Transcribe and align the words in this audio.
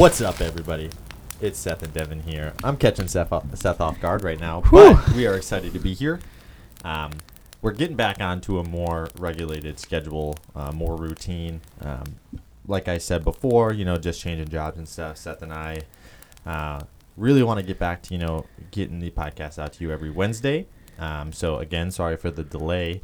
What's 0.00 0.22
up, 0.22 0.40
everybody? 0.40 0.88
It's 1.42 1.58
Seth 1.58 1.82
and 1.82 1.92
Devin 1.92 2.20
here. 2.22 2.54
I'm 2.64 2.78
catching 2.78 3.06
Seth 3.06 3.32
off, 3.32 3.44
Seth 3.54 3.82
off 3.82 4.00
guard 4.00 4.24
right 4.24 4.40
now, 4.40 4.62
Whew. 4.62 4.94
but 4.94 5.10
we 5.10 5.26
are 5.26 5.34
excited 5.34 5.74
to 5.74 5.78
be 5.78 5.92
here. 5.92 6.20
Um, 6.82 7.10
we're 7.60 7.72
getting 7.72 7.96
back 7.96 8.18
onto 8.18 8.58
a 8.58 8.64
more 8.64 9.10
regulated 9.18 9.78
schedule, 9.78 10.38
uh, 10.56 10.72
more 10.72 10.96
routine. 10.96 11.60
Um, 11.82 12.16
like 12.66 12.88
I 12.88 12.96
said 12.96 13.24
before, 13.24 13.74
you 13.74 13.84
know, 13.84 13.98
just 13.98 14.22
changing 14.22 14.48
jobs 14.48 14.78
and 14.78 14.88
stuff. 14.88 15.18
Seth 15.18 15.42
and 15.42 15.52
I 15.52 15.82
uh, 16.46 16.80
really 17.18 17.42
want 17.42 17.60
to 17.60 17.66
get 17.66 17.78
back 17.78 18.00
to 18.04 18.14
you 18.14 18.20
know 18.20 18.46
getting 18.70 19.00
the 19.00 19.10
podcast 19.10 19.58
out 19.58 19.74
to 19.74 19.84
you 19.84 19.92
every 19.92 20.10
Wednesday. 20.10 20.66
Um, 20.98 21.30
so 21.30 21.58
again, 21.58 21.90
sorry 21.90 22.16
for 22.16 22.30
the 22.30 22.42
delay, 22.42 23.02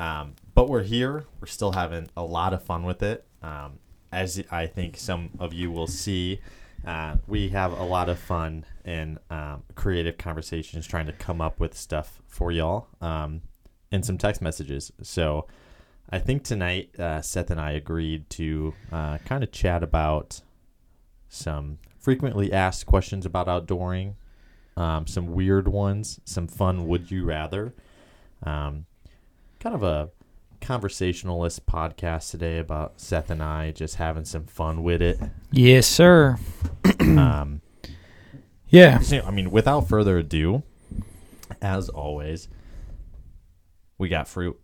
um, 0.00 0.34
but 0.52 0.68
we're 0.68 0.82
here. 0.82 1.26
We're 1.40 1.46
still 1.46 1.70
having 1.70 2.08
a 2.16 2.24
lot 2.24 2.52
of 2.52 2.60
fun 2.60 2.82
with 2.82 3.04
it. 3.04 3.24
Um, 3.40 3.78
as 4.14 4.42
I 4.50 4.66
think 4.66 4.96
some 4.96 5.30
of 5.38 5.52
you 5.52 5.70
will 5.70 5.88
see, 5.88 6.40
uh, 6.86 7.16
we 7.26 7.48
have 7.48 7.72
a 7.72 7.84
lot 7.84 8.08
of 8.08 8.18
fun 8.18 8.64
and 8.84 9.18
um, 9.28 9.64
creative 9.74 10.18
conversations 10.18 10.86
trying 10.86 11.06
to 11.06 11.12
come 11.12 11.40
up 11.40 11.58
with 11.58 11.76
stuff 11.76 12.20
for 12.28 12.52
y'all 12.52 12.86
um, 13.00 13.42
and 13.90 14.04
some 14.04 14.16
text 14.16 14.40
messages. 14.40 14.92
So 15.02 15.46
I 16.10 16.18
think 16.18 16.44
tonight 16.44 16.98
uh, 16.98 17.22
Seth 17.22 17.50
and 17.50 17.60
I 17.60 17.72
agreed 17.72 18.30
to 18.30 18.74
uh, 18.92 19.18
kind 19.18 19.42
of 19.42 19.50
chat 19.50 19.82
about 19.82 20.42
some 21.28 21.78
frequently 21.98 22.52
asked 22.52 22.86
questions 22.86 23.26
about 23.26 23.48
outdooring, 23.48 24.14
um, 24.76 25.06
some 25.06 25.32
weird 25.32 25.66
ones, 25.66 26.20
some 26.24 26.46
fun 26.46 26.86
would 26.86 27.10
you 27.10 27.24
rather. 27.24 27.74
Um, 28.42 28.86
kind 29.58 29.74
of 29.74 29.82
a 29.82 30.10
conversationalist 30.64 31.66
podcast 31.66 32.30
today 32.30 32.58
about 32.58 32.98
Seth 33.00 33.28
and 33.30 33.42
I 33.42 33.70
just 33.72 33.96
having 33.96 34.24
some 34.24 34.44
fun 34.46 34.82
with 34.82 35.02
it. 35.02 35.18
Yes, 35.52 35.86
sir. 35.86 36.38
Um, 37.00 37.60
Yeah. 38.68 38.98
so, 39.00 39.20
I 39.26 39.30
mean, 39.30 39.50
without 39.50 39.88
further 39.88 40.18
ado, 40.18 40.62
as 41.60 41.88
always, 41.90 42.48
we 43.98 44.08
got 44.08 44.26
fruit, 44.26 44.58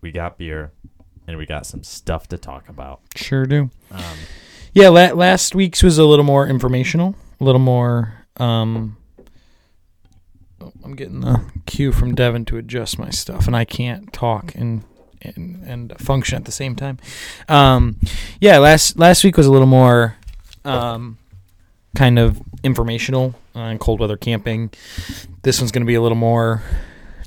we 0.00 0.10
got 0.10 0.36
beer, 0.36 0.72
and 1.28 1.38
we 1.38 1.46
got 1.46 1.64
some 1.64 1.84
stuff 1.84 2.26
to 2.28 2.36
talk 2.38 2.68
about. 2.68 3.00
Sure 3.14 3.46
do. 3.46 3.70
Um, 3.92 4.02
Yeah, 4.74 4.88
la- 4.88 5.12
last 5.14 5.54
week's 5.54 5.82
was 5.82 5.96
a 5.98 6.04
little 6.04 6.24
more 6.24 6.46
informational, 6.46 7.14
a 7.40 7.44
little 7.44 7.60
more. 7.60 8.14
Um, 8.36 8.96
oh, 10.60 10.72
I'm 10.84 10.94
getting 10.96 11.20
the 11.20 11.40
cue 11.66 11.92
from 11.92 12.14
Devin 12.14 12.44
to 12.46 12.56
adjust 12.56 12.98
my 12.98 13.10
stuff, 13.10 13.46
and 13.46 13.56
I 13.56 13.64
can't 13.64 14.12
talk 14.12 14.54
and 14.54 14.82
and, 15.22 15.62
and 15.64 15.98
function 15.98 16.36
at 16.36 16.44
the 16.44 16.52
same 16.52 16.74
time. 16.74 16.98
Um, 17.48 17.96
yeah, 18.40 18.58
last 18.58 18.98
last 18.98 19.24
week 19.24 19.36
was 19.36 19.46
a 19.46 19.52
little 19.52 19.66
more 19.66 20.16
um, 20.64 21.18
kind 21.94 22.18
of 22.18 22.40
informational 22.62 23.34
on 23.54 23.78
cold 23.78 24.00
weather 24.00 24.16
camping. 24.16 24.70
This 25.42 25.60
one's 25.60 25.72
going 25.72 25.82
to 25.82 25.86
be 25.86 25.94
a 25.94 26.02
little 26.02 26.18
more 26.18 26.62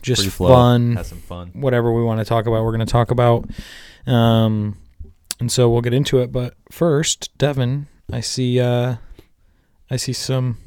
just 0.01 0.27
fun. 0.29 0.97
have 0.97 1.05
some 1.05 1.19
fun. 1.19 1.49
whatever 1.53 1.91
we 1.91 2.03
want 2.03 2.19
to 2.19 2.25
talk 2.25 2.45
about, 2.45 2.63
we're 2.63 2.75
going 2.75 2.85
to 2.85 2.91
talk 2.91 3.09
about. 3.09 3.49
Um, 4.05 4.77
and 5.39 5.51
so 5.51 5.69
we'll 5.69 5.81
get 5.81 5.93
into 5.93 6.19
it. 6.19 6.31
But 6.31 6.55
first, 6.71 7.35
Devin, 7.37 7.87
I 8.11 8.19
see, 8.19 8.59
uh, 8.59 8.97
I 9.89 9.95
see 9.95 10.13
some, 10.13 10.57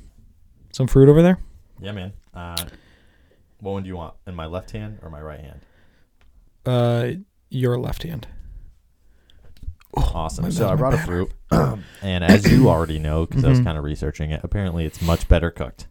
some 0.73 0.87
fruit 0.87 1.09
over 1.09 1.23
there. 1.23 1.39
Yeah, 1.81 1.93
man. 1.93 2.13
Uh, 2.35 2.57
what 3.61 3.73
one 3.73 3.83
do 3.83 3.89
you 3.89 3.97
want? 3.97 4.15
In 4.27 4.35
my 4.35 4.47
left 4.47 4.71
hand 4.71 4.99
or 5.03 5.11
my 5.11 5.21
right 5.21 5.41
hand? 5.41 5.61
Uh, 6.67 7.13
your 7.49 7.79
left 7.79 8.03
hand. 8.03 8.27
Awesome. 9.97 10.45
my 10.45 10.51
so 10.51 10.69
I 10.69 10.75
brought 10.75 10.93
a 10.95 10.99
fruit, 10.99 11.33
and 11.51 12.23
as 12.25 12.51
you 12.51 12.69
already 12.69 12.99
know, 12.99 13.25
because 13.25 13.45
I 13.45 13.49
was 13.49 13.61
Mhm. 13.61 13.65
kind 13.65 13.79
of 13.79 13.85
researching 13.85 14.31
it, 14.31 14.41
apparently 14.45 14.85
it's 14.85 15.01
much 15.01 15.27
better 15.29 15.51
cooked. 15.51 15.87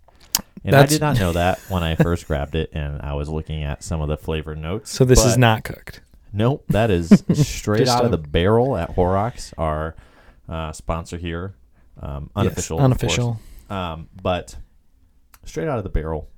And 0.64 0.76
I 0.76 0.86
did 0.86 1.02
not 1.02 1.18
know 1.20 1.32
that 1.34 1.60
when 1.70 1.82
I 1.82 1.96
first 1.96 2.28
grabbed 2.28 2.54
it, 2.56 2.70
and 2.74 3.02
I 3.02 3.14
was 3.14 3.30
looking 3.30 3.64
at 3.64 3.84
some 3.84 4.02
of 4.02 4.08
the 4.08 4.18
flavor 4.18 4.56
notes. 4.56 4.92
So 4.92 5.06
this 5.06 5.26
is 5.26 5.34
but 5.34 5.40
not 5.40 5.64
cooked. 5.64 6.02
Nope, 6.34 6.66
that 6.70 6.92
is 6.92 7.24
straight 7.34 7.80
Just 7.86 7.98
out 7.98 8.06
of 8.06 8.12
the 8.12 8.18
barrel 8.20 8.78
at 8.78 8.92
Horrocks, 8.92 9.54
our 9.58 9.96
uh, 10.48 10.72
sponsor 10.72 11.18
here, 11.18 11.56
um, 12.00 12.30
unofficial, 12.36 12.78
Yes, 12.78 12.82
of 12.82 12.86
unofficial. 12.86 13.40
course. 13.70 13.72
um, 13.80 14.10
but 14.22 14.56
straight 15.46 15.68
out 15.68 15.78
of 15.80 15.84
the 15.84 15.90
barrel. 15.90 16.30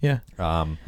Yeah. 0.00 0.20
Um, 0.38 0.78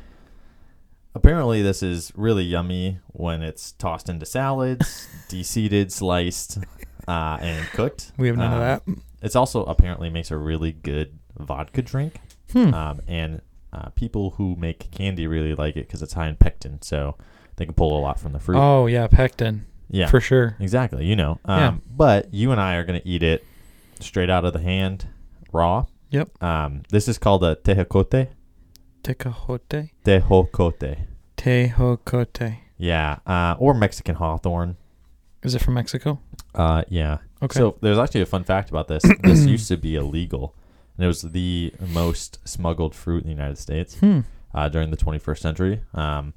apparently, 1.14 1.62
this 1.62 1.82
is 1.82 2.12
really 2.14 2.44
yummy 2.44 2.98
when 3.08 3.42
it's 3.42 3.72
tossed 3.72 4.08
into 4.08 4.26
salads, 4.26 5.08
deseeded, 5.28 5.90
sliced, 5.90 6.58
uh, 7.08 7.38
and 7.40 7.66
cooked. 7.68 8.12
We 8.16 8.28
have 8.28 8.36
none 8.36 8.52
Um, 8.52 8.54
of 8.54 8.60
that. 8.60 8.82
It's 9.22 9.36
also 9.36 9.64
apparently 9.64 10.08
makes 10.10 10.30
a 10.30 10.36
really 10.36 10.72
good 10.72 11.18
vodka 11.38 11.82
drink, 11.82 12.20
Hmm. 12.52 12.74
um, 12.74 13.00
and 13.06 13.40
uh, 13.72 13.90
people 13.90 14.30
who 14.30 14.56
make 14.56 14.90
candy 14.90 15.26
really 15.26 15.54
like 15.54 15.76
it 15.76 15.86
because 15.86 16.02
it's 16.02 16.14
high 16.14 16.28
in 16.28 16.36
pectin, 16.36 16.82
so 16.82 17.16
they 17.56 17.64
can 17.64 17.74
pull 17.74 17.96
a 17.98 18.00
lot 18.00 18.18
from 18.18 18.32
the 18.32 18.40
fruit. 18.40 18.58
oh 18.58 18.86
yeah, 18.86 19.06
pectin 19.06 19.66
yeah, 19.90 20.06
for 20.08 20.20
sure. 20.20 20.56
exactly. 20.58 21.04
You 21.04 21.14
know, 21.16 21.38
um, 21.44 21.58
Yeah. 21.60 21.74
but 21.94 22.32
you 22.34 22.50
and 22.52 22.60
I 22.60 22.74
are 22.76 22.84
gonna 22.84 23.02
eat 23.04 23.22
it 23.22 23.44
straight 24.00 24.30
out 24.30 24.44
of 24.44 24.52
the 24.54 24.60
hand, 24.60 25.06
raw. 25.52 25.84
Yep. 26.10 26.42
Um, 26.42 26.82
this 26.90 27.06
is 27.06 27.18
called 27.18 27.44
a 27.44 27.54
tejocote. 27.56 28.28
Tecajote. 29.02 29.90
Tejocote. 30.04 30.98
Tejocote. 31.36 32.58
Yeah, 32.76 33.18
uh, 33.26 33.56
or 33.58 33.74
Mexican 33.74 34.14
hawthorn. 34.16 34.76
Is 35.42 35.54
it 35.54 35.60
from 35.60 35.74
Mexico? 35.74 36.20
Uh, 36.54 36.82
yeah. 36.88 37.18
Okay. 37.42 37.58
So 37.58 37.76
there's 37.80 37.98
actually 37.98 38.22
a 38.22 38.26
fun 38.26 38.44
fact 38.44 38.70
about 38.70 38.88
this. 38.88 39.02
this 39.22 39.44
used 39.46 39.68
to 39.68 39.76
be 39.76 39.96
illegal, 39.96 40.54
and 40.96 41.04
it 41.04 41.08
was 41.08 41.22
the 41.22 41.72
most 41.80 42.38
smuggled 42.46 42.94
fruit 42.94 43.24
in 43.24 43.28
the 43.28 43.34
United 43.34 43.58
States 43.58 43.98
hmm. 43.98 44.20
uh, 44.54 44.68
during 44.68 44.90
the 44.90 44.96
21st 44.96 45.38
century. 45.38 45.82
Um, 45.94 46.34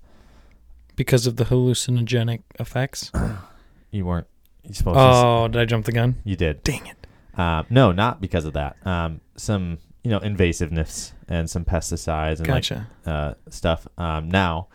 Because 0.95 1.27
of 1.27 1.35
the 1.35 1.45
hallucinogenic 1.45 2.41
effects. 2.59 3.11
you 3.91 4.05
weren't 4.05 4.27
you 4.63 4.73
supposed 4.73 4.97
to. 4.97 5.01
Oh, 5.01 5.47
did 5.49 5.61
I 5.61 5.65
jump 5.65 5.85
the 5.85 5.91
gun? 5.91 6.21
You 6.23 6.35
did. 6.35 6.63
Dang 6.63 6.85
it. 6.87 7.07
Uh, 7.37 7.63
no, 7.69 7.91
not 7.91 8.21
because 8.21 8.45
of 8.45 8.53
that. 8.53 8.77
Um, 8.85 9.21
some 9.35 9.79
you 10.03 10.11
know 10.11 10.19
invasiveness 10.19 11.13
and 11.33 11.49
some 11.49 11.65
pesticides 11.65 12.39
and 12.39 12.47
like 12.47 12.69
uh, 13.05 13.33
stuff. 13.49 13.87
Um, 13.97 14.29
now, 14.29 14.67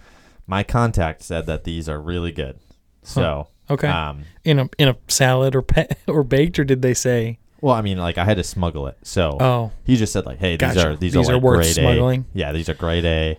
my 0.47 0.63
contact 0.63 1.23
said 1.23 1.47
that 1.47 1.65
these 1.65 1.89
are 1.89 2.01
really 2.01 2.33
good. 2.33 2.59
So, 3.03 3.49
Okay. 3.71 3.87
um, 3.89 4.25
in 4.45 4.59
a 4.59 4.69
in 4.79 4.89
a 4.89 4.97
salad 5.09 5.55
or 5.55 5.63
pe- 5.63 5.89
or 6.09 6.23
baked, 6.25 6.59
or 6.59 6.65
did 6.65 6.83
they 6.83 6.95
say? 6.95 7.39
well, 7.61 7.75
I 7.75 7.81
mean, 7.83 7.99
like 7.99 8.19
I 8.19 8.25
had 8.25 8.37
to 8.37 8.45
smuggle 8.45 8.87
it. 8.87 8.97
So 9.03 9.37
Oh, 9.41 9.71
he 9.85 9.97
just 9.97 10.13
said 10.13 10.27
like, 10.27 10.39
hey, 10.39 10.57
these 10.57 10.75
Gotcha. 10.75 10.91
are 10.91 10.97
these, 10.97 11.13
These 11.13 11.29
are, 11.29 11.33
are 11.33 11.35
like 11.37 11.43
worth 11.43 11.57
grade 11.63 11.75
smuggling? 11.75 12.21
A. 12.35 12.39
Yeah, 12.39 12.53
these 12.53 12.69
are 12.69 12.75
grade 12.75 13.05
A. 13.05 13.39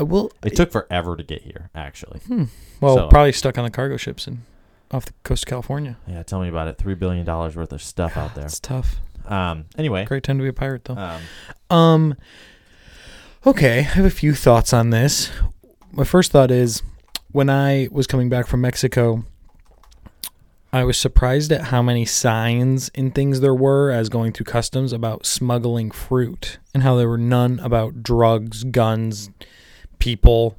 Uh, 0.00 0.04
well, 0.04 0.30
It 0.44 0.54
took 0.56 0.70
forever 0.72 1.16
to 1.16 1.22
get 1.24 1.42
here, 1.42 1.68
actually. 1.74 2.20
hmm. 2.20 2.44
well, 2.80 2.96
so- 2.96 3.08
probably 3.08 3.32
stuck 3.32 3.58
on 3.58 3.64
the 3.64 3.70
cargo 3.70 3.96
ships 3.96 4.26
and 4.28 4.42
off 4.92 5.04
the 5.04 5.12
coast 5.24 5.44
of 5.44 5.48
California. 5.48 5.96
Yeah, 6.08 6.22
tell 6.22 6.40
me 6.40 6.48
about 6.48 6.68
it. 6.68 6.78
Three 6.78 6.94
billion 6.94 7.24
dollars 7.26 7.54
worth 7.56 7.72
of 7.72 7.82
stuff 7.82 8.16
out 8.16 8.34
there. 8.34 8.44
It's 8.46 8.60
tough. 8.60 8.96
Um. 9.30 9.66
Anyway. 9.78 10.04
Great 10.04 10.22
time 10.24 10.38
to 10.38 10.42
be 10.42 10.48
a 10.48 10.52
pirate, 10.52 10.84
though. 10.84 10.96
Um. 10.96 11.22
Um. 11.70 12.14
Okay, 13.46 13.78
I 13.78 13.82
have 13.82 14.04
a 14.04 14.10
few 14.10 14.34
thoughts 14.34 14.72
on 14.72 14.90
this. 14.90 15.30
My 15.92 16.04
first 16.04 16.30
thought 16.30 16.50
is, 16.50 16.82
when 17.32 17.48
I 17.48 17.88
was 17.90 18.06
coming 18.06 18.28
back 18.28 18.46
from 18.46 18.60
Mexico, 18.60 19.24
I 20.72 20.84
was 20.84 20.98
surprised 20.98 21.50
at 21.50 21.62
how 21.62 21.82
many 21.82 22.04
signs 22.04 22.90
and 22.94 23.14
things 23.14 23.40
there 23.40 23.54
were 23.54 23.90
as 23.90 24.08
going 24.08 24.32
through 24.32 24.44
customs 24.44 24.92
about 24.92 25.26
smuggling 25.26 25.90
fruit, 25.90 26.58
and 26.74 26.82
how 26.82 26.96
there 26.96 27.08
were 27.08 27.18
none 27.18 27.58
about 27.60 28.02
drugs, 28.02 28.64
guns, 28.64 29.30
people. 29.98 30.56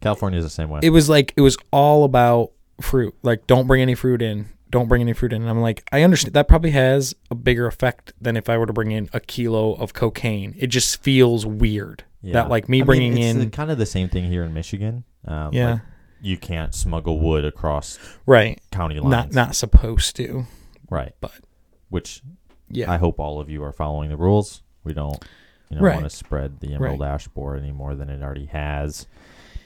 California's 0.00 0.44
the 0.44 0.50
same 0.50 0.68
way. 0.68 0.80
it 0.82 0.90
was 0.90 1.08
like 1.08 1.32
it 1.36 1.40
was 1.40 1.56
all 1.72 2.04
about 2.04 2.52
fruit. 2.80 3.14
Like, 3.22 3.46
don't 3.46 3.66
bring 3.66 3.82
any 3.82 3.94
fruit 3.94 4.22
in. 4.22 4.46
Don't 4.70 4.88
bring 4.88 5.02
any 5.02 5.12
fruit 5.12 5.32
in. 5.32 5.42
And 5.42 5.50
I'm 5.50 5.60
like, 5.60 5.82
I 5.92 6.02
understand 6.02 6.34
that 6.34 6.46
probably 6.48 6.70
has 6.70 7.14
a 7.30 7.34
bigger 7.34 7.66
effect 7.66 8.12
than 8.20 8.36
if 8.36 8.48
I 8.48 8.56
were 8.56 8.66
to 8.66 8.72
bring 8.72 8.92
in 8.92 9.08
a 9.12 9.20
kilo 9.20 9.74
of 9.74 9.92
cocaine. 9.94 10.54
It 10.58 10.68
just 10.68 11.02
feels 11.02 11.44
weird. 11.44 12.04
yeah. 12.22 12.34
That 12.34 12.48
like 12.48 12.68
me 12.68 12.78
I 12.78 12.80
mean, 12.80 12.86
bringing 12.86 13.18
it's 13.18 13.26
in, 13.26 13.38
the- 13.40 13.46
kind 13.46 13.70
of 13.70 13.78
the 13.78 13.86
same 13.86 14.08
thing 14.08 14.24
here 14.30 14.44
in 14.44 14.54
Michigan. 14.54 15.04
Um, 15.26 15.52
yeah, 15.52 15.72
like, 15.72 15.80
you 16.22 16.36
can't 16.38 16.74
smuggle 16.74 17.18
wood 17.18 17.44
across 17.44 17.98
right. 18.26 18.60
county 18.70 18.98
lines. 19.00 19.10
Not 19.10 19.32
not 19.32 19.56
supposed 19.56 20.16
to. 20.16 20.44
right. 20.88 21.12
but- 21.20 21.32
which 21.88 22.22
Yeah, 22.70 22.90
I 22.90 22.98
hope 22.98 23.18
all 23.18 23.40
of 23.40 23.50
you 23.50 23.64
are 23.64 23.72
following 23.72 24.10
the 24.10 24.16
rules. 24.16 24.62
We 24.84 24.94
don't, 24.94 25.22
you 25.68 25.76
know, 25.76 25.82
Right. 25.82 25.94
want 25.96 26.08
to 26.08 26.16
spread 26.16 26.60
the 26.60 26.72
Emerald 26.74 27.02
Ash 27.02 27.26
Borer 27.26 27.56
any 27.56 27.72
more 27.72 27.96
than 27.96 28.08
it 28.08 28.22
already 28.22 28.46
has. 28.46 29.08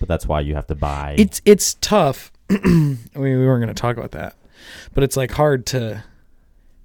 But 0.00 0.08
that's 0.08 0.26
why 0.26 0.40
you 0.40 0.54
have 0.54 0.66
to 0.68 0.74
buy. 0.74 1.14
it's 1.18 1.42
it's 1.44 1.74
tough. 1.82 2.32
I 2.50 2.54
mean, 2.64 2.98
we 3.14 3.36
weren't 3.46 3.62
going 3.62 3.74
to 3.74 3.80
talk 3.80 3.96
about 3.98 4.12
that, 4.12 4.34
but 4.94 5.04
it's 5.04 5.16
like 5.16 5.30
hard 5.32 5.66
to 5.66 6.02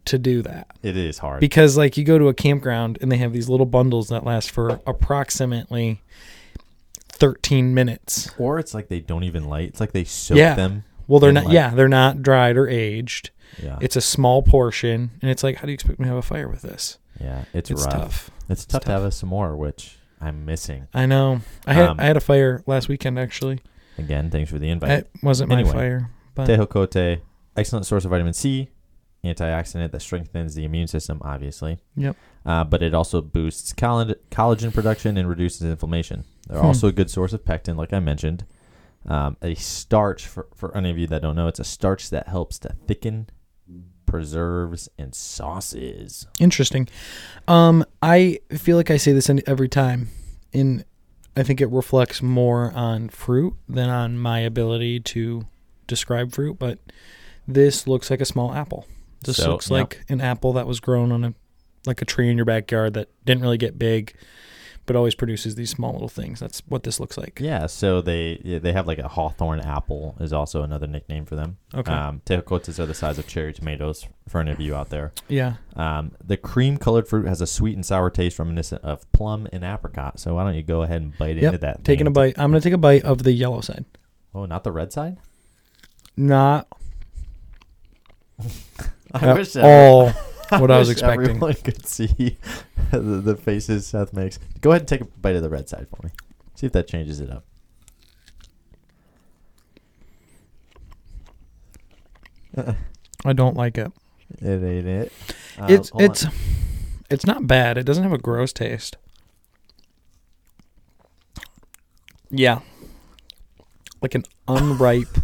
to 0.05 0.17
do 0.17 0.41
that 0.41 0.65
it 0.81 0.97
is 0.97 1.19
hard. 1.19 1.39
because 1.39 1.77
like 1.77 1.95
you 1.97 2.03
go 2.03 2.17
to 2.17 2.29
a 2.29 2.33
campground 2.33 2.97
and 3.01 3.11
they 3.11 3.17
have 3.17 3.31
these 3.33 3.47
little 3.49 3.65
bundles 3.67 4.07
that 4.09 4.23
last 4.23 4.49
for 4.49 4.79
approximately 4.87 6.01
13 7.09 7.73
minutes. 7.73 8.31
or 8.37 8.59
it's 8.59 8.73
like 8.73 8.87
they 8.87 8.99
don't 9.01 9.23
even 9.23 9.47
light. 9.49 9.67
It's 9.69 9.79
like 9.79 9.91
they 9.91 10.03
soak 10.03 10.37
Yeah. 10.37 10.55
them. 10.55 10.83
Well, 11.07 11.19
they're 11.19 11.31
not. 11.31 11.45
like- 11.45 11.53
yeah, 11.53 11.71
they're 11.71 11.87
not 11.89 12.21
dried 12.21 12.55
or 12.57 12.67
aged. 12.67 13.31
Yeah. 13.61 13.77
It's 13.81 13.95
a 13.95 14.01
small 14.01 14.43
portion, 14.43 15.11
and 15.21 15.31
it's 15.31 15.43
like, 15.43 15.55
how 15.57 15.63
do 15.63 15.69
you 15.69 15.73
expect 15.73 15.99
me 15.99 16.03
to 16.05 16.09
have 16.09 16.17
a 16.17 16.21
fire 16.21 16.47
with 16.47 16.61
this? 16.61 16.97
yeah. 17.19 17.43
It's, 17.53 17.69
It's 17.71 17.83
rough. 17.83 17.93
tough. 17.93 18.31
It's 18.47 18.65
tough 18.65 18.83
to 18.85 18.91
have 18.91 19.03
a 19.03 19.07
s'more, 19.09 19.57
which 19.57 19.97
I'm 20.21 20.45
missing. 20.45 20.87
I 20.93 21.05
know. 21.07 21.41
I 21.65 21.73
had 21.73 21.89
Um, 21.89 21.99
I 21.99 22.05
had 22.05 22.15
a 22.15 22.21
fire 22.21 22.63
last 22.67 22.87
weekend 22.89 23.17
actually. 23.19 23.59
Again, 23.97 24.29
thanks 24.29 24.49
for 24.51 24.59
the 24.59 24.69
invite. 24.69 24.91
It 24.91 25.09
wasn't 25.23 25.49
my 25.49 25.55
Anyway. 25.59 25.71
fire, 25.73 26.09
but 26.35 26.47
Tejocote, 26.47 27.19
excellent 27.59 27.85
source 27.85 28.05
of 28.05 28.11
vitamin 28.11 28.33
C, 28.33 28.69
antioxidant 29.23 29.91
that 29.91 30.01
strengthens 30.01 30.55
the 30.55 30.63
immune 30.65 30.87
system, 30.87 31.21
obviously. 31.23 31.77
Yep. 31.95 32.15
Uh, 32.45 32.63
but 32.63 32.81
it 32.81 32.93
also 32.93 33.21
boosts 33.21 33.73
collagen, 33.73 34.15
collagen 34.31 34.73
production 34.73 35.17
and 35.17 35.27
reduces 35.29 35.61
inflammation. 35.63 36.23
They're 36.47 36.59
Hmm. 36.59 36.67
also 36.67 36.87
a 36.87 36.91
good 36.91 37.09
source 37.09 37.33
of 37.33 37.43
pectin, 37.45 37.75
like 37.77 37.91
I 37.93 37.99
mentioned. 37.99 38.45
Um, 39.05 39.37
a 39.41 39.55
starch, 39.55 40.25
for, 40.27 40.47
for 40.55 40.75
any 40.75 40.89
of 40.89 40.97
you 40.97 41.07
that 41.07 41.21
don't 41.21 41.35
know, 41.35 41.47
it's 41.47 41.59
a 41.59 41.63
starch 41.63 42.09
that 42.09 42.27
helps 42.27 42.59
to 42.59 42.75
thicken 42.87 43.27
preserves 44.05 44.89
and 44.97 45.13
sauces. 45.13 46.25
interesting. 46.39 46.87
Um, 47.47 47.85
I 48.01 48.39
feel 48.49 48.75
like 48.75 48.89
I 48.89 48.97
say 48.97 49.11
this 49.13 49.29
every 49.45 49.69
time, 49.69 50.09
in 50.51 50.83
I 51.37 51.43
think 51.43 51.61
it 51.61 51.69
reflects 51.69 52.21
more 52.21 52.71
on 52.73 53.09
fruit 53.09 53.53
than 53.67 53.87
on 53.89 54.17
my 54.17 54.39
ability 54.39 54.99
to 55.01 55.45
describe 55.87 56.31
fruit. 56.33 56.57
But 56.57 56.79
this 57.53 57.87
looks 57.87 58.09
like 58.09 58.21
a 58.21 58.25
small 58.25 58.53
apple. 58.53 58.85
This 59.25 59.37
So, 59.37 59.51
looks 59.51 59.69
like 59.69 60.03
an 60.09 60.21
apple 60.21 60.53
that 60.53 60.67
was 60.67 60.79
grown 60.79 61.11
on 61.11 61.23
a 61.23 61.33
like 61.85 62.01
a 62.01 62.05
tree 62.05 62.29
in 62.29 62.37
your 62.37 62.45
backyard 62.45 62.93
that 62.93 63.09
didn't 63.25 63.41
really 63.41 63.57
get 63.57 63.77
big, 63.79 64.13
but 64.85 64.95
always 64.95 65.15
produces 65.15 65.55
these 65.55 65.69
small 65.69 65.93
little 65.93 66.07
things. 66.09 66.39
That's 66.39 66.61
what 66.67 66.83
this 66.83 66.99
looks 66.99 67.17
like. 67.17 67.39
Yeah, 67.41 67.65
so 67.67 68.01
they 68.01 68.59
they 68.61 68.71
have 68.73 68.87
like 68.87 68.97
a 68.99 69.07
hawthorn 69.07 69.59
apple 69.59 70.15
is 70.19 70.31
also 70.33 70.61
another 70.63 70.87
nickname 70.87 71.25
for 71.25 71.35
them. 71.35 71.57
Okay. 71.73 71.91
Um, 71.91 72.21
tejocotes 72.25 72.79
are 72.79 72.85
the 72.85 72.93
size 72.93 73.17
of 73.19 73.27
cherry 73.27 73.53
tomatoes 73.53 74.07
for 74.27 74.39
any 74.41 74.51
of 74.51 74.59
you 74.59 74.75
out 74.75 74.89
there. 74.89 75.11
yeah. 75.27 75.55
Um, 75.75 76.11
the 76.23 76.37
cream 76.37 76.77
colored 76.77 77.07
fruit 77.07 77.27
has 77.27 77.41
a 77.41 77.47
sweet 77.47 77.75
and 77.75 77.85
sour 77.85 78.09
taste 78.09 78.39
reminiscent 78.39 78.83
of 78.83 79.09
plum 79.11 79.47
and 79.53 79.63
apricot. 79.63 80.19
So 80.19 80.35
why 80.35 80.43
don't 80.43 80.55
you 80.55 80.63
go 80.63 80.83
ahead 80.83 81.01
and 81.01 81.17
bite 81.17 81.35
Yep, 81.37 81.43
into 81.43 81.57
that? 81.59 81.83
Taking 81.83 82.07
a 82.07 82.11
bite. 82.11 82.37
I'm 82.39 82.51
gonna 82.51 82.61
take 82.61 82.73
a 82.73 82.77
bite 82.77 83.03
of 83.03 83.23
the 83.23 83.31
yellow 83.33 83.61
side. 83.61 83.85
Oh, 84.35 84.45
not 84.45 84.63
the 84.63 84.71
red 84.71 84.93
side? 84.93 85.17
Not 86.17 86.67
I 89.13 89.33
wish 89.33 89.55
all 89.55 90.11
what 90.49 90.71
I 90.71 90.79
was 90.79 90.89
expecting. 90.89 91.29
Everyone 91.29 91.53
could 91.53 91.85
see 91.85 92.37
the, 92.91 92.99
the 92.99 93.35
faces 93.35 93.87
Seth 93.87 94.13
makes. 94.13 94.39
Go 94.61 94.71
ahead 94.71 94.81
and 94.81 94.87
take 94.87 95.01
a 95.01 95.05
bite 95.05 95.35
of 95.35 95.43
the 95.43 95.49
red 95.49 95.69
side 95.69 95.87
for 95.89 96.05
me. 96.05 96.11
See 96.55 96.65
if 96.65 96.73
that 96.73 96.87
changes 96.87 97.19
it 97.19 97.29
up. 97.29 97.45
I 103.25 103.33
don't 103.33 103.55
like 103.55 103.77
it. 103.77 103.91
It 104.39 104.63
ain't 104.63 104.87
it. 104.87 105.11
Uh, 105.57 105.67
it's 105.69 105.89
hold 105.89 106.03
on. 106.03 106.11
it's 106.11 106.25
it's 107.09 107.25
not 107.25 107.47
bad. 107.47 107.77
It 107.77 107.85
doesn't 107.85 108.03
have 108.03 108.13
a 108.13 108.17
gross 108.17 108.53
taste. 108.53 108.97
Yeah. 112.29 112.59
Like 114.01 114.15
an 114.15 114.23
unripe 114.47 115.17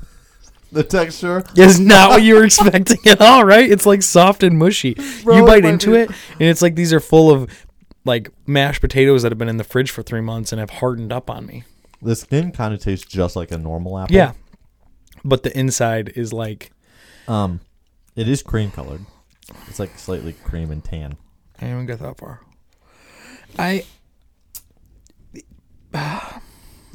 the 0.76 0.84
texture. 0.84 1.44
is 1.58 1.80
not 1.80 2.10
what 2.12 2.22
you 2.22 2.36
were 2.36 2.44
expecting 2.44 3.00
at 3.08 3.20
all, 3.22 3.44
right? 3.44 3.70
It's 3.70 3.86
like 3.86 4.04
soft 4.04 4.44
and 4.44 4.58
mushy. 4.60 4.96
Bro, 5.24 5.38
you 5.38 5.46
bite 5.46 5.66
into 5.66 5.92
be- 5.92 5.98
it 6.02 6.10
and 6.34 6.42
it's 6.44 6.62
like 6.62 6.76
these 6.76 6.94
are 6.94 7.00
full 7.00 7.32
of 7.32 7.50
like 8.04 8.30
mashed 8.46 8.82
potatoes 8.82 9.24
that 9.24 9.32
have 9.32 9.40
been 9.40 9.50
in 9.50 9.58
the 9.58 9.64
fridge 9.64 9.90
for 9.90 10.04
3 10.04 10.22
months 10.22 10.52
and 10.52 10.60
have 10.60 10.70
hardened 10.70 11.12
up 11.12 11.30
on 11.30 11.46
me. 11.48 11.64
The 12.02 12.16
skin 12.16 12.52
kind 12.52 12.74
of 12.74 12.80
tastes 12.80 13.06
just 13.08 13.36
like 13.36 13.52
a 13.52 13.58
normal 13.58 13.98
apple. 13.98 14.16
Yeah. 14.16 14.34
But 15.24 15.42
the 15.44 15.58
inside 15.58 16.12
is 16.16 16.32
like 16.32 16.72
Um, 17.28 17.62
it 18.16 18.28
is 18.28 18.44
cream 18.44 18.70
colored. 18.70 19.06
It's 19.68 19.80
like 19.80 19.98
slightly 19.98 20.34
cream 20.34 20.70
and 20.72 20.84
tan. 20.84 21.18
I 21.58 21.62
didn't 21.62 21.76
even 21.76 21.86
get 21.88 22.00
that 22.00 22.18
far. 22.18 22.42
I 23.58 23.86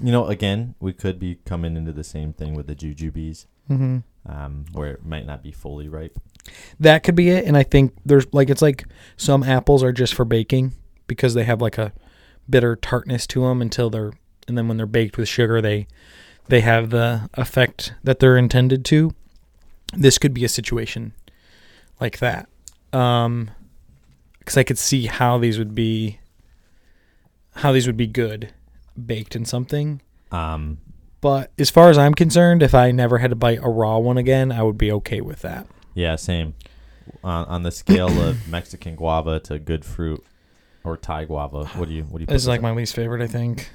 You 0.03 0.13
know, 0.13 0.27
again, 0.27 0.75
we 0.81 0.93
could 0.93 1.19
be 1.19 1.37
coming 1.45 1.77
into 1.77 1.93
the 1.93 2.05
same 2.05 2.33
thing 2.33 2.55
with 2.55 2.67
the 2.67 2.75
jujubes, 2.75 3.47
mhm. 3.71 4.03
um, 4.27 4.65
where 4.73 4.93
it 4.93 5.05
might 5.05 5.27
not 5.27 5.43
be 5.43 5.53
fully 5.53 5.89
ripe. 5.89 6.19
That 6.79 7.03
could 7.03 7.15
be 7.15 7.31
it. 7.31 7.45
And 7.45 7.57
I 7.57 7.63
think 7.63 7.95
there's 8.05 8.27
like 8.33 8.51
it's 8.51 8.63
like 8.63 8.85
some 9.17 9.43
apples 9.43 9.83
are 9.83 9.93
just 9.93 10.15
for 10.15 10.25
baking 10.25 10.73
because 11.07 11.35
they 11.35 11.45
have 11.45 11.61
like 11.63 11.79
a 11.79 11.93
bitter 12.49 12.77
tartness 12.77 13.27
to 13.29 13.43
them 13.43 13.63
until 13.63 13.91
they're 13.91 14.13
and 14.49 14.59
then 14.59 14.67
when 14.67 14.77
they're 14.77 14.87
baked 14.87 15.17
with 15.17 15.29
sugar 15.29 15.61
they 15.61 15.87
they 16.49 16.61
have 16.63 16.91
the 16.91 17.31
effect 17.35 17.95
that 18.03 18.19
they're 18.19 18.37
intended 18.37 18.85
to. 18.87 19.15
This 19.93 20.19
could 20.19 20.35
be 20.35 20.45
a 20.45 20.49
situation 20.49 21.13
like 22.01 22.19
that. 22.19 22.49
Um 22.93 23.51
cuz 24.45 24.57
I 24.57 24.65
could 24.65 24.79
see 24.79 25.07
how 25.07 25.39
these 25.39 25.59
would 25.59 25.75
be 25.75 26.19
how 27.57 27.73
these 27.73 27.87
would 27.87 27.97
be 27.97 28.07
good 28.07 28.53
baked 29.07 29.37
in 29.37 29.45
something. 29.45 30.01
Um, 30.31 30.79
But 31.21 31.51
as 31.59 31.69
far 31.71 31.91
as 31.91 31.99
I'm 31.99 32.15
concerned, 32.15 32.63
if 32.63 32.75
I 32.75 32.91
never 32.93 33.19
had 33.19 33.31
to 33.31 33.37
bite 33.37 33.59
a 33.63 33.69
raw 33.69 33.99
one 33.99 34.17
again, 34.17 34.51
I 34.53 34.63
would 34.63 34.79
be 34.79 34.91
okay 34.93 35.21
with 35.21 35.43
that. 35.43 35.67
yeah, 35.95 36.17
same. 36.17 36.55
On, 37.25 37.45
on 37.47 37.63
the 37.65 37.71
scale 37.73 38.09
of 38.23 38.49
Mexican 38.49 38.95
guava 38.95 39.41
to 39.41 39.59
good 39.59 39.85
fruit 39.85 40.25
or 40.85 40.97
Thai 40.97 41.25
guava, 41.25 41.65
what 41.77 41.89
do 41.89 41.95
you 41.95 42.05
what 42.05 42.19
do 42.21 42.25
you? 42.29 42.35
is 42.35 42.47
like 42.49 42.63
my 42.63 42.71
least 42.73 42.95
favorite, 42.95 43.21
I 43.21 43.27
think. 43.27 43.69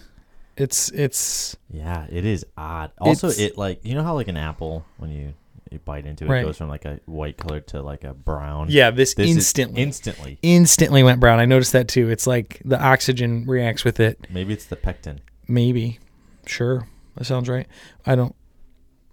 It's 0.58 0.90
it's? 0.92 1.56
Yeah, 1.70 2.08
it 2.10 2.26
is 2.26 2.46
odd. 2.58 2.92
Also, 2.98 3.28
it 3.30 3.58
like 3.58 3.84
you 3.84 3.94
know 3.94 4.04
how 4.04 4.14
like 4.16 4.30
an 4.30 4.38
apple 4.38 4.86
when 4.98 5.12
you 5.12 5.34
you 5.70 5.80
bite 5.80 6.06
into 6.06 6.24
it, 6.26 6.30
Right. 6.30 6.42
it 6.44 6.46
goes 6.46 6.58
from 6.58 6.70
like 6.70 6.86
a 6.86 7.00
white 7.06 7.36
color 7.38 7.60
to 7.60 7.82
like 7.82 8.06
a 8.06 8.14
brown. 8.14 8.68
yeah. 8.70 8.90
This, 8.90 9.16
This 9.16 9.30
instantly 9.30 9.82
instantly. 9.82 10.40
instantly 10.42 11.04
went 11.04 11.20
brown. 11.20 11.40
I 11.40 11.46
noticed 11.46 11.74
that 11.74 11.90
too. 11.90 12.10
It's 12.10 12.26
like 12.26 12.62
the 12.64 12.82
oxygen 12.82 13.46
reacts 13.46 13.84
with 13.84 14.00
it. 14.00 14.28
Maybe 14.30 14.54
it's 14.54 14.66
the 14.66 14.78
pectin. 14.78 15.20
Maybe, 15.48 16.00
sure, 16.46 16.88
that 17.16 17.26
sounds 17.26 17.50
right. 17.50 17.68
I 18.06 18.16
don't 18.16 18.36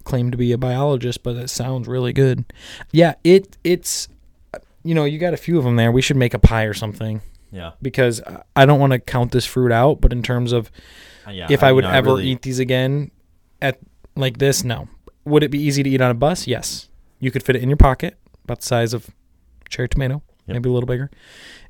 claim 0.03 0.31
to 0.31 0.37
be 0.37 0.51
a 0.51 0.57
biologist, 0.57 1.23
but 1.23 1.35
it 1.37 1.49
sounds 1.49 1.87
really 1.87 2.13
good. 2.13 2.45
Yeah, 2.91 3.15
it 3.23 3.57
it's 3.63 4.07
you 4.83 4.93
know 4.93 5.05
you 5.05 5.17
got 5.19 5.33
a 5.33 5.37
few 5.37 5.57
of 5.57 5.63
them 5.63 5.75
there. 5.77 5.91
We 5.91 6.01
should 6.01 6.17
make 6.17 6.33
a 6.33 6.39
pie 6.39 6.63
or 6.65 6.73
something 6.73 7.21
Yeah, 7.51 7.71
because 7.81 8.21
I- 8.23 8.43
I 8.55 8.65
don't 8.65 8.79
want 8.79 8.91
to 8.93 8.99
count 8.99 9.31
this 9.31 9.45
fruit 9.45 9.71
out. 9.71 10.01
But 10.01 10.11
in 10.11 10.21
terms 10.23 10.51
of 10.51 10.71
Uh, 11.27 11.31
yeah. 11.31 11.47
if 11.49 11.63
I, 11.63 11.69
you 11.69 11.75
would 11.75 11.83
know, 11.85 11.91
ever 11.91 12.09
really- 12.15 12.29
eat 12.31 12.41
these 12.41 12.59
again 12.59 13.11
at 13.61 13.79
like 14.15 14.37
this, 14.39 14.63
no. 14.63 14.87
Would 15.25 15.41
it 15.43 15.51
be 15.51 15.59
easy 15.59 15.83
to 15.83 15.89
eat 15.89 16.01
on 16.01 16.11
a 16.11 16.15
bus? 16.15 16.47
Yes. 16.47 16.89
You 17.19 17.31
could 17.31 17.43
fit 17.43 17.55
it 17.55 17.63
in 17.63 17.69
your 17.69 17.77
pocket, 17.77 18.17
about 18.43 18.59
the 18.59 18.65
size 18.65 18.93
of 18.93 19.09
cherry 19.69 19.87
tomato, 19.87 20.21
Yep. 20.47 20.53
maybe 20.55 20.69
a 20.69 20.73
little 20.73 20.87
bigger, 20.87 21.09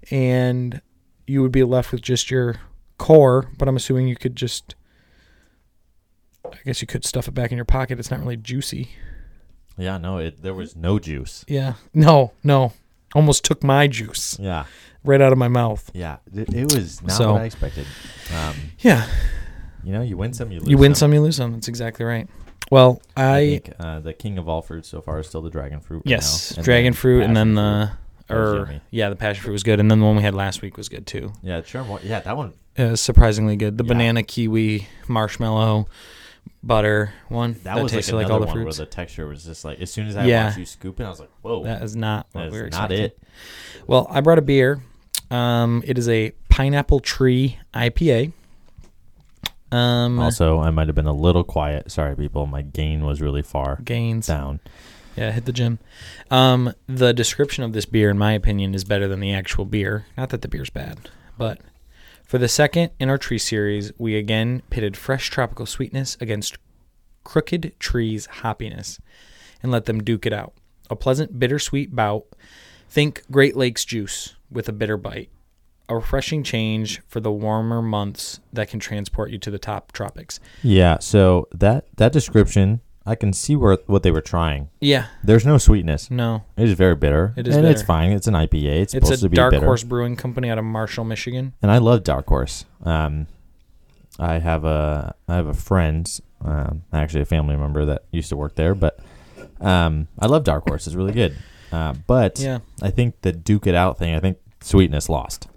and 0.10 0.82
you 1.28 1.42
would 1.44 1.52
be 1.52 1.64
left 1.64 1.92
with 1.92 2.02
just 2.02 2.32
your 2.32 2.56
core. 2.98 3.50
But 3.58 3.68
I'm 3.68 3.76
assuming 3.76 4.08
you 4.08 4.16
could 4.16 4.36
just, 4.36 4.74
I 6.46 6.58
guess 6.66 6.82
you 6.82 6.88
could 6.88 7.06
stuff 7.06 7.28
it 7.28 7.34
back 7.34 7.52
in 7.52 7.58
your 7.58 7.66
pocket. 7.66 8.00
It's 8.00 8.12
not 8.12 8.20
really 8.20 8.38
juicy. 8.38 8.90
Yeah, 9.78 9.98
no, 9.98 10.18
it 10.18 10.42
there 10.42 10.54
was 10.54 10.76
no 10.76 11.00
juice. 11.00 11.46
Yeah. 11.48 11.74
No. 11.94 12.32
No. 12.44 12.74
Almost 13.16 13.46
took 13.46 13.64
my 13.64 13.88
juice 13.88 14.38
Yeah, 14.40 14.66
right 15.04 15.22
out 15.22 15.32
of 15.32 15.38
my 15.38 15.48
mouth. 15.48 15.92
yeah, 15.94 16.18
it, 16.34 16.52
it 16.54 16.74
was 16.74 17.00
not 17.04 17.12
So- 17.12 17.34
what 17.34 17.42
I 17.44 17.46
expected. 17.46 17.86
Um, 18.36 18.56
Yeah. 18.80 19.08
you 19.84 19.94
know, 19.94 20.02
you 20.02 20.18
win 20.18 20.34
some, 20.34 20.52
you 20.52 20.60
lose. 20.60 20.70
You 20.70 20.78
win 20.80 20.96
some, 20.96 21.14
you 21.14 21.22
lose 21.22 21.36
some. 21.36 21.54
That's 21.54 21.68
exactly 21.68 22.06
right. 22.06 22.28
Well, 22.72 23.02
I, 23.16 23.36
I 23.38 23.50
think 23.50 23.72
uh, 23.80 24.00
the 24.00 24.14
king 24.14 24.40
of 24.40 24.50
all 24.50 24.64
fruits 24.64 24.88
so 24.90 25.00
far 25.00 25.20
is 25.20 25.28
still 25.28 25.44
the 25.44 25.52
dragon 25.52 25.80
fruit. 25.80 25.98
right 25.98 26.08
Yes, 26.10 26.52
now, 26.54 26.58
and 26.60 26.66
dragon 26.66 26.86
then 26.86 26.94
fruit, 26.94 27.24
and 27.24 27.36
then 27.38 27.54
the. 27.56 27.92
That 28.28 28.38
was 28.38 28.54
or 28.54 28.58
yummy. 28.60 28.82
yeah, 28.90 29.10
the 29.10 29.16
passion 29.18 29.44
fruit 29.44 29.52
was 29.54 29.64
good, 29.64 29.80
and 29.80 29.92
then 29.92 30.00
the 30.00 30.06
one 30.06 30.16
we 30.16 30.24
had 30.24 30.34
last 30.34 30.62
week 30.62 30.76
was 30.78 30.88
good 30.90 31.06
too. 31.06 31.34
yeah, 31.44 31.62
sure. 31.62 31.86
Yeah, 32.04 32.22
that 32.22 32.36
one. 32.38 32.54
It 32.76 32.90
was 32.92 33.02
surprisingly 33.02 33.58
good. 33.58 33.78
The 33.78 33.84
Yeah. 33.84 33.90
banana 33.90 34.24
kiwi 34.24 34.88
marshmallow 35.08 35.88
butter 36.64 37.14
one 37.30 37.56
That, 37.64 37.76
was 37.76 37.92
like 37.92 38.00
tasted 38.00 38.14
another 38.16 38.24
like 38.24 38.32
all 38.34 38.40
the 38.40 38.46
one 38.48 38.56
fruits. 38.56 38.78
where 38.80 38.86
the 38.86 38.90
texture 38.92 39.28
was 39.28 39.44
just 39.44 39.66
like 39.66 39.80
as 39.82 39.92
soon 39.92 40.08
as 40.08 40.16
I 40.16 40.26
Yeah. 40.26 40.46
watched 40.46 40.58
you 40.58 40.66
scoop 40.66 41.00
it, 41.00 41.04
I 41.04 41.10
was 41.10 41.20
like, 41.20 41.30
whoa, 41.42 41.64
that 41.64 41.82
is 41.84 41.96
not 41.96 42.28
what 42.32 42.44
that's 42.44 42.54
we 42.54 42.62
were 42.62 42.70
not 42.70 42.92
it. 42.92 43.18
Well, 43.88 44.08
I 44.10 44.22
brought 44.22 44.38
a 44.40 44.42
beer. 44.44 44.82
Um, 45.32 45.84
it 45.86 45.98
is 45.98 46.08
a 46.08 46.32
pineapple 46.50 47.00
tree 47.00 47.58
IPA. 47.74 48.32
Um, 49.72 50.20
Also, 50.20 50.60
I 50.60 50.70
might 50.70 50.88
have 50.88 50.96
been 50.96 51.08
a 51.08 51.14
little 51.14 51.44
quiet. 51.44 51.92
Sorry, 51.92 52.16
people. 52.16 52.46
My 52.46 52.62
gain 52.62 53.04
was 53.06 53.22
really 53.22 53.42
far 53.42 53.80
gains. 53.84 54.28
down. 54.28 54.60
Yeah, 55.16 55.32
hit 55.32 55.46
the 55.46 55.52
gym. 55.52 55.80
Um, 56.32 56.74
the 56.88 57.14
description 57.14 57.64
of 57.64 57.74
this 57.74 57.86
beer, 57.86 58.10
in 58.10 58.18
my 58.18 58.34
opinion, 58.34 58.74
is 58.76 58.84
better 58.84 59.08
than 59.08 59.20
the 59.20 59.34
actual 59.34 59.66
beer. 59.66 60.06
Not 60.18 60.30
that 60.30 60.42
the 60.42 60.48
beer's 60.48 60.70
bad, 60.70 61.10
but 61.38 61.60
for 62.34 62.40
the 62.40 62.48
second 62.48 62.90
in 63.00 63.12
our 63.12 63.20
tree 63.20 63.38
series, 63.38 63.92
we 64.00 64.16
again 64.16 64.64
pitted 64.72 64.98
fresh 64.98 65.30
tropical 65.30 65.68
sweetness 65.68 66.18
against 66.20 66.58
crooked 67.24 67.76
trees 67.78 68.28
hoppiness 68.42 69.00
and 69.62 69.72
let 69.72 69.86
them 69.86 70.04
duke 70.04 70.26
it 70.26 70.34
out. 70.34 70.56
A 70.90 70.96
pleasant 70.96 71.38
bittersweet 71.38 71.96
bout. 71.96 72.26
Think 72.90 73.22
Great 73.30 73.56
Lakes 73.56 73.86
juice 73.86 74.36
with 74.50 74.68
a 74.68 74.72
bitter 74.74 74.98
bite. 74.98 75.30
A 75.88 75.94
refreshing 75.94 76.42
change 76.42 77.04
for 77.08 77.20
the 77.20 77.32
warmer 77.32 77.84
months 77.84 78.40
that 78.52 78.68
can 78.68 78.80
transport 78.80 79.30
you 79.30 79.38
to 79.38 79.52
the 79.52 79.60
top 79.60 79.92
tropics. 79.92 80.40
Yeah. 80.64 80.98
So 80.98 81.48
that 81.52 81.86
that 81.98 82.12
description 82.12 82.82
I 83.06 83.16
can 83.16 83.34
see 83.34 83.56
where 83.56 83.78
what 83.88 84.04
they 84.04 84.12
were 84.12 84.22
trying. 84.22 84.70
Yeah. 84.80 85.08
There's 85.24 85.46
no 85.46 85.58
sweetness. 85.58 86.10
No. 86.10 86.44
It 86.56 86.70
is 86.70 86.74
very 86.76 86.96
bitter. 86.96 87.34
It 87.36 87.48
is 87.48 87.56
and 87.56 87.66
it's 87.68 87.82
fine. 87.82 88.12
It's 88.12 88.28
an 88.28 88.34
IPA. 88.34 88.82
It's, 88.84 88.94
It's 88.94 89.06
supposed 89.06 89.24
a 89.24 89.26
to 89.26 89.30
be 89.30 89.36
Dark 89.36 89.52
bitter. 89.52 89.66
Horse 89.66 89.84
Brewing 89.84 90.16
Company 90.16 90.50
out 90.50 90.58
of 90.58 90.64
Marshall, 90.64 91.04
Michigan. 91.04 91.54
and 91.62 91.70
I 91.70 91.80
love 91.80 92.04
Dark 92.04 92.28
Horse. 92.28 92.64
Um, 92.84 93.28
I 94.20 94.40
have 94.40 94.64
a 94.64 95.16
I 95.28 95.36
have 95.36 95.48
a 95.48 95.54
friend, 95.54 96.10
um, 96.46 96.84
actually 96.94 97.22
a 97.22 97.26
family 97.26 97.56
member 97.58 97.84
that 97.86 98.04
used 98.12 98.30
to 98.30 98.38
work 98.38 98.56
there, 98.56 98.74
but 98.76 99.00
um, 99.60 100.08
I 100.20 100.28
love 100.28 100.44
Dark 100.44 100.64
Horse. 100.68 100.88
It's 100.88 100.96
really 100.96 101.14
good. 101.14 101.36
Uh, 101.72 101.94
but 102.08 102.40
Yeah. 102.40 102.60
I 102.82 102.90
think 102.92 103.22
the 103.22 103.32
Duke 103.34 103.68
it 103.68 103.76
out 103.76 103.98
thing. 103.98 104.14
I 104.16 104.20
think 104.20 104.38
sweetness 104.62 105.10
lost. 105.10 105.48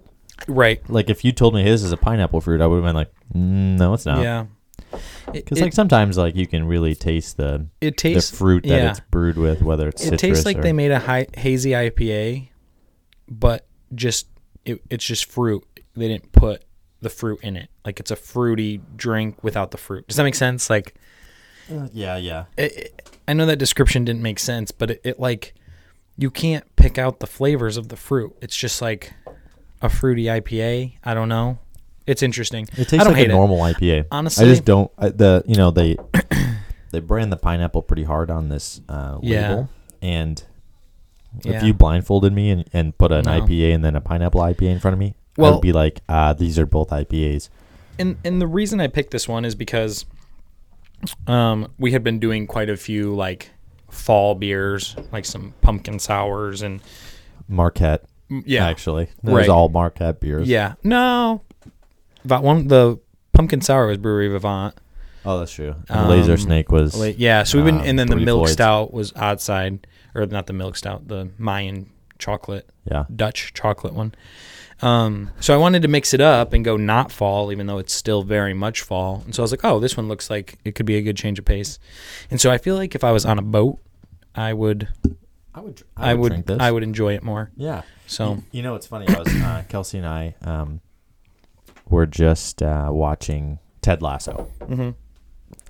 Right. 0.48 0.80
Like 0.90 1.10
if 1.10 1.24
you 1.24 1.32
told 1.32 1.54
me 1.54 1.62
his 1.62 1.84
is 1.84 1.92
a 1.92 1.96
pineapple 1.96 2.40
fruit, 2.40 2.60
I 2.60 2.66
would 2.66 2.76
have 2.76 2.84
been 2.84 2.94
like, 2.96 3.12
mm, 3.34 3.78
no, 3.78 3.94
it's 3.94 4.06
not. 4.06 4.22
Yeah. 4.22 4.46
Because 5.32 5.60
like 5.60 5.72
sometimes 5.72 6.16
like 6.16 6.36
you 6.36 6.46
can 6.46 6.66
really 6.66 6.94
taste 6.94 7.36
the 7.36 7.66
it 7.80 7.86
the 7.86 7.90
tastes 7.92 8.36
fruit 8.36 8.62
that 8.64 8.68
yeah. 8.68 8.90
it's 8.90 9.00
brewed 9.00 9.36
with, 9.36 9.62
whether 9.62 9.88
it's 9.88 10.04
it 10.04 10.18
tastes 10.18 10.44
like 10.44 10.58
or, 10.58 10.62
they 10.62 10.72
made 10.72 10.90
a 10.90 10.98
high, 10.98 11.26
hazy 11.36 11.70
IPA, 11.70 12.48
but 13.28 13.66
just 13.94 14.28
it, 14.64 14.80
it's 14.88 15.04
just 15.04 15.30
fruit. 15.30 15.64
They 15.94 16.08
didn't 16.08 16.32
put 16.32 16.64
the 17.00 17.10
fruit 17.10 17.40
in 17.42 17.56
it. 17.56 17.70
Like 17.84 18.00
it's 18.00 18.10
a 18.10 18.16
fruity 18.16 18.80
drink 18.96 19.42
without 19.42 19.70
the 19.70 19.78
fruit. 19.78 20.06
Does 20.08 20.16
that 20.16 20.24
make 20.24 20.34
sense? 20.34 20.70
Like 20.70 20.94
Uh, 21.70 21.88
yeah, 21.92 22.16
yeah. 22.16 22.44
it, 22.56 22.76
it- 22.76 23.02
I 23.28 23.32
know 23.32 23.46
that 23.46 23.56
description 23.56 24.04
didn't 24.04 24.22
make 24.22 24.38
sense, 24.38 24.70
but 24.70 24.92
it, 24.92 25.00
it 25.02 25.20
like 25.20 25.54
you 26.16 26.30
can't 26.30 26.64
pick 26.76 26.96
out 26.96 27.20
the 27.20 27.26
flavors 27.26 27.76
of 27.76 27.88
the 27.88 27.96
fruit. 27.96 28.36
It's 28.40 28.56
just 28.56 28.80
like 28.80 29.12
a 29.82 29.88
fruity 29.88 30.24
IPA. 30.24 30.94
I 31.04 31.14
don't 31.14 31.28
know. 31.28 31.58
It's 32.06 32.22
interesting. 32.22 32.64
It 32.72 32.80
I 32.80 32.84
tastes 32.84 32.90
don't 33.04 33.12
like 33.14 33.22
a 33.22 33.24
it. 33.24 33.28
normal 33.28 33.58
IPA. 33.58 34.06
Honestly, 34.10 34.44
I 34.44 34.48
just 34.48 34.64
don't. 34.64 34.90
I, 34.98 35.08
the 35.08 35.42
you 35.46 35.56
know 35.56 35.70
they 35.70 35.96
they 36.92 37.00
brand 37.00 37.32
the 37.32 37.36
pineapple 37.36 37.82
pretty 37.82 38.04
hard 38.04 38.30
on 38.30 38.48
this 38.48 38.80
uh, 38.88 39.18
Yeah. 39.22 39.48
label, 39.48 39.68
and 40.02 40.44
if 41.40 41.46
Yeah. 41.46 41.64
you 41.64 41.74
blindfolded 41.74 42.32
me 42.32 42.50
and, 42.50 42.64
and 42.72 42.96
put 42.96 43.12
an 43.12 43.24
No. 43.24 43.32
IPA 43.40 43.74
and 43.74 43.84
then 43.84 43.96
a 43.96 44.00
pineapple 44.00 44.40
IPA 44.40 44.70
in 44.72 44.78
front 44.80 44.92
of 44.92 44.98
me, 45.00 45.14
I 45.38 45.42
would 45.50 45.60
be 45.60 45.72
like, 45.72 46.00
ah, 46.08 46.32
these 46.32 46.58
are 46.58 46.66
both 46.66 46.90
IPAs. 46.90 47.48
and 47.98 48.16
and 48.24 48.40
the 48.40 48.46
reason 48.46 48.80
I 48.80 48.86
picked 48.86 49.10
this 49.10 49.26
one 49.28 49.44
is 49.44 49.54
because 49.54 50.06
um 51.26 51.70
we 51.78 51.92
had 51.92 52.02
been 52.02 52.18
doing 52.18 52.46
quite 52.46 52.70
a 52.70 52.76
few 52.76 53.14
like 53.14 53.50
fall 53.90 54.34
beers, 54.34 54.96
like 55.12 55.24
some 55.24 55.54
pumpkin 55.60 55.98
sours 55.98 56.62
and 56.62 56.80
Marquette, 57.48 58.04
yeah, 58.28 58.66
actually, 58.66 59.04
it 59.04 59.10
was 59.24 59.32
Right. 59.34 59.48
all 59.48 59.68
Marquette 59.68 60.20
beers. 60.20 60.48
yeah. 60.48 60.74
No, 60.82 61.42
that 62.28 62.42
one 62.42 62.68
the 62.68 62.98
pumpkin 63.32 63.60
sour 63.60 63.86
was 63.86 63.98
Brewery 63.98 64.28
Vivant. 64.28 64.74
Oh, 65.24 65.40
that's 65.40 65.52
true. 65.52 65.74
And 65.88 66.08
Laser 66.08 66.32
Um, 66.32 66.38
Snake 66.38 66.70
was 66.70 66.96
Yeah, 67.18 67.42
so 67.42 67.58
we've 67.58 67.64
been, 67.64 67.80
uh, 67.80 67.84
and 67.84 67.98
then 67.98 68.06
the 68.06 68.16
milk 68.16 68.42
Floyds. 68.46 68.52
stout 68.52 68.92
was 68.92 69.12
outside, 69.16 69.86
or 70.14 70.24
not 70.26 70.46
the 70.46 70.52
milk 70.52 70.76
stout, 70.76 71.08
the 71.08 71.30
Mayan 71.36 71.90
chocolate, 72.18 72.68
yeah. 72.90 73.04
Dutch 73.14 73.52
chocolate 73.52 73.92
one. 73.92 74.14
Um, 74.82 75.30
so 75.40 75.54
I 75.54 75.56
wanted 75.56 75.82
to 75.82 75.88
mix 75.88 76.14
it 76.14 76.20
up 76.20 76.52
and 76.52 76.64
go 76.64 76.76
not 76.76 77.10
fall, 77.10 77.50
even 77.50 77.66
though 77.66 77.78
it's 77.78 77.92
still 77.92 78.22
very 78.22 78.54
much 78.54 78.82
fall. 78.82 79.22
And 79.24 79.34
so 79.34 79.42
I 79.42 79.44
was 79.44 79.50
like, 79.50 79.64
oh, 79.64 79.80
this 79.80 79.96
one 79.96 80.06
looks 80.06 80.30
like 80.30 80.58
it 80.64 80.74
could 80.74 80.86
be 80.86 80.96
a 80.96 81.02
good 81.02 81.16
change 81.16 81.38
of 81.38 81.44
pace. 81.44 81.78
And 82.30 82.40
so 82.40 82.50
I 82.50 82.58
feel 82.58 82.76
like 82.76 82.94
if 82.94 83.02
I 83.02 83.10
was 83.10 83.24
on 83.24 83.38
a 83.38 83.42
boat, 83.42 83.78
I 84.34 84.52
would, 84.52 84.88
I 85.54 85.60
would. 85.60 85.82
I 85.96 86.14
would, 86.14 86.28
drink 86.28 86.46
this. 86.46 86.58
I 86.60 86.70
would 86.70 86.82
enjoy 86.82 87.14
it 87.14 87.22
more. 87.22 87.50
Yeah. 87.56 87.82
So 88.06 88.34
You, 88.34 88.42
you 88.52 88.62
know, 88.62 88.74
it's 88.74 88.86
funny. 88.86 89.08
I 89.08 89.18
was 89.18 89.28
uh, 89.28 89.64
Kelsey 89.68 89.98
and 89.98 90.06
I 90.06 90.34
um, 90.42 90.80
were 91.88 92.06
just 92.06 92.62
uh, 92.62 92.88
watching 92.90 93.58
Ted 93.82 94.02
Lasso. 94.02 94.48
mhm. 94.60 94.94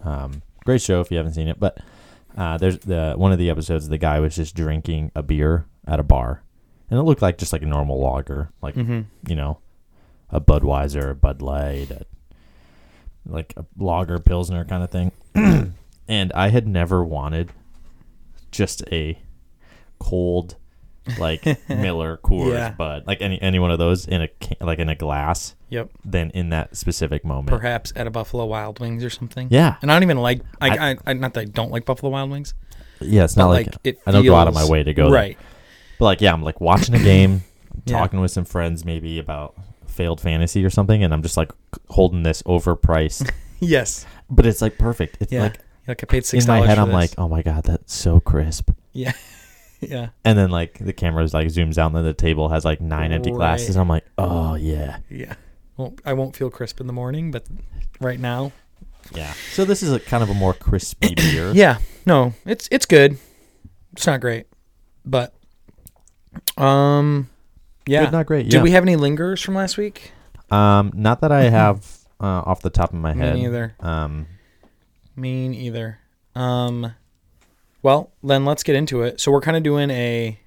Um, 0.05 0.43
great 0.65 0.81
show 0.83 1.01
if 1.01 1.11
you 1.11 1.17
haven't 1.17 1.35
seen 1.35 1.49
it. 1.49 1.59
But 1.61 1.79
uh, 2.37 2.59
there's 2.59 2.79
the 2.79 3.15
one 3.17 3.33
of 3.33 3.39
the 3.39 3.51
episodes. 3.51 3.89
The 3.89 3.99
guy 3.99 4.21
was 4.21 4.37
just 4.37 4.55
drinking 4.55 5.13
a 5.15 5.23
beer 5.23 5.67
at 5.87 6.01
a 6.01 6.03
bar, 6.03 6.43
and 6.91 6.99
it 6.99 7.03
looked 7.03 7.23
like 7.23 7.39
just 7.39 7.53
like 7.53 7.63
a 7.63 7.67
normal 7.67 8.01
lager, 8.01 8.51
like 8.63 8.75
Mhm. 8.75 9.07
you 9.27 9.37
know, 9.37 9.59
a 10.31 10.41
Budweiser, 10.41 11.11
a 11.11 11.15
Bud 11.15 11.41
Light, 11.43 11.91
a, 11.91 12.05
like 13.27 13.53
a 13.57 13.65
lager 13.79 14.19
pilsner 14.19 14.65
kind 14.65 14.83
of 14.83 14.91
thing. 14.91 15.13
and 16.09 16.33
I 16.35 16.49
had 16.49 16.67
never 16.67 17.05
wanted 17.05 17.51
just 18.51 18.83
a 18.93 19.19
cold, 19.99 20.57
like 21.19 21.45
Miller 21.69 22.17
Coors 22.19 22.53
Yeah. 22.53 22.71
Bud, 22.71 23.05
like 23.07 23.21
any 23.23 23.41
any 23.41 23.59
one 23.59 23.71
of 23.71 23.79
those 23.79 24.07
in 24.07 24.23
a 24.23 24.29
like 24.61 24.79
in 24.79 24.89
a 24.89 24.95
glass. 24.95 25.55
Yep. 25.69 25.91
Than 26.05 26.31
in 26.31 26.51
that 26.51 26.77
specific 26.77 27.25
moment. 27.25 27.49
perhaps 27.49 27.93
at 27.97 28.07
a 28.07 28.11
Buffalo 28.11 28.45
Wild 28.47 28.79
Wings 28.79 29.03
or 29.03 29.11
something. 29.11 29.49
Yeah, 29.51 29.77
And 29.83 29.91
I 29.91 29.95
don't 29.97 30.05
even 30.05 30.19
like, 30.19 30.41
I, 30.61 30.93
I- 30.93 30.97
I, 31.07 31.13
not 31.15 31.35
that 31.35 31.41
I 31.41 31.45
don't 31.47 31.73
like 31.73 31.85
Buffalo 31.85 32.13
Wild 32.13 32.31
Wings, 32.31 32.55
yeah. 33.01 33.25
It's 33.25 33.37
not 33.37 33.49
like, 33.49 33.67
like, 33.67 33.77
it 33.83 34.01
I 34.07 34.13
don't 34.13 34.25
go 34.25 34.37
out 34.37 34.47
of 34.47 34.55
my 34.55 34.65
way 34.69 34.85
to 34.85 34.95
go 34.95 35.05
there. 35.11 35.13
Right. 35.13 35.39
But 35.99 36.05
like, 36.05 36.21
yeah, 36.21 36.33
I'm 36.33 36.43
like 36.43 36.61
watching 36.61 36.95
a 36.95 37.01
game, 37.01 37.43
Yeah. 37.85 37.99
talking 37.99 38.21
with 38.21 38.31
some 38.31 38.45
friends, 38.45 38.85
maybe 38.85 39.19
about 39.19 39.55
failed 39.89 40.21
fantasy 40.21 40.65
or 40.65 40.71
something, 40.71 41.03
and 41.03 41.13
I'm 41.13 41.23
just 41.23 41.37
like 41.37 41.51
holding 41.89 42.23
this 42.23 42.43
overpriced. 42.43 43.31
Yes. 43.59 44.05
but 44.31 44.45
it's 44.47 44.61
like 44.63 44.77
perfect. 44.79 45.17
It's 45.21 45.33
Yeah. 45.33 45.43
like 45.45 45.59
Like 45.89 46.03
I 46.03 46.07
paid 46.07 46.25
six 46.27 46.45
in 46.45 46.49
my 46.49 46.65
head, 46.67 46.79
I'm 46.79 46.89
this. 46.89 46.95
like, 46.95 47.11
oh 47.19 47.27
my 47.29 47.43
god, 47.43 47.65
that's 47.65 47.93
so 47.95 48.21
crisp. 48.21 48.71
yeah, 48.93 49.13
yeah, 49.81 50.09
And 50.25 50.39
then 50.39 50.51
like 50.51 50.79
the 50.79 50.93
camera's 50.93 51.35
like 51.35 51.49
zooms 51.49 51.79
out, 51.79 51.89
and 51.89 51.97
then 51.97 52.05
the 52.05 52.15
table 52.15 52.49
has 52.49 52.65
like 52.65 52.81
nine 52.81 53.13
empty 53.13 53.31
Right. 53.31 53.37
glasses. 53.37 53.77
I'm 53.77 53.89
like, 53.89 54.05
oh 54.19 54.55
yeah, 54.55 54.99
yeah. 55.11 55.35
Well, 55.77 55.95
I 56.05 56.15
won't 56.15 56.35
feel 56.35 56.49
crisp 56.51 56.81
in 56.81 56.87
the 56.87 56.93
morning, 56.93 57.31
but 57.31 57.45
right 58.01 58.19
now, 58.19 58.53
yeah. 59.15 59.33
So 59.53 59.65
this 59.65 59.83
is 59.83 59.93
a 59.93 60.01
kind 60.01 60.23
of 60.23 60.31
a 60.31 60.35
more 60.35 60.55
crispy 60.55 61.15
beer. 61.17 61.53
yeah, 61.55 61.79
no, 62.07 62.33
it's 62.47 62.69
it's 62.71 62.87
good. 62.87 63.19
It's 63.93 64.07
not 64.07 64.21
great, 64.21 64.47
but 65.05 65.35
um, 66.57 67.29
yeah. 67.87 68.05
Good, 68.05 68.13
not 68.13 68.27
great. 68.27 68.45
Did 68.45 68.55
Yeah. 68.55 68.63
we 68.63 68.71
have 68.73 68.83
any 68.85 68.97
lingers 68.97 69.41
from 69.43 69.55
last 69.55 69.77
week? 69.77 70.13
um, 70.51 70.93
not 70.95 71.21
that 71.23 71.33
I 71.33 71.45
have 71.51 71.85
uh, 72.21 72.25
off 72.47 72.63
the 72.63 72.71
top 72.71 72.91
of 72.93 72.99
my 73.01 73.13
Me 73.15 73.21
head. 73.21 73.35
neither. 73.37 73.75
Um, 73.81 74.27
Me 75.17 75.49
neither. 75.49 75.99
Um, 76.35 76.93
well, 77.87 78.11
then 78.21 78.45
let's 78.45 78.65
get 78.65 78.75
into 78.75 79.03
it. 79.03 79.21
So 79.21 79.31
we're 79.31 79.41
kind 79.41 79.57
of 79.57 79.63
doing 79.63 79.91
a, 79.91 80.41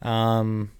um, 0.00 0.70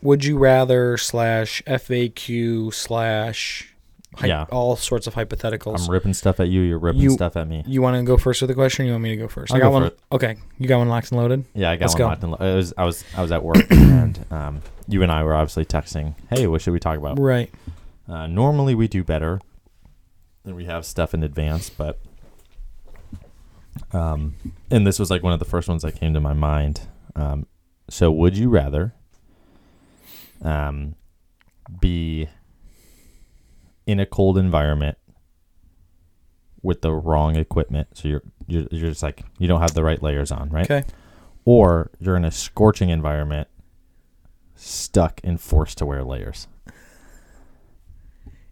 would 0.00 0.24
you 0.24 0.38
rather 0.38 0.96
slash 0.96 1.62
FAQ 1.66 2.72
slash 2.72 3.74
hy- 4.16 4.28
Yeah. 4.28 4.46
all 4.50 4.74
sorts 4.76 5.06
of 5.06 5.14
hypotheticals. 5.16 5.84
I'm 5.86 5.90
ripping 5.92 6.14
stuff 6.14 6.40
at 6.40 6.48
you. 6.48 6.62
You're 6.62 6.78
ripping 6.78 7.02
You- 7.02 7.10
stuff 7.10 7.36
at 7.36 7.46
me. 7.46 7.62
you 7.66 7.82
want 7.82 7.96
to 7.98 8.02
go 8.04 8.16
first 8.16 8.40
with 8.40 8.48
the 8.48 8.54
question? 8.54 8.84
Or 8.84 8.86
you 8.86 8.92
want 8.92 9.02
me 9.04 9.10
to 9.10 9.16
go 9.16 9.28
1st 9.28 9.50
I 9.52 9.56
I'll 9.56 9.60
got 9.60 9.68
go 9.68 9.72
one. 9.80 9.90
Okay, 10.12 10.36
you 10.58 10.66
got 10.66 10.78
one 10.78 10.88
locked 10.88 11.10
and 11.12 11.20
loaded. 11.20 11.44
Yeah, 11.52 11.70
I 11.70 11.76
got 11.76 11.82
Let's 11.82 11.94
one 11.94 11.98
go. 11.98 12.06
locked 12.06 12.22
and 12.22 12.32
lo- 12.32 12.38
I 12.40 12.54
was 12.56 12.72
I 12.78 12.84
was 12.86 13.04
I 13.14 13.20
was 13.20 13.32
at 13.32 13.44
work 13.44 13.58
and 13.70 14.18
um, 14.30 14.62
you 14.88 15.02
and 15.02 15.12
I 15.12 15.22
were 15.24 15.34
obviously 15.34 15.66
texting. 15.66 16.14
Hey, 16.30 16.46
what 16.46 16.62
should 16.62 16.72
we 16.72 16.80
talk 16.80 16.96
about? 16.96 17.18
Right. 17.18 17.52
Uh, 18.08 18.26
normally 18.26 18.74
we 18.74 18.88
do 18.88 19.04
better, 19.04 19.40
and 20.46 20.56
we 20.56 20.64
have 20.64 20.86
stuff 20.86 21.12
in 21.12 21.22
advance, 21.22 21.68
but 21.68 21.98
um, 23.92 24.34
and 24.70 24.86
this 24.86 24.98
was 24.98 25.10
like 25.10 25.22
one 25.22 25.32
of 25.32 25.38
the 25.38 25.44
first 25.44 25.68
ones 25.68 25.82
that 25.82 25.96
came 25.96 26.14
to 26.14 26.20
my 26.20 26.32
mind. 26.32 26.82
Um, 27.16 27.46
so 27.88 28.10
would 28.10 28.36
you 28.36 28.48
rather 28.48 28.94
um 30.42 30.94
be 31.80 32.28
in 33.86 34.00
a 34.00 34.06
cold 34.06 34.38
environment 34.38 34.96
with 36.62 36.82
the 36.82 36.92
wrong 36.92 37.36
equipment? 37.36 37.88
So 37.94 38.08
you're 38.08 38.22
you're, 38.46 38.66
you're 38.70 38.90
just 38.90 39.02
like 39.02 39.24
you 39.38 39.48
don't 39.48 39.60
have 39.60 39.74
the 39.74 39.82
right 39.84 40.02
layers 40.02 40.30
on, 40.30 40.50
right? 40.50 40.70
Okay. 40.70 40.84
or 41.44 41.90
you're 41.98 42.16
in 42.16 42.24
a 42.24 42.30
scorching 42.30 42.90
environment, 42.90 43.48
stuck 44.54 45.20
and 45.24 45.40
forced 45.40 45.78
to 45.78 45.86
wear 45.86 46.04
layers. 46.04 46.46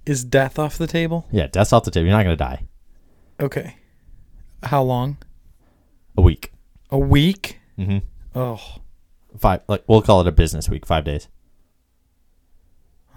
Is 0.07 0.25
death 0.25 0.59
off 0.59 0.79
the 0.79 0.87
table? 0.87 1.27
Yeah, 1.31 1.49
death's 1.49 1.73
off 1.73 1.85
the 1.85 1.91
table. 1.91 2.07
You're 2.09 2.17
not 2.17 2.23
gonna 2.25 2.37
die. 2.37 2.67
Okay. 3.41 3.77
How 4.65 4.83
long? 4.83 5.19
A 6.17 6.21
week. 6.23 6.53
A 6.91 6.99
week? 6.99 7.61
Mm-hmm. 7.79 7.99
Oh. 8.35 8.61
Five. 9.39 9.61
Like 9.69 9.85
we'll 9.87 10.03
call 10.03 10.21
it 10.21 10.27
a 10.27 10.33
business 10.33 10.69
week. 10.69 10.87
Five 10.87 11.05
days. 11.05 11.29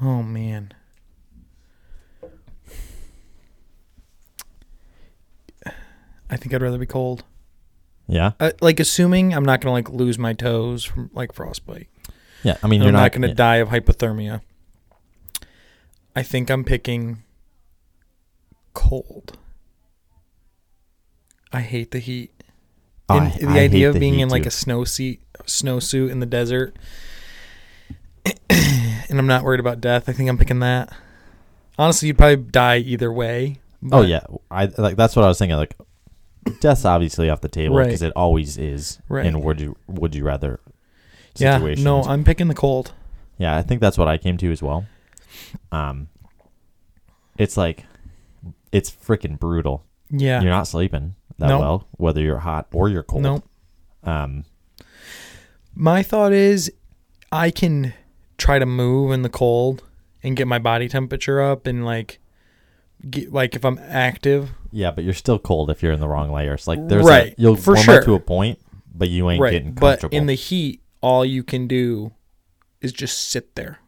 Oh 0.02 0.22
man. 0.24 0.74
I 6.30 6.38
think 6.38 6.54
I'd 6.54 6.62
rather 6.62 6.78
be 6.78 6.86
cold. 6.86 7.24
Yeah. 8.08 8.32
Uh, 8.40 8.52
like 8.62 8.80
assuming 8.80 9.34
I'm 9.34 9.44
not 9.46 9.62
gonna 9.62 9.74
like 9.74 9.90
lose 9.90 10.18
my 10.18 10.34
toes 10.34 10.84
from 10.84 11.10
like 11.14 11.34
frostbite. 11.34 11.88
Yeah. 12.44 12.58
I 12.64 12.68
mean, 12.68 12.82
And 12.82 12.86
you're 12.86 12.90
I'm 12.90 12.94
not, 12.94 13.02
not 13.02 13.12
gonna 13.14 13.28
yeah. 13.30 13.34
die 13.34 13.56
of 13.58 13.70
hypothermia. 13.70 14.42
I 16.16 16.24
think 16.24 16.50
I'm 16.50 16.64
picking 16.64 17.24
cold. 18.74 19.38
I 21.54 21.62
hate 21.62 21.92
the 21.92 22.00
heat. 22.00 22.32
Oh, 23.10 23.18
And 23.18 23.28
I- 23.28 23.38
the 23.38 23.48
I 23.48 23.64
idea 23.66 23.88
of 23.90 23.94
the 23.96 24.00
being 24.00 24.20
in 24.20 24.30
like 24.30 24.44
too. 24.44 24.48
a 24.48 24.52
snow 24.52 24.84
seat, 24.86 25.22
snowsuit 25.46 26.10
in 26.10 26.20
the 26.20 26.26
desert, 26.26 26.76
and 28.50 29.20
I'm 29.20 29.28
not 29.28 29.44
worried 29.44 29.60
about 29.60 29.82
death. 29.82 30.08
I 30.08 30.14
think 30.14 30.30
I'm 30.30 30.38
picking 30.38 30.60
that. 30.60 30.94
Honestly, 31.78 32.08
you'd 32.08 32.18
probably 32.18 32.38
die 32.38 32.78
either 32.78 33.12
way. 33.12 33.58
Oh 33.92 34.02
yeah. 34.04 34.22
I 34.50 34.66
like 34.78 34.96
that's 34.96 35.16
what 35.16 35.26
I 35.26 35.28
was 35.28 35.40
thinking. 35.40 35.58
Like, 35.58 35.76
death's 36.60 36.86
obviously 36.86 37.30
off 37.30 37.42
the 37.42 37.48
table 37.50 37.78
Right. 37.78 37.86
because 37.86 38.02
it 38.02 38.14
always 38.16 38.58
is. 38.58 39.00
Right. 39.10 39.26
And 39.26 39.44
would 39.44 39.60
you 39.60 39.76
would 39.88 40.14
you 40.16 40.24
rather? 40.24 40.60
Yeah. 41.38 41.58
No, 41.78 42.04
I'm 42.04 42.24
picking 42.24 42.48
the 42.48 42.54
cold. 42.54 42.94
Yeah, 43.38 43.58
I 43.58 43.64
think 43.64 43.82
that's 43.82 43.98
what 43.98 44.08
I 44.08 44.18
came 44.18 44.38
to 44.38 44.52
as 44.52 44.62
well. 44.62 44.86
Um, 45.72 46.10
it's 47.38 47.58
like, 47.58 47.86
it's 48.72 48.92
freaking 48.92 49.40
brutal. 49.40 49.84
Yeah. 50.12 50.42
You're 50.42 50.52
not 50.52 50.68
sleeping 50.68 51.16
that 51.42 51.48
No. 51.50 51.60
well, 51.60 51.88
whether 51.98 52.22
you're 52.22 52.40
hot 52.40 52.68
or 52.74 52.90
you're 52.90 53.04
cold. 53.04 53.24
No. 53.24 53.44
Um, 54.04 54.46
My 55.76 56.04
thought 56.04 56.34
is 56.34 56.72
I 57.32 57.52
can 57.52 57.94
try 58.38 58.60
to 58.60 58.66
move 58.66 59.12
in 59.12 59.22
the 59.22 59.30
cold 59.30 59.84
and 60.24 60.36
get 60.36 60.48
my 60.48 60.60
body 60.60 60.88
temperature 60.90 61.42
up 61.42 61.68
and 61.68 61.86
like 61.86 62.20
get 63.10 63.32
like 63.32 63.56
if 63.56 63.64
I'm 63.66 63.80
active. 63.80 64.52
yeah, 64.72 64.92
but 64.92 65.04
you're 65.04 65.14
still 65.14 65.40
cold 65.40 65.70
if 65.70 65.82
you're 65.84 65.92
in 65.94 66.00
the 66.00 66.08
wrong 66.08 66.32
layers. 66.32 66.68
Like, 66.68 66.88
there's 66.88 67.06
Right, 67.06 67.34
a, 67.34 67.36
you'll 67.42 67.56
for 67.56 67.74
warm 67.74 67.84
sure. 67.86 67.98
up 68.00 68.06
to 68.06 68.14
a 68.16 68.20
point, 68.20 68.60
but 68.94 69.10
you 69.10 69.30
ain't 69.30 69.42
right. 69.42 69.52
getting 69.52 69.74
But 69.74 70.04
in 70.14 70.26
the 70.28 70.34
heat, 70.36 70.82
all 71.02 71.26
you 71.26 71.44
can 71.44 71.68
do 71.68 72.12
is 72.82 72.92
just 72.92 73.30
sit 73.30 73.56
there. 73.56 73.80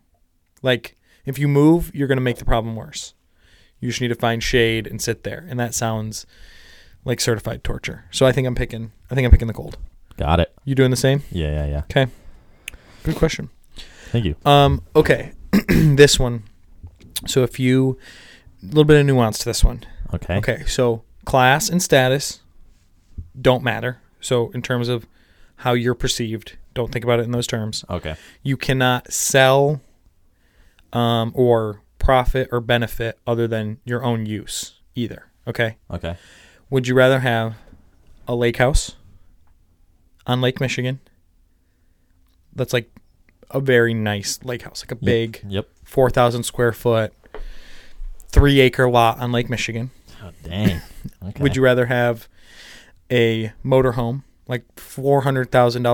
Like 0.62 0.96
if 1.26 1.38
you 1.40 1.48
move, 1.48 1.94
you're 1.94 2.08
going 2.08 2.18
to 2.18 2.22
make 2.24 2.38
the 2.38 2.46
problem 2.46 2.76
worse. 2.76 3.14
You 3.80 3.90
just 3.90 4.00
need 4.02 4.08
to 4.10 4.16
find 4.16 4.42
shade 4.42 4.88
and 4.88 5.02
sit 5.02 5.24
there, 5.24 5.46
and 5.50 5.60
that 5.60 5.74
sounds 5.74 6.26
like 7.06 7.20
certified 7.20 7.64
torture. 7.64 8.06
So 8.12 8.26
I 8.26 8.32
think 8.32 8.48
I'm 8.48 8.56
picking. 8.56 8.92
I 9.10 9.16
think 9.16 9.26
I'm 9.26 9.32
picking 9.32 9.48
the 9.48 9.54
cold. 9.54 9.78
Got 10.18 10.40
it. 10.40 10.54
You 10.64 10.76
doing 10.76 10.92
the 10.92 10.98
same? 10.98 11.24
Yeah, 11.32 11.52
yeah, 11.52 11.66
yeah. 11.66 11.80
Okay. 11.86 12.08
Good 13.04 13.16
question. 13.16 13.50
Thank 14.12 14.26
you. 14.26 14.36
Um, 14.46 14.84
okay. 14.96 15.34
this 15.68 16.20
one. 16.20 16.44
So 17.26 17.44
if 17.44 17.60
you 17.60 17.98
a 18.64 18.68
little 18.68 18.86
bit 18.86 19.00
of 19.00 19.06
nuance 19.06 19.40
to 19.40 19.46
this 19.46 19.64
one. 19.64 19.84
Okay. 20.14 20.38
Okay, 20.38 20.64
so 20.66 21.04
class 21.26 21.70
and 21.70 21.82
status 21.82 22.42
don't 23.40 23.64
matter. 23.64 24.00
So 24.22 24.52
in 24.52 24.62
terms 24.62 24.88
of 24.88 25.06
how 25.58 25.74
you're 25.74 25.96
perceived, 25.96 26.58
don't 26.74 26.92
think 26.92 27.04
about 27.04 27.20
it 27.20 27.24
in 27.24 27.32
those 27.32 27.48
terms. 27.48 27.84
Okay. 27.90 28.16
You 28.42 28.58
cannot 28.58 29.12
sell 29.12 29.82
um, 30.92 31.32
or 31.36 31.82
profit 32.00 32.50
or 32.52 32.62
benefit 32.62 33.20
other 33.26 33.48
than 33.48 33.80
your 33.86 34.04
own 34.04 34.26
use 34.26 34.80
either. 34.96 35.28
Okay. 35.48 35.78
Okay. 35.92 36.18
Would 36.74 36.88
you 36.88 36.96
rather 36.96 37.20
have 37.20 37.54
a 38.28 38.34
lake 38.34 38.58
house 38.58 38.96
on 40.26 40.42
Lake 40.42 40.60
Michigan? 40.60 41.00
That's 42.56 42.74
like 42.74 42.90
a 43.52 43.60
very 43.60 43.94
nice 43.94 44.40
lake 44.44 44.64
house, 44.64 44.84
like 44.84 44.90
a 44.92 44.96
big 44.96 45.46
Yep. 45.48 45.68
4,000 45.84 46.42
square 46.42 46.72
foot, 46.72 47.14
three 48.30 48.60
acre 48.60 48.90
lot 48.90 49.20
on 49.20 49.32
Lake 49.32 49.52
Michigan. 49.52 49.92
Oh, 50.24 50.32
dang. 50.44 50.82
Okay. 51.24 51.44
Would 51.44 51.56
you 51.56 51.62
rather 51.62 51.86
have 51.86 52.28
a 53.12 53.52
motorhome, 53.64 54.24
like 54.48 54.64
$400,000 54.76 55.46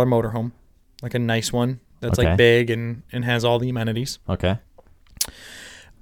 motorhome, 0.08 0.54
like 1.02 1.14
a 1.14 1.20
nice 1.20 1.52
one 1.52 1.82
that's 2.00 2.18
Okay. 2.18 2.30
like 2.30 2.38
big 2.38 2.70
and, 2.70 3.04
and 3.12 3.26
has 3.26 3.44
all 3.44 3.60
the 3.60 3.68
amenities? 3.70 4.20
Okay. 4.30 4.60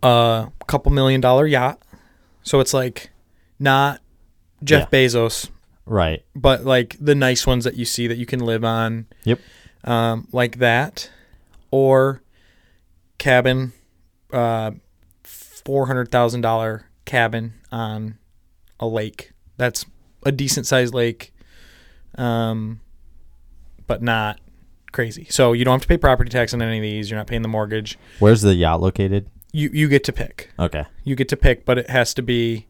A 0.04 0.50
couple 0.68 0.92
million 0.92 1.20
dollar 1.20 1.48
yacht. 1.48 1.82
So 2.44 2.60
it's 2.60 2.76
like 2.76 3.10
not 3.60 4.02
Jeff 4.64 4.90
Bezos, 4.92 5.50
Right. 5.86 6.24
but 6.36 6.64
like 6.66 6.98
the 7.00 7.16
nice 7.16 7.46
ones 7.48 7.64
that 7.64 7.76
you 7.76 7.86
see 7.86 8.08
that 8.08 8.18
you 8.18 8.26
can 8.26 8.40
live 8.40 8.64
on. 8.66 9.06
Yep. 9.24 9.40
Um, 9.84 10.28
like 10.32 10.58
that, 10.60 11.10
or 11.72 12.22
cabin, 13.18 13.74
uh, 14.34 14.72
four 15.24 15.88
hundred 15.88 16.12
thousand 16.12 16.42
dollar 16.42 16.86
cabin 17.06 17.54
on 17.72 18.18
a 18.80 18.88
lake. 18.88 19.32
That's 19.58 19.86
a 20.26 20.32
decent 20.32 20.66
sized 20.66 20.94
lake, 20.94 21.34
um, 22.18 22.82
but 23.86 24.02
not 24.02 24.40
crazy. 24.92 25.26
So 25.30 25.54
you 25.54 25.64
don't 25.64 25.74
have 25.76 25.82
to 25.84 25.88
pay 25.88 25.98
property 25.98 26.30
tax 26.30 26.54
on 26.54 26.62
any 26.62 26.78
of 26.78 26.82
these. 26.82 27.10
You're 27.10 27.20
not 27.20 27.28
paying 27.28 27.44
the 27.44 27.48
mortgage. 27.48 27.98
Where's 28.20 28.42
the 28.42 28.56
yacht 28.56 28.82
located? 28.82 29.30
You 29.54 29.70
you 29.72 29.88
get 29.88 30.04
to 30.06 30.12
pick. 30.14 30.52
Okay. 30.60 30.84
You 31.04 31.16
get 31.16 31.30
to 31.30 31.38
pick, 31.38 31.66
but 31.66 31.78
it 31.78 31.90
has 31.90 32.14
to 32.16 32.22
be, 32.22 32.68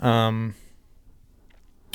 um, 0.00 0.54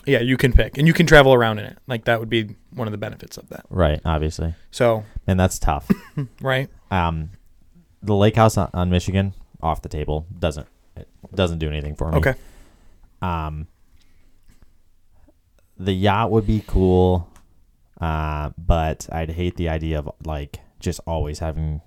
yeah, 0.05 0.19
you 0.19 0.37
can 0.37 0.53
pick, 0.53 0.77
and 0.77 0.87
you 0.87 0.93
can 0.93 1.05
travel 1.05 1.33
around 1.33 1.59
in 1.59 1.65
it. 1.65 1.77
Like 1.87 2.05
that 2.05 2.19
would 2.19 2.29
be 2.29 2.55
one 2.71 2.87
of 2.87 2.91
the 2.91 2.97
benefits 2.97 3.37
of 3.37 3.49
that. 3.49 3.65
Right. 3.69 4.01
Obviously. 4.05 4.53
So 4.71 5.03
And 5.27 5.39
that's 5.39 5.59
tough. 5.59 5.89
right, 6.41 6.69
um, 6.91 7.29
the 8.01 8.15
lake 8.15 8.35
house 8.35 8.57
on, 8.57 8.69
on 8.73 8.89
Michigan 8.89 9.33
off 9.61 9.81
the 9.81 9.89
table 9.89 10.25
doesn't 10.37 10.67
it 10.97 11.07
doesn't 11.33 11.59
do 11.59 11.67
anything 11.69 11.95
for 11.95 12.11
me. 12.11 12.17
okay, 12.17 12.35
Um, 13.21 13.67
the 15.77 15.93
yacht 15.93 16.31
would 16.31 16.45
be 16.45 16.63
cool, 16.67 17.29
uh, 17.99 18.51
but 18.57 19.07
I'd 19.11 19.31
hate 19.31 19.55
the 19.55 19.69
idea 19.69 19.99
of 19.99 20.11
like 20.25 20.59
just 20.79 20.99
always 21.07 21.39
having 21.39 21.81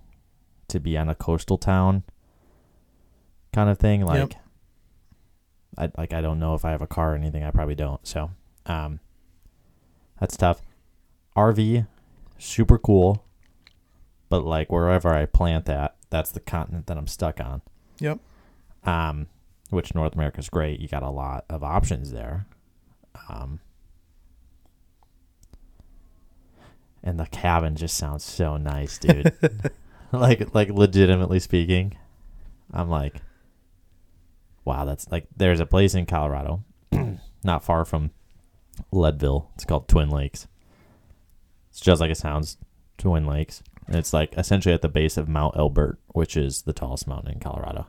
to 0.69 0.81
be 0.81 0.97
on 0.97 1.09
a 1.09 1.15
coastal 1.15 1.59
town 1.59 2.03
kind 3.53 3.71
of 3.71 3.79
thing. 3.79 4.05
Like, 4.05 4.37
I 5.79 5.91
like 5.97 6.13
I 6.13 6.21
don't 6.21 6.39
know 6.39 6.55
if 6.55 6.65
I 6.65 6.71
have 6.71 6.83
a 6.83 6.87
car 6.87 7.13
or 7.13 7.17
anything. 7.17 7.45
I 7.45 7.51
probably 7.51 7.75
don't. 7.75 8.05
So, 8.07 8.31
um, 8.67 9.01
that's 10.21 10.37
tough. 10.37 10.63
RV, 11.37 11.87
super 12.39 12.79
cool, 12.79 13.25
but 14.29 14.45
like 14.45 14.73
wherever 14.73 15.11
I 15.11 15.27
plant 15.27 15.67
that, 15.67 15.97
that's 16.11 16.33
the 16.33 16.41
continent 16.41 16.87
that 16.87 16.97
I'm 16.97 17.07
stuck 17.07 17.41
on 17.41 17.63
yep, 18.01 18.19
um, 18.85 19.27
which 19.71 19.95
North 19.95 20.15
America 20.15 20.39
is 20.39 20.49
great. 20.49 20.81
You 20.81 20.89
got 20.89 21.03
a 21.03 21.11
lot 21.11 21.45
of 21.49 21.63
options 21.63 22.13
there. 22.13 22.47
Um, 23.29 23.61
and 27.03 27.19
the 27.19 27.27
cabin 27.27 27.77
just 27.77 27.97
sounds 27.97 28.25
so 28.25 28.57
nice, 28.57 28.99
dude. 28.99 29.33
like, 30.13 30.55
like 30.55 30.71
legitimately 30.71 31.41
speaking, 31.41 31.97
I'm 32.73 32.89
like, 32.89 33.17
wow, 34.67 34.85
that's 34.85 35.11
like. 35.11 35.27
There's 35.35 35.61
a 35.61 35.67
place 35.67 35.95
in 35.95 36.05
Colorado, 36.05 36.63
not 37.45 37.65
far 37.65 37.85
from 37.87 38.11
Leadville. 38.93 39.51
It's 39.55 39.65
called 39.65 39.89
Twin 39.89 40.11
Lakes. 40.11 40.47
It's 41.71 41.81
just 41.81 42.01
like 42.01 42.11
it 42.11 42.17
sounds, 42.19 42.59
Twin 42.99 43.27
Lakes. 43.27 43.63
And 43.87 43.97
it's 43.97 44.13
like 44.13 44.37
essentially 44.37 44.75
at 44.75 44.83
the 44.83 44.89
base 44.89 45.17
of 45.17 45.29
Mount 45.29 45.57
Elbert, 45.57 45.99
which 46.09 46.37
is 46.37 46.63
the 46.63 46.73
tallest 46.73 47.07
mountain 47.07 47.33
in 47.35 47.41
Colorado 47.41 47.87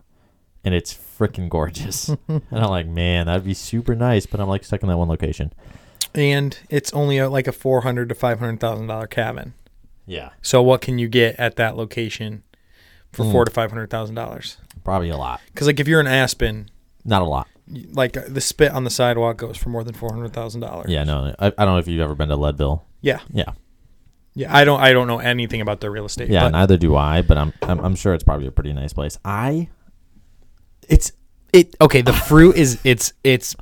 and 0.63 0.75
it's 0.75 0.93
freaking 0.93 1.47
gorgeous. 1.49 2.09
and 2.27 2.41
I'm 2.51 2.69
like, 2.69 2.87
man, 2.87 3.27
that'd 3.27 3.45
be 3.45 3.53
super 3.53 3.95
nice, 3.95 4.25
but 4.25 4.39
I'm 4.41 4.49
like 4.49 4.63
stuck 4.65 4.81
in 4.83 4.89
that 4.89 4.97
one 4.97 5.07
location. 5.07 5.53
and 6.13 6.59
it's 6.69 6.91
only 6.93 7.17
a, 7.19 7.29
like 7.29 7.47
a 7.47 7.51
four 7.53 7.81
hundred 7.81 8.09
to 8.09 8.15
five 8.15 8.39
hundred 8.39 8.59
thousand 8.59 8.87
dollar 8.87 9.07
cabin. 9.07 9.53
Yeah, 10.05 10.29
So 10.41 10.61
what 10.61 10.81
can 10.81 10.99
you 10.99 11.07
get 11.09 11.35
at 11.39 11.55
that 11.57 11.75
location 11.77 12.43
for 13.11 13.23
Mm. 13.25 13.31
four 13.31 13.45
to 13.45 13.51
five 13.51 13.71
hundred 13.71 13.89
thousand 13.89 14.15
dollars? 14.15 14.57
Probably 14.87 15.09
a 15.09 15.17
lot. 15.17 15.41
Because 15.53 15.67
like 15.67 15.79
if 15.81 15.87
you're 15.87 15.99
in 15.99 16.07
Aspen, 16.07 16.69
Not 17.03 17.21
a 17.21 17.25
lot. 17.25 17.47
like 17.91 18.15
uh, 18.15 18.21
the 18.27 18.39
spit 18.41 18.71
on 18.71 18.85
the 18.85 18.89
sidewalk 18.89 19.35
goes 19.37 19.57
for 19.57 19.67
more 19.69 19.83
than 19.83 19.93
four 19.93 20.11
hundred 20.13 20.31
thousand 20.33 20.61
dollars. 20.61 20.89
Yeah, 20.89 21.03
no, 21.03 21.35
I, 21.37 21.47
I 21.47 21.49
don't 21.65 21.73
know 21.73 21.77
if 21.77 21.87
you've 21.87 21.99
ever 22.01 22.15
been 22.15 22.29
to 22.29 22.37
Leadville. 22.37 22.85
yeah, 23.01 23.19
Yeah, 23.33 23.51
yeah. 24.33 24.55
I 24.55 24.63
don't 24.63 24.79
I 24.79 24.93
don't 24.93 25.07
know 25.07 25.19
anything 25.19 25.59
about 25.59 25.81
their 25.81 25.91
real 25.91 26.05
estate. 26.05 26.29
yeah, 26.29 26.43
but 26.45 26.51
neither 26.53 26.77
do 26.77 26.95
I, 26.95 27.21
but 27.21 27.37
I'm, 27.37 27.53
I'm 27.63 27.79
I'm 27.81 27.95
sure 27.95 28.13
it's 28.13 28.23
probably 28.23 28.47
a 28.47 28.51
pretty 28.51 28.71
nice 28.73 28.93
place. 28.93 29.19
I, 29.25 29.67
it's 30.87 31.11
it 31.53 31.75
okay. 31.81 32.01
The 32.01 32.13
fruit 32.13 32.55
is 32.55 32.79
it's 32.85 33.11
it's 33.25 33.55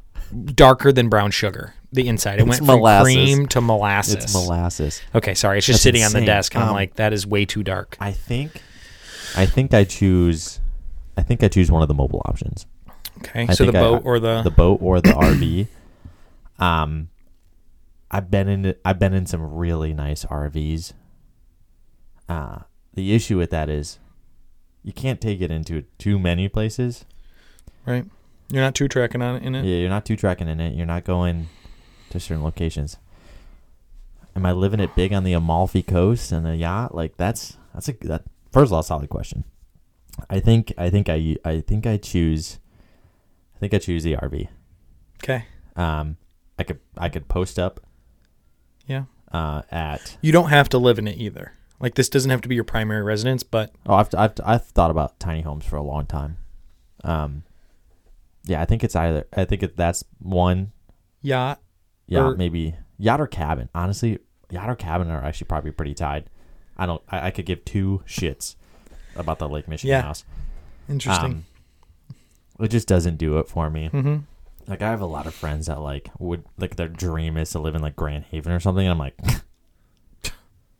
darker 0.53 0.91
than 0.91 1.09
brown 1.09 1.31
sugar. 1.31 1.73
The 1.91 2.07
inside 2.09 2.39
it 2.39 2.47
It's 2.47 2.59
went 2.59 2.63
molasses. 2.65 3.13
from 3.15 3.23
cream 3.23 3.47
to 3.47 3.61
molasses. 3.61 4.15
it's 4.15 4.33
molasses. 4.33 5.01
Okay, 5.15 5.33
sorry, 5.33 5.59
it's 5.59 5.65
just 5.67 5.77
That's 5.77 5.83
sitting 5.83 6.01
on 6.03 6.07
insane. 6.07 6.21
the 6.21 6.25
desk, 6.27 6.53
and 6.53 6.63
I'm 6.63 6.69
Um, 6.71 6.75
like, 6.75 6.95
that 6.95 7.13
is 7.13 7.25
way 7.25 7.45
too 7.45 7.63
dark. 7.63 7.95
I 8.01 8.11
think, 8.11 8.61
I 9.37 9.45
think 9.45 9.73
I 9.73 9.85
choose, 9.85 10.59
I 11.17 11.23
think 11.23 11.43
I 11.43 11.47
choose 11.47 11.71
one 11.71 11.81
of 11.81 11.87
the 11.87 11.93
mobile 11.93 12.21
options. 12.25 12.65
Okay, 13.19 13.45
I 13.49 13.53
so 13.53 13.65
the 13.65 13.71
think 13.71 13.83
I- 13.83 13.87
boat 13.89 14.01
or 14.05 14.19
the, 14.19 14.41
the 14.41 14.51
boat 14.51 14.79
or 14.81 15.01
the 15.01 15.09
RV. 15.11 15.67
Um, 16.57 17.09
I've 18.09 18.31
been 18.31 18.47
in 18.47 18.75
I've 18.85 18.97
been 18.97 19.13
in 19.13 19.25
some 19.25 19.41
really 19.55 19.93
nice 19.93 20.23
RVs. 20.23 20.93
Uh, 22.29 22.59
the 22.93 23.13
issue 23.13 23.37
with 23.37 23.49
that 23.49 23.69
is 23.69 23.99
you 24.81 24.93
can't 24.93 25.19
take 25.19 25.41
it 25.41 25.51
into 25.51 25.81
too 25.97 26.17
many 26.17 26.47
places. 26.47 27.03
right. 27.85 28.05
You're 28.49 28.61
not 28.63 28.73
too 28.75 28.87
tracking 28.87 29.21
on 29.21 29.35
it 29.35 29.43
in 29.43 29.53
it. 29.55 29.65
Yeah, 29.65 29.79
you're 29.79 29.89
not 29.89 30.05
too 30.05 30.15
tracking 30.15 30.47
in 30.47 30.59
it. 30.61 30.75
You're 30.75 30.85
not 30.85 31.03
going 31.03 31.49
to 32.11 32.19
certain 32.21 32.43
locations. 32.43 32.95
Am 34.35 34.45
I 34.45 34.51
living 34.53 34.79
it 34.79 34.95
big 34.95 35.11
on 35.11 35.23
the 35.25 35.33
Amalfi 35.33 35.83
Coast 35.83 36.31
and 36.31 36.47
a 36.47 36.55
yacht? 36.55 36.95
Like 36.95 37.17
that's 37.17 37.57
that's 37.73 37.89
a 37.89 37.93
that 38.03 38.23
first 38.53 38.69
of 38.69 38.73
all 38.73 38.83
solid 38.83 39.09
question. 39.09 39.43
I 40.29 40.39
think 40.39 40.73
I 40.77 40.89
think 40.89 41.09
I 41.09 41.35
I 41.43 41.61
think 41.61 41.85
I 41.85 41.97
choose 41.97 42.59
I 43.55 43.59
think 43.59 43.73
I 43.73 43.79
choose 43.79 44.03
the 44.03 44.15
RV. 44.15 44.47
Okay, 45.23 45.45
Um, 45.75 46.17
I 46.59 46.63
could 46.63 46.79
I 46.97 47.09
could 47.09 47.27
post 47.27 47.57
up 47.57 47.79
yeah. 48.85 49.05
uh, 49.31 49.61
at 49.71 50.17
You 50.21 50.31
don't 50.31 50.49
have 50.49 50.69
to 50.69 50.77
live 50.77 50.99
in 50.99 51.07
it 51.07 51.17
either. 51.17 51.53
Like 51.79 51.95
this 51.95 52.09
doesn't 52.09 52.29
have 52.31 52.41
to 52.41 52.49
be 52.49 52.55
your 52.55 52.63
primary 52.63 53.01
residence, 53.03 53.43
but 53.43 53.71
oh 53.85 53.95
I've, 53.95 54.09
I've 54.15 54.33
I've 54.43 54.65
thought 54.65 54.91
about 54.91 55.19
tiny 55.19 55.41
homes 55.41 55.65
for 55.65 55.75
a 55.77 55.81
long 55.81 56.05
time. 56.05 56.37
Um, 57.03 57.43
Yeah, 58.45 58.61
I 58.61 58.65
think 58.65 58.83
it's 58.83 58.95
either. 58.95 59.25
I 59.35 59.45
think 59.45 59.63
it, 59.63 59.75
that's 59.75 60.03
one. 60.19 60.71
yacht. 61.21 61.59
Yeah, 62.07 62.33
maybe 62.37 62.75
yacht 62.97 63.19
or 63.19 63.27
cabin. 63.27 63.69
Honestly, 63.73 64.19
yacht 64.51 64.69
or 64.69 64.75
cabin 64.75 65.09
are 65.09 65.23
actually 65.23 65.47
probably 65.47 65.71
pretty 65.71 65.93
tied. 65.95 66.29
I 66.77 66.85
don't. 66.85 67.01
I, 67.09 67.27
I 67.27 67.31
could 67.31 67.45
give 67.45 67.65
two 67.65 68.03
shits 68.07 68.55
about 69.15 69.39
the 69.39 69.47
Lake 69.49 69.67
Michigan 69.67 69.91
Yeah. 69.91 70.01
house. 70.01 70.23
Interesting. 70.89 71.25
Um, 71.31 71.45
it 72.59 72.69
just 72.69 72.87
doesn't 72.87 73.17
do 73.17 73.37
it 73.39 73.47
for 73.49 73.69
me. 73.69 73.87
hmm 73.87 74.17
Like 74.67 74.81
I 74.81 74.89
have 74.89 75.01
a 75.01 75.05
lot 75.05 75.27
of 75.27 75.33
friends 75.33 75.67
that 75.67 75.79
like 75.81 76.09
would 76.19 76.43
like 76.57 76.75
their 76.75 76.87
dream 76.87 77.37
is 77.37 77.49
to 77.51 77.59
live 77.59 77.75
in 77.75 77.81
like 77.81 77.95
Grand 77.95 78.25
Haven 78.31 78.51
or 78.51 78.59
something. 78.59 78.85
And 78.85 78.91
I'm 78.91 78.99
like, 78.99 79.17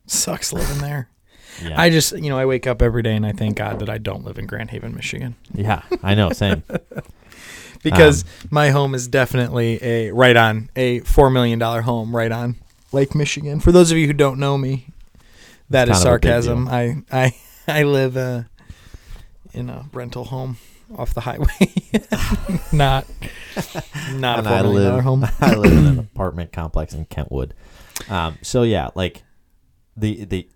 Sucks 0.08 0.54
living 0.54 0.80
there. 0.80 1.10
yeah, 1.64 1.80
I 1.82 1.90
just, 1.90 2.12
you 2.18 2.30
know, 2.30 2.38
I 2.38 2.46
wake 2.46 2.68
up 2.68 2.82
every 2.82 3.02
day 3.02 3.16
and 3.16 3.26
I 3.26 3.32
thank 3.32 3.56
God 3.58 3.80
that 3.80 3.90
I 3.90 3.98
don't 3.98 4.24
live 4.26 4.38
in 4.38 4.46
Grand 4.46 4.70
Haven, 4.72 4.94
Michigan, 4.94 5.36
yeah, 5.54 5.82
I 6.04 6.14
know, 6.14 6.30
same. 6.32 6.64
because 7.84 8.24
Um, 8.24 8.30
my 8.52 8.70
home 8.72 8.94
is 8.94 9.08
definitely 9.08 9.82
a 9.84 10.12
right 10.12 10.36
on 10.36 10.70
a 10.76 11.00
four 11.02 11.30
million 11.30 11.58
dollar 11.60 11.82
home 11.82 12.16
right 12.16 12.32
on 12.32 12.56
Lake 12.92 13.16
Michigan. 13.16 13.60
For 13.60 13.72
those 13.72 13.92
of 13.92 13.98
you 13.98 14.06
who 14.08 14.14
don't 14.14 14.40
know 14.40 14.58
me, 14.58 14.88
that 15.70 15.88
is 15.90 15.98
kind 15.98 16.08
of 16.08 16.14
a 16.14 16.20
big 16.20 16.30
sarcasm. 16.30 16.68
I 16.68 16.98
I 17.12 17.36
I 17.80 17.84
live 17.84 18.18
uh, 18.18 18.44
in 19.54 19.70
a 19.70 19.86
rental 19.94 20.26
home 20.26 20.58
off 20.98 21.14
the 21.14 21.22
highway, 21.22 21.48
not 22.72 23.06
not 24.14 24.40
And 24.40 24.48
a 24.48 24.50
I 24.52 24.62
million 24.62 24.84
dollar 24.84 24.96
live- 24.96 25.04
home. 25.04 25.26
I 25.42 25.56
live 25.56 25.72
in 25.72 25.86
an 25.86 26.00
apartment 26.14 26.52
complex 26.52 26.94
in 26.94 27.06
Kentwood. 27.06 27.54
Um, 28.10 28.38
so 28.42 28.64
yeah, 28.64 28.90
like 28.96 29.24
the 29.98 30.26
the, 30.26 30.48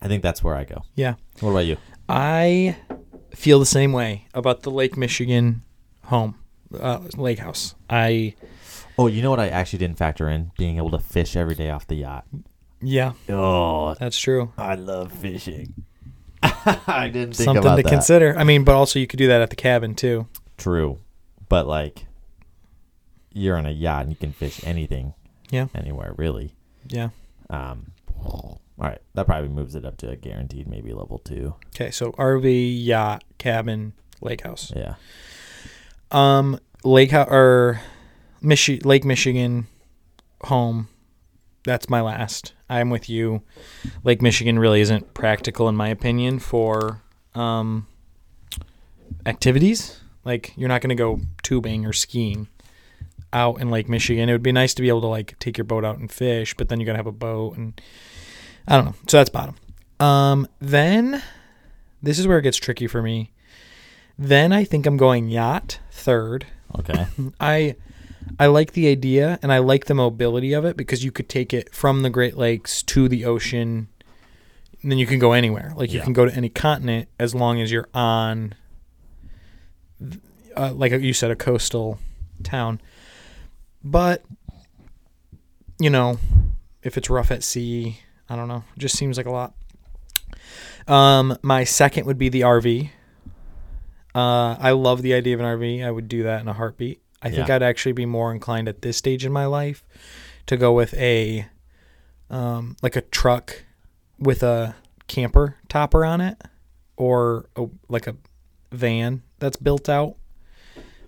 I 0.00 0.08
think 0.08 0.22
that's 0.22 0.42
where 0.42 0.54
I 0.54 0.64
go. 0.64 0.82
Yeah. 0.94 1.14
What 1.40 1.50
about 1.50 1.66
you? 1.66 1.76
I 2.08 2.76
feel 3.34 3.58
the 3.58 3.66
same 3.66 3.92
way 3.92 4.26
about 4.34 4.62
the 4.62 4.70
Lake 4.70 4.96
Michigan 4.96 5.62
home, 6.04 6.36
uh, 6.78 7.00
lake 7.16 7.38
house. 7.38 7.74
I 7.90 8.34
Oh, 8.96 9.08
you 9.08 9.22
know 9.22 9.30
what? 9.30 9.40
I 9.40 9.48
actually 9.48 9.80
didn't 9.80 9.98
factor 9.98 10.28
in 10.28 10.52
being 10.56 10.76
able 10.76 10.90
to 10.92 11.00
fish 11.00 11.34
every 11.34 11.56
day 11.56 11.68
off 11.70 11.86
the 11.88 11.96
yacht. 11.96 12.24
yeah, 12.80 13.12
Oh, 13.28 13.94
that's 13.94 14.16
true. 14.18 14.52
I 14.56 14.76
love 14.76 15.10
fishing. 15.12 15.84
I 16.86 17.08
didn't 17.08 17.34
think 17.34 17.44
Something 17.46 17.64
about 17.64 17.76
to 17.76 17.82
that. 17.82 17.88
consider. 17.88 18.36
I 18.38 18.44
mean, 18.44 18.64
but 18.64 18.74
also 18.74 18.98
you 18.98 19.06
could 19.06 19.18
do 19.18 19.28
that 19.28 19.40
at 19.40 19.50
the 19.50 19.56
cabin 19.56 19.94
too. 19.94 20.26
True, 20.56 20.98
but 21.48 21.66
like, 21.66 22.06
you're 23.32 23.56
on 23.56 23.66
a 23.66 23.70
yacht 23.70 24.02
and 24.02 24.10
you 24.10 24.16
can 24.16 24.32
fish 24.32 24.60
anything. 24.64 25.14
Yeah. 25.50 25.66
Anywhere 25.74 26.14
really. 26.16 26.54
Yeah. 26.88 27.10
Um. 27.50 27.92
All 28.24 28.60
right, 28.78 29.00
that 29.14 29.26
probably 29.26 29.50
moves 29.50 29.74
it 29.76 29.84
up 29.84 29.98
to 29.98 30.10
a 30.10 30.16
guaranteed 30.16 30.66
maybe 30.66 30.92
level 30.92 31.18
two. 31.18 31.54
Okay, 31.76 31.90
so 31.92 32.10
RV, 32.12 32.84
yacht, 32.84 33.22
cabin, 33.38 33.92
lake 34.20 34.40
house. 34.42 34.72
Yeah. 34.74 34.94
Um, 36.10 36.58
lake 36.82 37.10
house 37.12 37.28
or 37.30 37.80
Michi- 38.42 38.84
Lake 38.84 39.04
Michigan 39.04 39.66
home. 40.42 40.88
That's 41.64 41.88
my 41.88 42.00
last. 42.02 42.52
I'm 42.68 42.90
with 42.90 43.08
you. 43.08 43.42
Lake 44.04 44.20
Michigan 44.20 44.58
really 44.58 44.80
isn't 44.82 45.14
practical 45.14 45.68
in 45.68 45.76
my 45.76 45.88
opinion 45.88 46.38
for 46.38 47.02
um 47.34 47.86
activities. 49.26 50.00
Like 50.24 50.52
you're 50.56 50.68
not 50.68 50.82
going 50.82 50.90
to 50.90 50.94
go 50.94 51.20
tubing 51.42 51.86
or 51.86 51.92
skiing 51.92 52.48
out 53.32 53.60
in 53.60 53.70
Lake 53.70 53.88
Michigan. 53.88 54.28
It 54.28 54.32
would 54.32 54.42
be 54.42 54.52
nice 54.52 54.74
to 54.74 54.82
be 54.82 54.88
able 54.88 55.00
to 55.02 55.06
like 55.06 55.38
take 55.38 55.58
your 55.58 55.64
boat 55.64 55.84
out 55.84 55.98
and 55.98 56.10
fish, 56.12 56.54
but 56.54 56.68
then 56.68 56.80
you 56.80 56.86
got 56.86 56.92
to 56.92 56.98
have 56.98 57.06
a 57.06 57.12
boat 57.12 57.56
and 57.56 57.80
I 58.68 58.76
don't 58.76 58.84
know. 58.84 58.94
So 59.08 59.16
that's 59.16 59.30
bottom. 59.30 59.56
Um 60.00 60.46
then 60.60 61.22
this 62.02 62.18
is 62.18 62.26
where 62.26 62.38
it 62.38 62.42
gets 62.42 62.58
tricky 62.58 62.86
for 62.86 63.00
me. 63.00 63.32
Then 64.18 64.52
I 64.52 64.64
think 64.64 64.86
I'm 64.86 64.98
going 64.98 65.28
yacht 65.28 65.80
third. 65.90 66.46
Okay. 66.78 67.06
I 67.40 67.76
I 68.38 68.46
like 68.46 68.72
the 68.72 68.88
idea 68.88 69.38
and 69.42 69.52
I 69.52 69.58
like 69.58 69.84
the 69.86 69.94
mobility 69.94 70.52
of 70.52 70.64
it 70.64 70.76
because 70.76 71.04
you 71.04 71.12
could 71.12 71.28
take 71.28 71.52
it 71.52 71.74
from 71.74 72.02
the 72.02 72.10
Great 72.10 72.36
Lakes 72.36 72.82
to 72.84 73.08
the 73.08 73.24
ocean 73.24 73.88
and 74.82 74.90
then 74.90 74.98
you 74.98 75.06
can 75.06 75.18
go 75.18 75.32
anywhere. 75.32 75.72
Like 75.76 75.92
you 75.92 75.98
Yeah. 75.98 76.04
can 76.04 76.12
go 76.12 76.24
to 76.26 76.34
any 76.34 76.48
continent 76.48 77.08
as 77.18 77.34
long 77.34 77.60
as 77.60 77.70
you're 77.70 77.88
on 77.94 78.54
uh, 80.56 80.72
like 80.72 80.92
you 80.92 81.12
said 81.12 81.30
a 81.30 81.36
coastal 81.36 81.98
town. 82.42 82.80
But 83.82 84.24
you 85.78 85.90
know, 85.90 86.18
if 86.82 86.96
it's 86.96 87.10
rough 87.10 87.30
at 87.30 87.42
sea, 87.42 87.98
I 88.28 88.36
don't 88.36 88.48
know. 88.48 88.64
It 88.76 88.78
just 88.80 88.96
seems 88.96 89.16
like 89.16 89.26
a 89.26 89.30
lot. 89.30 89.54
Um 90.86 91.38
my 91.42 91.64
second 91.64 92.06
would 92.06 92.18
be 92.18 92.28
the 92.28 92.42
RV. 92.42 92.90
Uh, 94.14 94.54
I 94.60 94.70
love 94.70 95.02
the 95.02 95.12
idea 95.14 95.34
of 95.34 95.40
an 95.40 95.46
RV. 95.46 95.84
I 95.84 95.90
would 95.90 96.06
do 96.08 96.22
that 96.22 96.40
in 96.40 96.46
a 96.46 96.52
heartbeat. 96.52 97.00
I 97.24 97.30
think 97.30 97.48
Yeah. 97.48 97.56
I'd 97.56 97.62
actually 97.62 97.92
be 97.92 98.06
more 98.06 98.30
inclined 98.32 98.68
at 98.68 98.82
this 98.82 98.96
stage 98.96 99.24
in 99.24 99.32
my 99.32 99.46
life 99.46 99.82
to 100.46 100.56
go 100.56 100.72
with 100.72 100.94
a 100.94 101.46
um, 102.30 102.76
like 102.82 102.96
a 102.96 103.00
truck 103.00 103.64
with 104.18 104.42
a 104.42 104.74
camper 105.08 105.56
topper 105.68 106.04
on 106.04 106.20
it, 106.20 106.40
or 106.96 107.46
a, 107.56 107.66
like 107.88 108.06
a 108.06 108.16
van 108.72 109.22
that's 109.38 109.56
built 109.56 109.88
out. 109.88 110.16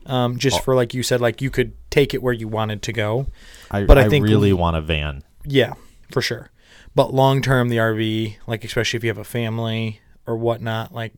Um, 0.07 0.39
just 0.39 0.59
Oh. 0.59 0.63
for 0.63 0.75
like 0.75 0.95
you 0.95 1.03
said, 1.03 1.21
like 1.21 1.43
you 1.43 1.51
could 1.51 1.73
take 1.91 2.15
it 2.15 2.23
where 2.23 2.33
you 2.33 2.47
wanted 2.49 2.83
to 2.83 2.93
go. 2.93 3.27
I, 3.71 3.85
But 3.85 3.99
I 3.99 4.05
I, 4.05 4.09
think 4.09 4.25
really 4.25 4.53
we- 4.53 4.59
want 4.59 4.77
a 4.77 4.81
van. 4.81 5.23
Yeah, 5.45 5.75
for 6.13 6.23
sure. 6.23 6.51
But 6.95 7.13
long 7.13 7.43
term, 7.43 7.69
the 7.69 7.77
RV, 7.79 8.37
like 8.47 8.65
especially 8.65 8.97
if 8.99 9.05
you 9.05 9.11
have 9.11 9.19
a 9.19 9.25
family 9.25 10.01
or 10.27 10.37
whatnot, 10.37 10.93
like 10.95 11.13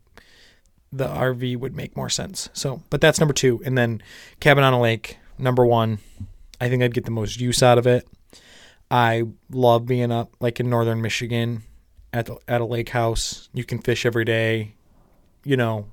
the 0.93 1.07
RV 1.07 1.57
would 1.59 1.75
make 1.77 1.97
more 1.97 2.09
sense. 2.09 2.49
So, 2.53 2.83
but 2.91 3.01
that's 3.01 3.21
number 3.21 3.35
two, 3.35 3.61
and 3.65 3.77
then 3.77 4.03
cabin 4.41 4.65
on 4.65 4.73
a 4.73 4.81
lake, 4.81 5.19
number 5.39 5.65
one. 5.67 5.99
I 6.61 6.69
think 6.69 6.83
I'd 6.83 6.95
get 6.95 7.05
the 7.05 7.11
most 7.11 7.41
use 7.41 7.63
out 7.63 7.79
of 7.79 7.87
it. 7.87 8.07
I 8.91 9.25
love 9.51 9.87
being 9.87 10.11
up 10.11 10.31
like 10.41 10.61
in 10.61 10.71
northern 10.71 11.01
Michigan 11.03 11.63
at 12.13 12.27
the, 12.27 12.37
at 12.49 12.61
a 12.61 12.65
lake 12.65 12.89
house. 12.89 13.49
You 13.53 13.65
can 13.65 13.79
fish 13.81 14.07
every 14.07 14.25
day. 14.25 14.75
You 15.45 15.57
know, 15.57 15.87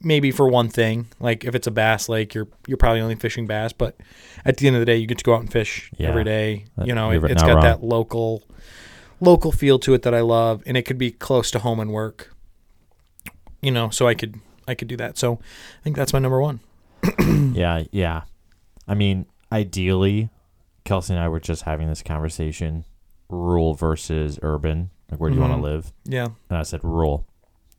maybe 0.00 0.30
for 0.30 0.48
one 0.48 0.68
thing, 0.68 1.06
like 1.20 1.44
if 1.44 1.54
it's 1.54 1.66
a 1.66 1.70
bass 1.70 2.08
lake, 2.08 2.34
you're 2.34 2.48
you're 2.66 2.76
probably 2.76 3.00
only 3.00 3.14
fishing 3.14 3.46
bass, 3.46 3.72
but 3.72 3.96
at 4.44 4.56
the 4.56 4.66
end 4.66 4.76
of 4.76 4.80
the 4.80 4.86
day, 4.86 4.96
you 4.96 5.06
get 5.06 5.18
to 5.18 5.24
go 5.24 5.34
out 5.34 5.40
and 5.40 5.50
fish 5.52 5.90
Yeah. 5.96 6.08
every 6.08 6.24
day. 6.24 6.64
You 6.84 6.94
know, 6.94 7.10
it, 7.12 7.22
it's 7.24 7.42
got 7.42 7.54
wrong. 7.54 7.62
that 7.64 7.82
local 7.82 8.42
local 9.20 9.52
feel 9.52 9.78
to 9.78 9.94
it 9.94 10.02
that 10.02 10.12
I 10.14 10.20
love, 10.20 10.62
and 10.66 10.76
it 10.76 10.82
could 10.82 10.98
be 10.98 11.12
close 11.12 11.50
to 11.52 11.60
home 11.60 11.78
and 11.80 11.92
work. 11.92 12.34
You 13.62 13.70
know, 13.70 13.90
so 13.90 14.06
I 14.06 14.14
could 14.14 14.40
I 14.66 14.74
could 14.74 14.88
do 14.88 14.96
that. 14.96 15.16
So 15.16 15.34
I 15.34 15.82
think 15.82 15.96
that's 15.96 16.12
my 16.12 16.18
number 16.18 16.40
one. 16.40 16.60
yeah, 17.54 17.84
yeah. 17.90 18.22
I 18.86 18.94
mean, 18.94 19.26
ideally, 19.50 20.30
Kelsey 20.84 21.14
and 21.14 21.22
I 21.22 21.28
were 21.28 21.40
just 21.40 21.62
having 21.62 21.88
this 21.88 22.02
conversation: 22.02 22.84
rural 23.28 23.74
versus 23.74 24.38
urban. 24.42 24.90
Like, 25.10 25.20
where 25.20 25.30
do 25.30 25.36
you 25.36 25.42
want 25.42 25.52
to 25.52 25.56
mm-hmm. 25.56 25.64
live? 25.64 25.92
Yeah, 26.04 26.28
And 26.48 26.58
I 26.58 26.62
said 26.62 26.82
rural, 26.82 27.26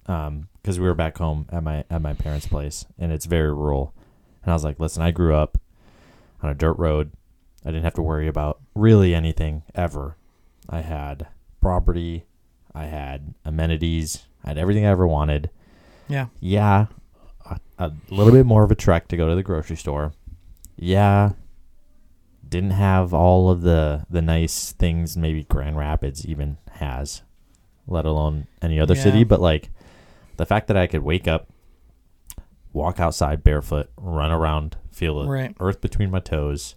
um, 0.05 0.49
because 0.61 0.79
we 0.79 0.85
were 0.85 0.93
back 0.93 1.17
home 1.17 1.47
at 1.51 1.63
my 1.63 1.83
at 1.89 2.01
my 2.01 2.13
parents' 2.13 2.47
place, 2.47 2.85
and 2.97 3.11
it's 3.11 3.25
very 3.25 3.51
rural. 3.51 3.93
And 4.43 4.51
I 4.51 4.55
was 4.55 4.63
like, 4.63 4.79
listen, 4.79 5.01
I 5.01 5.11
grew 5.11 5.35
up 5.35 5.57
on 6.41 6.49
a 6.49 6.55
dirt 6.55 6.77
road. 6.77 7.11
I 7.65 7.69
didn't 7.69 7.85
have 7.85 7.95
to 7.95 8.01
worry 8.01 8.27
about 8.27 8.59
really 8.75 9.15
anything 9.15 9.63
ever. 9.73 10.17
I 10.69 10.81
had 10.81 11.27
property, 11.61 12.25
I 12.75 12.85
had 12.85 13.33
amenities, 13.45 14.23
I 14.43 14.49
had 14.49 14.57
everything 14.57 14.85
I 14.85 14.91
ever 14.91 15.07
wanted. 15.07 15.49
Yeah, 16.13 16.27
Yeah, 16.39 16.85
a, 17.45 17.59
a 17.79 17.91
little 18.09 18.31
bit 18.33 18.45
more 18.45 18.63
of 18.63 18.71
a 18.71 18.75
trek 18.75 19.07
to 19.09 19.17
go 19.17 19.27
to 19.29 19.35
the 19.35 19.43
grocery 19.43 19.75
store. 19.75 20.13
Yeah, 20.77 21.31
didn't 22.47 22.71
have 22.71 23.13
all 23.13 23.49
of 23.49 23.61
the 23.61 24.05
the 24.09 24.21
nice 24.21 24.71
things 24.73 25.17
maybe 25.17 25.43
Grand 25.43 25.77
Rapids 25.77 26.25
even 26.25 26.57
has, 26.73 27.23
let 27.87 28.05
alone 28.05 28.47
any 28.61 28.79
other 28.79 28.95
Yeah. 28.95 29.03
city. 29.03 29.23
But 29.23 29.41
like 29.41 29.69
the 30.37 30.45
fact 30.45 30.67
that 30.67 30.77
I 30.77 30.87
could 30.87 31.03
wake 31.03 31.27
up, 31.27 31.47
walk 32.71 32.99
outside 32.99 33.43
barefoot, 33.43 33.89
run 33.97 34.31
around, 34.31 34.77
feel 34.91 35.21
the 35.23 35.29
Right. 35.29 35.55
earth 35.59 35.81
between 35.81 36.11
my 36.11 36.19
toes, 36.19 36.75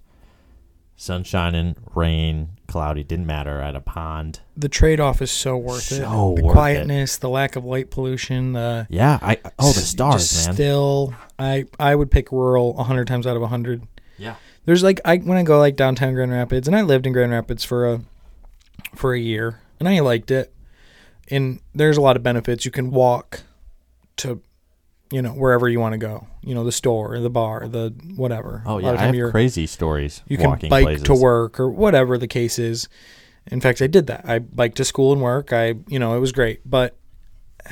sun 0.96 1.22
shining, 1.24 1.76
rain, 1.94 2.50
cloudy, 2.66 3.04
didn't 3.04 3.26
matter. 3.26 3.60
At 3.60 3.76
a 3.76 3.80
pond. 3.80 4.40
the 4.56 4.68
trade 4.68 4.98
off 5.00 5.20
is 5.22 5.30
so 5.30 5.56
worth 5.56 5.92
it. 5.92 5.96
So 6.02 6.34
The 6.36 6.42
worth 6.42 6.52
it. 6.52 6.52
quietness, 6.52 7.18
the 7.18 7.28
lack 7.28 7.54
of 7.56 7.64
light 7.64 7.90
pollution, 7.90 8.52
the 8.54 8.86
Yeah, 8.90 9.18
I 9.22 9.38
oh 9.58 9.72
the 9.72 9.80
stars, 9.80 10.46
man. 10.46 10.54
Still, 10.54 11.14
I 11.38 11.66
I 11.78 11.94
would 11.94 12.10
pick 12.10 12.32
rural 12.32 12.78
a 12.78 12.84
hundred 12.84 13.06
times 13.06 13.26
out 13.26 13.36
of 13.36 13.42
a 13.42 13.48
hundred. 13.48 13.82
yeah, 14.18 14.36
There's 14.64 14.82
like 14.82 15.00
I 15.04 15.18
when 15.18 15.36
I 15.38 15.42
go 15.42 15.58
like 15.58 15.76
downtown 15.76 16.14
Grand 16.14 16.32
Rapids, 16.32 16.66
and 16.66 16.76
I 16.76 16.82
lived 16.82 17.06
in 17.06 17.12
Grand 17.12 17.30
Rapids 17.32 17.62
for 17.64 17.92
a 17.92 18.00
for 18.94 19.12
a 19.14 19.18
year, 19.20 19.60
and 19.78 19.88
I 19.88 20.00
liked 20.00 20.30
it. 20.30 20.52
And 21.28 21.60
there's 21.74 21.96
a 21.96 22.00
lot 22.00 22.16
of 22.16 22.22
benefits. 22.22 22.64
You 22.64 22.70
can 22.70 22.90
walk 22.92 23.42
to, 24.18 24.40
you 25.10 25.22
know, 25.22 25.30
wherever 25.30 25.68
you 25.68 25.78
want 25.80 25.92
to 25.92 25.98
go. 25.98 26.26
You 26.42 26.54
know, 26.54 26.64
the 26.64 26.72
store, 26.72 27.18
the 27.20 27.30
bar, 27.30 27.68
the 27.68 27.94
whatever. 28.16 28.62
oh 28.66 28.78
yeah. 28.78 28.92
I 28.92 28.96
have 28.96 29.14
you're- 29.14 29.30
crazy 29.30 29.66
stories. 29.66 30.22
you 30.28 30.36
can 30.38 30.50
bike 30.68 30.84
places. 30.84 31.02
to 31.04 31.14
work 31.14 31.58
or 31.60 31.68
whatever 31.70 32.18
the 32.18 32.26
case 32.28 32.58
is. 32.58 32.88
In 33.48 33.60
fact, 33.60 33.80
I 33.80 33.86
did 33.86 34.08
that. 34.08 34.24
I 34.28 34.40
biked 34.40 34.76
to 34.78 34.84
school 34.84 35.12
and 35.12 35.22
work. 35.22 35.52
I, 35.52 35.74
you 35.86 35.98
know, 36.00 36.16
it 36.16 36.20
was 36.20 36.32
great, 36.32 36.60
but 36.68 36.96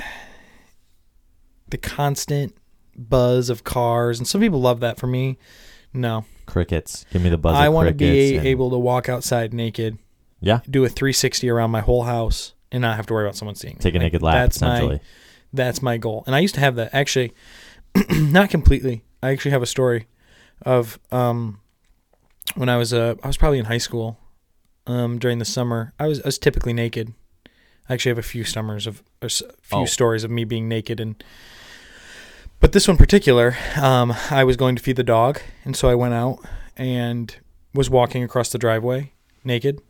the 1.69 1.79
constant 1.79 2.55
buzz 2.97 3.51
of 3.51 3.65
cars, 3.65 4.19
and 4.19 4.27
some 4.29 4.41
people 4.41 4.61
love 4.61 4.81
that. 4.81 4.99
For 4.99 5.07
me, 5.07 5.39
no. 5.93 6.25
Crickets. 6.47 7.05
Give 7.13 7.23
me 7.23 7.31
the 7.31 7.39
buzz. 7.39 7.57
I 7.57 7.69
want 7.71 7.89
to 7.89 7.95
be 7.95 8.37
able 8.37 8.71
to 8.71 8.79
walk 8.79 9.09
outside 9.09 9.53
naked, 9.55 9.99
Yeah. 10.41 10.61
do 10.69 10.85
a 10.85 10.89
360 10.89 11.49
around 11.49 11.71
my 11.71 11.81
whole 11.81 12.05
house, 12.05 12.55
and 12.71 12.83
not 12.83 12.97
have 12.97 13.07
to 13.07 13.15
worry 13.15 13.25
about 13.25 13.37
someone 13.37 13.55
seeing 13.55 13.75
me. 13.75 13.81
Take 13.81 13.95
a 13.95 13.99
Like, 13.99 14.05
naked 14.07 14.23
lap. 14.23 14.35
That's 14.35 14.57
essentially. 14.57 14.97
my 14.97 15.01
that's 15.55 15.81
my 15.83 15.97
goal. 15.99 16.25
And 16.27 16.35
I 16.35 16.41
used 16.41 16.55
to 16.57 16.61
have 16.61 16.77
that 16.77 16.91
actually, 16.93 17.33
not 18.11 18.51
completely. 18.51 19.05
I 19.23 19.31
actually 19.31 19.53
have 19.53 19.63
a 19.63 19.67
story 19.67 20.07
of 20.63 20.99
um, 21.13 21.61
when 22.57 22.69
I 22.69 22.77
was 22.77 22.93
uh, 22.93 23.15
I 23.23 23.27
was 23.27 23.37
probably 23.37 23.59
in 23.59 23.65
high 23.67 23.79
school, 23.79 24.19
um, 24.87 25.19
during 25.19 25.39
the 25.39 25.45
summer. 25.45 25.93
I 25.99 26.07
was 26.07 26.21
I 26.21 26.27
was 26.27 26.39
typically 26.39 26.73
naked. 26.73 27.13
I 27.89 27.95
actually 27.95 28.11
have 28.11 28.19
a 28.19 28.23
few 28.23 28.45
summers 28.45 28.87
of 28.87 29.03
a 29.23 29.29
few 29.29 29.47
Oh. 29.73 29.85
stories 29.87 30.25
of 30.25 30.31
me 30.31 30.45
being 30.45 30.69
naked 30.69 31.01
and. 31.01 31.23
But 32.61 32.73
this 32.73 32.89
one 32.89 32.97
particular, 32.97 33.57
um, 33.77 34.15
I 34.31 34.43
was 34.45 34.57
going 34.57 34.75
to 34.77 34.83
feed 34.83 34.97
the 34.97 35.03
dog, 35.03 35.41
and 35.67 35.77
so 35.77 35.89
I 35.91 35.95
went 35.95 36.15
out 36.15 36.39
and 36.79 37.35
was 37.75 37.91
walking 37.91 38.23
across 38.25 38.49
the 38.49 38.57
driveway 38.59 39.13
naked, 39.45 39.81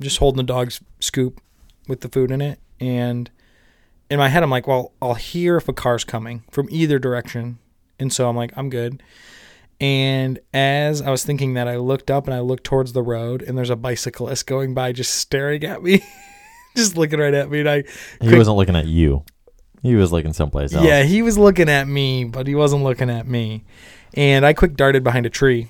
just 0.00 0.16
holding 0.18 0.38
the 0.38 0.42
dog's 0.52 0.80
scoop 1.00 1.42
with 1.88 2.00
the 2.00 2.08
food 2.08 2.30
in 2.30 2.40
it. 2.40 2.58
And 2.80 3.30
in 4.10 4.18
my 4.18 4.28
head, 4.28 4.42
I'm 4.42 4.50
like, 4.50 4.66
well, 4.66 4.92
I'll 5.00 5.14
hear 5.14 5.56
if 5.56 5.68
a 5.68 5.72
car's 5.72 6.04
coming 6.04 6.42
from 6.50 6.68
either 6.70 6.98
direction. 6.98 7.58
And 7.98 8.12
so 8.12 8.28
I'm 8.28 8.36
like, 8.36 8.52
I'm 8.56 8.68
good. 8.70 9.02
And 9.80 10.38
as 10.52 11.00
I 11.00 11.10
was 11.10 11.24
thinking 11.24 11.54
that, 11.54 11.68
I 11.68 11.76
looked 11.76 12.10
up 12.10 12.26
and 12.26 12.34
I 12.34 12.40
looked 12.40 12.64
towards 12.64 12.92
the 12.92 13.02
road, 13.02 13.40
and 13.42 13.56
there's 13.56 13.70
a 13.70 13.76
bicyclist 13.76 14.46
going 14.46 14.74
by 14.74 14.92
just 14.92 15.14
staring 15.14 15.64
at 15.64 15.82
me, 15.82 16.02
just 16.76 16.96
looking 16.96 17.18
right 17.18 17.32
at 17.32 17.50
me. 17.50 17.60
And 17.60 17.68
I, 17.68 17.76
He 18.20 18.28
quick- 18.28 18.36
wasn't 18.36 18.56
looking 18.58 18.76
at 18.76 18.86
you. 18.86 19.24
He 19.82 19.94
was 19.94 20.12
looking 20.12 20.34
someplace 20.34 20.74
else. 20.74 20.84
yeah, 20.84 21.04
he 21.04 21.22
was 21.22 21.38
looking 21.38 21.70
at 21.70 21.88
me, 21.88 22.24
but 22.24 22.46
he 22.46 22.54
wasn't 22.54 22.82
looking 22.82 23.08
at 23.08 23.26
me. 23.26 23.64
And 24.12 24.44
I 24.44 24.52
quick 24.52 24.76
darted 24.76 25.02
behind 25.02 25.24
a 25.24 25.30
tree. 25.30 25.68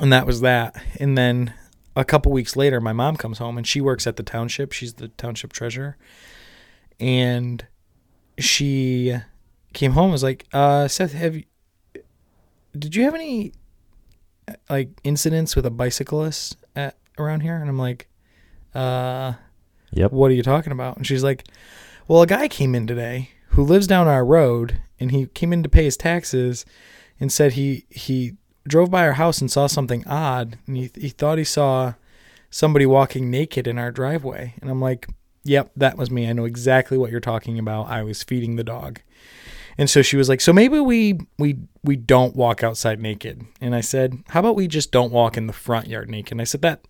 And 0.00 0.10
that 0.10 0.26
was 0.26 0.40
that. 0.40 0.74
And 0.98 1.18
then 1.18 1.52
a 1.94 2.04
couple 2.06 2.32
weeks 2.32 2.56
later, 2.56 2.80
my 2.80 2.94
mom 2.94 3.16
comes 3.16 3.36
home 3.36 3.58
and 3.58 3.66
she 3.66 3.82
works 3.82 4.06
at 4.06 4.16
the 4.16 4.22
township. 4.22 4.72
She's 4.72 4.94
the 4.94 5.08
township 5.08 5.52
treasurer. 5.52 5.98
And 7.00 7.66
she 8.38 9.16
came 9.72 9.92
home 9.92 10.04
and 10.04 10.12
was 10.12 10.22
like, 10.22 10.46
uh, 10.52 10.88
Seth, 10.88 11.12
have 11.12 11.36
you, 11.36 11.44
did 12.78 12.94
you 12.94 13.04
have 13.04 13.14
any 13.14 13.52
like 14.68 14.90
incidents 15.04 15.56
with 15.56 15.66
a 15.66 15.70
bicyclist 15.70 16.56
at 16.76 16.96
around 17.18 17.40
here? 17.40 17.56
And 17.56 17.68
I'm 17.68 17.78
like, 17.78 18.08
uh, 18.74 19.34
Yep. 19.92 20.12
what 20.12 20.30
are 20.30 20.34
you 20.34 20.42
talking 20.42 20.72
about? 20.72 20.96
And 20.96 21.06
she's 21.06 21.22
like, 21.22 21.44
well, 22.08 22.22
a 22.22 22.26
guy 22.26 22.48
came 22.48 22.74
in 22.74 22.86
today 22.86 23.30
who 23.50 23.62
lives 23.62 23.86
down 23.86 24.08
our 24.08 24.24
road 24.24 24.80
and 24.98 25.10
he 25.12 25.26
came 25.26 25.52
in 25.52 25.62
to 25.62 25.68
pay 25.68 25.84
his 25.84 25.96
taxes 25.96 26.64
and 27.20 27.32
said 27.32 27.52
he, 27.52 27.86
he 27.90 28.34
drove 28.66 28.90
by 28.90 29.06
our 29.06 29.12
house 29.12 29.40
and 29.40 29.50
saw 29.50 29.66
something 29.68 30.04
odd 30.06 30.58
and 30.66 30.76
he, 30.76 30.90
he 30.96 31.08
thought 31.10 31.38
he 31.38 31.44
saw 31.44 31.94
somebody 32.50 32.86
walking 32.86 33.30
naked 33.30 33.66
in 33.68 33.78
our 33.78 33.92
driveway. 33.92 34.54
And 34.60 34.68
I'm 34.70 34.80
like, 34.80 35.08
yep, 35.44 35.70
that 35.76 35.96
was 35.96 36.10
me. 36.10 36.28
I 36.28 36.32
know 36.32 36.44
exactly 36.44 36.98
what 36.98 37.10
you're 37.10 37.20
talking 37.20 37.58
about. 37.58 37.88
I 37.88 38.02
was 38.02 38.22
feeding 38.22 38.56
the 38.56 38.64
dog. 38.64 39.00
And 39.76 39.90
so 39.90 40.02
she 40.02 40.16
was 40.16 40.28
like, 40.28 40.40
"So 40.40 40.52
maybe 40.52 40.78
we 40.78 41.18
we 41.38 41.58
we 41.82 41.96
don't 41.96 42.36
walk 42.36 42.62
outside 42.62 43.00
naked." 43.00 43.44
And 43.60 43.74
I 43.74 43.80
said, 43.80 44.22
"How 44.28 44.40
about 44.40 44.54
we 44.56 44.68
just 44.68 44.92
don't 44.92 45.12
walk 45.12 45.36
in 45.36 45.46
the 45.48 45.52
front 45.52 45.88
yard 45.88 46.08
naked?" 46.08 46.32
And 46.32 46.40
I 46.40 46.44
said 46.44 46.62
that 46.62 46.84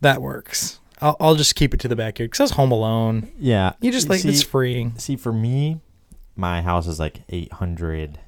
that 0.00 0.20
works. 0.20 0.80
I'll 1.00 1.16
I'll 1.20 1.34
just 1.36 1.54
keep 1.54 1.72
it 1.74 1.80
to 1.80 1.88
the 1.88 1.94
backyard 1.94 2.30
because 2.30 2.40
I 2.40 2.44
was 2.44 2.50
home 2.52 2.72
alone. 2.72 3.30
Yeah. 3.38 3.74
You 3.80 3.92
just 3.92 4.08
like 4.08 4.20
see, 4.20 4.30
it's 4.30 4.42
freeing. 4.42 4.98
See, 4.98 5.14
for 5.14 5.32
me, 5.32 5.80
my 6.34 6.60
house 6.60 6.88
is 6.88 6.98
like 6.98 7.22
800 7.28 8.18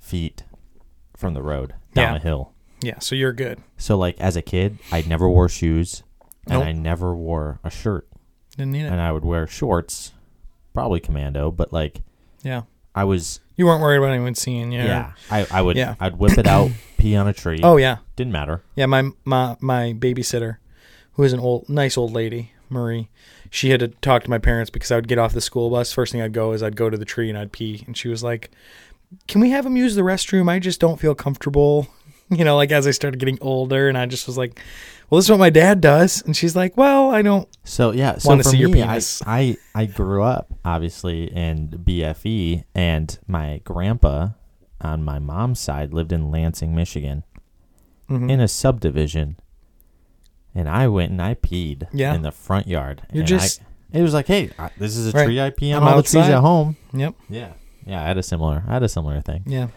feet 0.00 0.44
from 1.16 1.34
the 1.34 1.42
road 1.42 1.74
down 1.94 2.14
Yeah. 2.14 2.16
a 2.16 2.20
hill. 2.20 2.52
Yeah, 2.82 2.98
so 2.98 3.14
you're 3.14 3.32
good. 3.32 3.58
So, 3.78 3.96
like, 3.96 4.20
as 4.20 4.36
a 4.36 4.42
kid, 4.42 4.78
I 4.92 5.02
never 5.02 5.28
wore 5.28 5.48
shoes 5.48 6.02
and 6.46 6.54
Nope. 6.60 6.64
I 6.64 6.72
never 6.72 7.14
wore 7.14 7.58
a 7.64 7.70
shirt. 7.70 8.06
Didn't 8.56 8.72
need 8.72 8.84
it. 8.84 8.92
And 8.92 9.00
I 9.00 9.12
would 9.12 9.24
wear 9.24 9.46
shorts, 9.46 10.12
probably 10.72 11.00
commando, 11.00 11.50
but 11.50 11.72
like, 11.72 12.02
Yeah, 12.42 12.62
I 12.94 13.04
was, 13.04 13.40
you 13.56 13.66
weren't 13.66 13.82
worried 13.82 13.98
about 13.98 14.10
anyone 14.12 14.34
seeing 14.34 14.72
you. 14.72 14.82
yeah, 14.82 15.12
I, 15.30 15.46
I 15.50 15.62
would, 15.62 15.76
Yeah. 15.76 15.94
I'd 16.00 16.16
whip 16.16 16.38
it 16.38 16.46
out, 16.46 16.70
pee 16.98 17.16
on 17.16 17.26
a 17.28 17.32
tree. 17.32 17.60
Oh 17.62 17.76
yeah, 17.76 17.98
Didn't 18.16 18.32
matter. 18.32 18.62
yeah. 18.74 18.86
My 18.86 19.10
my 19.24 19.56
my 19.60 19.92
babysitter, 19.98 20.56
who 21.12 21.22
is 21.24 21.32
an 21.32 21.40
old 21.40 21.68
nice 21.68 21.96
old 21.98 22.12
lady, 22.12 22.52
Marie. 22.70 23.08
She 23.50 23.70
had 23.70 23.80
to 23.80 23.88
talk 23.88 24.24
to 24.24 24.30
my 24.30 24.38
parents 24.38 24.70
because 24.70 24.90
I 24.90 24.96
would 24.96 25.08
get 25.08 25.18
off 25.18 25.32
the 25.32 25.40
school 25.40 25.70
bus. 25.70 25.92
First 25.92 26.12
thing 26.12 26.20
I'd 26.20 26.32
go 26.32 26.52
is 26.52 26.62
I'd 26.62 26.76
go 26.76 26.90
to 26.90 26.96
the 26.96 27.04
tree 27.04 27.28
and 27.28 27.38
I'd 27.38 27.52
pee, 27.52 27.84
and 27.86 27.96
she 27.96 28.08
was 28.08 28.22
like, 28.24 28.50
"Can 29.28 29.40
we 29.40 29.50
have 29.50 29.64
him 29.66 29.76
use 29.76 29.94
the 29.94 30.02
restroom? 30.02 30.50
I 30.50 30.58
just 30.58 30.80
don't 30.80 30.98
feel 31.00 31.14
comfortable." 31.14 31.88
You 32.36 32.44
know, 32.44 32.56
like 32.56 32.72
as 32.72 32.86
I 32.88 32.90
started 32.90 33.18
getting 33.20 33.38
older, 33.40 33.88
and 33.88 33.96
I 33.96 34.06
just 34.06 34.26
was 34.26 34.36
like, 34.36 34.60
"Well, 35.08 35.18
this 35.18 35.26
is 35.26 35.30
what 35.30 35.38
my 35.38 35.50
dad 35.50 35.80
does," 35.80 36.22
and 36.22 36.36
she's 36.36 36.56
like, 36.56 36.76
"Well, 36.76 37.10
I 37.10 37.22
don't." 37.22 37.48
So 37.62 37.92
yeah, 37.92 38.18
so 38.18 38.30
Wanna 38.30 38.42
for 38.42 38.48
see 38.48 38.64
me, 38.66 38.82
I, 38.82 38.86
penis. 38.88 39.22
I 39.26 39.56
I 39.76 39.86
grew 39.86 40.24
up 40.24 40.48
obviously 40.64 41.24
in 41.32 41.68
BFE, 41.68 42.64
and 42.74 43.16
my 43.28 43.60
grandpa 43.62 44.30
on 44.80 45.04
my 45.04 45.20
mom's 45.20 45.60
side 45.60 45.94
lived 45.94 46.10
in 46.10 46.32
Lansing, 46.32 46.74
Michigan, 46.74 47.22
Mhm. 48.10 48.28
in 48.30 48.40
a 48.40 48.48
subdivision, 48.48 49.36
and 50.54 50.68
I 50.68 50.88
went 50.88 51.12
and 51.12 51.22
I 51.22 51.34
peed 51.34 51.86
Yeah. 51.92 52.12
in 52.14 52.22
the 52.22 52.32
front 52.32 52.66
yard. 52.66 53.02
You're 53.12 53.24
just- 53.24 53.60
I, 53.94 53.98
it 53.98 54.02
was 54.02 54.14
like, 54.14 54.26
hey, 54.26 54.50
this 54.78 54.96
is 54.96 55.14
a 55.14 55.16
Right. 55.16 55.24
tree 55.26 55.40
I 55.40 55.50
pee 55.50 55.72
on 55.72 55.82
I'm 55.82 55.88
all 55.88 55.96
the 55.98 56.02
trees 56.02 56.26
at 56.26 56.40
home. 56.40 56.76
Yep. 56.92 57.14
Yeah, 57.30 57.48
yeah, 57.86 58.02
I 58.02 58.06
had 58.08 58.18
a 58.18 58.22
similar, 58.22 58.64
I 58.68 58.72
had 58.74 58.82
a 58.82 58.88
similar 58.88 59.20
thing, 59.20 59.44
Yeah. 59.46 59.68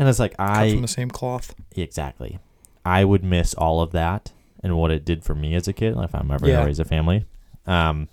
And 0.00 0.08
it's 0.08 0.18
like 0.18 0.36
Cut 0.36 0.50
I 0.50 0.72
from 0.72 0.82
the 0.82 0.88
same 0.88 1.10
cloth. 1.10 1.54
exactly, 1.76 2.40
I 2.84 3.04
would 3.04 3.22
miss 3.22 3.54
all 3.54 3.80
of 3.80 3.92
that 3.92 4.32
and 4.62 4.76
what 4.76 4.90
it 4.90 5.04
did 5.04 5.22
for 5.22 5.34
me 5.36 5.54
as 5.54 5.68
a 5.68 5.72
kid. 5.72 5.94
If 5.96 6.14
I'm 6.14 6.30
ever 6.32 6.48
Yeah. 6.48 6.54
gonna 6.56 6.66
raise 6.66 6.80
a 6.80 6.84
family, 6.84 7.24
um, 7.66 8.08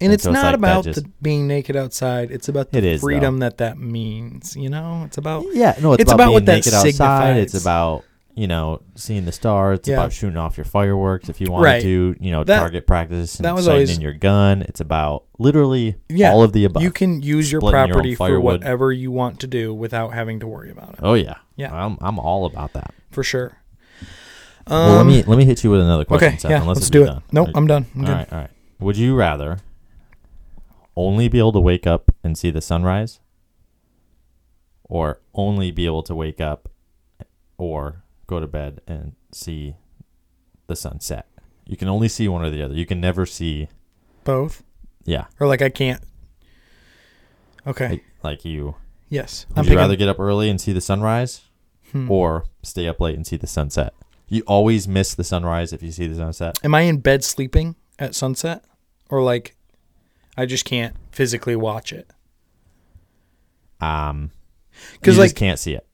And 0.00 0.06
And 0.06 0.12
it's 0.12 0.22
so 0.22 0.30
it's 0.30 0.34
not 0.34 0.42
like 0.44 0.52
that 0.52 0.58
about 0.58 0.84
just- 0.84 1.02
the 1.02 1.10
being 1.20 1.48
naked 1.48 1.74
outside. 1.74 2.30
It's 2.30 2.48
about 2.48 2.70
the 2.70 2.78
It 2.78 2.84
is, 2.84 3.00
freedom 3.00 3.40
that 3.40 3.58
that 3.58 3.78
means. 3.78 4.54
You 4.54 4.68
know, 4.70 5.02
it's 5.06 5.18
about 5.18 5.44
Yeah, 5.52 5.74
no, 5.82 5.92
it's, 5.94 6.02
It's 6.02 6.12
about, 6.12 6.14
about 6.14 6.24
being 6.26 6.34
what 6.34 6.46
that 6.46 6.54
naked 6.54 6.72
outside. 6.74 7.36
It's 7.38 7.50
signifies. 7.52 7.62
about 7.64 8.04
you 8.38 8.46
know 8.46 8.80
seeing 8.94 9.24
the 9.24 9.32
stars. 9.32 9.80
It's 9.80 9.88
Yeah. 9.88 9.96
about 9.96 10.12
shooting 10.12 10.36
off 10.36 10.56
your 10.56 10.64
fireworks 10.64 11.28
if 11.28 11.40
you 11.40 11.50
wanted 11.50 11.64
Right. 11.64 11.82
to. 11.82 12.16
You 12.20 12.30
know, 12.30 12.44
That- 12.44 12.60
target 12.60 12.86
practice 12.86 13.36
and 13.36 13.44
that 13.44 13.54
was 13.54 13.66
always- 13.66 13.94
in 13.94 14.00
your 14.00 14.12
gun. 14.12 14.62
It's 14.62 14.80
about 14.80 15.24
literally 15.38 15.96
Yeah, 16.08 16.32
all 16.32 16.42
of 16.42 16.52
the 16.52 16.64
above. 16.64 16.82
you 16.82 16.90
can 16.92 17.20
use 17.20 17.50
your 17.50 17.60
Splitting 17.60 17.78
your 17.78 17.88
property 17.88 18.14
for 18.14 18.40
whatever 18.40 18.92
you 18.92 19.10
want 19.10 19.40
to 19.40 19.46
do 19.46 19.74
without 19.74 20.14
having 20.14 20.38
to 20.40 20.46
worry 20.46 20.70
about 20.70 20.90
it. 20.94 21.00
oh 21.02 21.14
yeah, 21.14 21.34
Yeah. 21.56 21.74
I'm 21.74 21.98
I'm 22.00 22.18
all 22.18 22.46
about 22.46 22.72
that. 22.74 22.94
For 23.10 23.22
sure. 23.24 23.52
well, 24.68 24.92
let 24.92 25.00
Um, 25.00 25.06
me 25.08 25.22
let 25.24 25.36
me 25.38 25.44
hit 25.44 25.64
you 25.64 25.70
with 25.70 25.80
another 25.80 26.04
question. 26.04 26.28
Okay, 26.28 26.36
Seth, 26.38 26.50
yeah, 26.50 26.62
let's 26.62 26.88
do 26.90 27.02
it. 27.02 27.06
done. 27.06 27.22
Nope, 27.32 27.48
I'm 27.54 27.66
done. 27.66 27.86
I'm 27.94 28.00
all 28.02 28.06
good. 28.06 28.12
right, 28.12 28.32
all 28.32 28.38
right. 28.38 28.50
Would 28.80 28.96
you 28.96 29.16
rather 29.16 29.58
only 30.96 31.26
be 31.28 31.38
able 31.38 31.52
to 31.52 31.60
wake 31.60 31.86
up 31.86 32.12
and 32.22 32.36
see 32.38 32.50
the 32.50 32.60
sunrise, 32.60 33.18
or 34.84 35.20
only 35.34 35.70
be 35.70 35.86
able 35.86 36.02
to 36.04 36.14
wake 36.14 36.40
up 36.40 36.68
or 37.56 38.04
go 38.28 38.38
to 38.38 38.46
bed 38.46 38.80
and 38.86 39.14
see 39.32 39.74
the 40.68 40.76
sunset? 40.76 41.26
You 41.66 41.76
can 41.76 41.88
only 41.88 42.08
see 42.08 42.28
one 42.28 42.42
or 42.44 42.50
the 42.50 42.62
other. 42.62 42.74
You 42.74 42.86
can 42.86 43.00
never 43.00 43.26
see. 43.26 43.68
Both, 44.24 44.62
Yeah, 45.04 45.24
or 45.40 45.46
like 45.48 45.60
I 45.62 45.68
can't. 45.70 46.02
Okay. 47.66 47.88
like, 47.88 48.04
like 48.22 48.44
you. 48.44 48.76
yes. 49.08 49.44
Would 49.56 49.66
you 49.66 49.76
rather 49.76 49.96
get 49.96 50.08
up 50.08 50.18
early 50.20 50.48
and 50.48 50.60
see 50.60 50.72
the 50.72 50.80
sunrise, 50.80 51.42
Hmm. 51.92 52.10
or 52.10 52.44
stay 52.62 52.86
up 52.86 53.00
late 53.00 53.16
and 53.16 53.26
see 53.26 53.36
the 53.36 53.46
sunset? 53.46 53.92
You 54.28 54.42
always 54.46 54.86
miss 54.86 55.14
the 55.14 55.24
sunrise 55.24 55.72
if 55.72 55.82
you 55.82 55.90
see 55.90 56.06
the 56.06 56.16
sunset. 56.16 56.58
Am 56.62 56.74
I 56.74 56.82
in 56.82 56.98
bed 56.98 57.24
sleeping 57.24 57.76
at 57.98 58.14
sunset, 58.14 58.64
or 59.10 59.22
like, 59.22 59.56
I 60.36 60.44
just 60.46 60.64
can't 60.66 60.94
physically 61.10 61.56
watch 61.56 61.92
it? 61.92 62.10
Um, 63.80 64.30
because 64.94 65.16
like- 65.18 65.26
just 65.26 65.36
can't 65.36 65.58
see 65.58 65.74
it. 65.74 65.86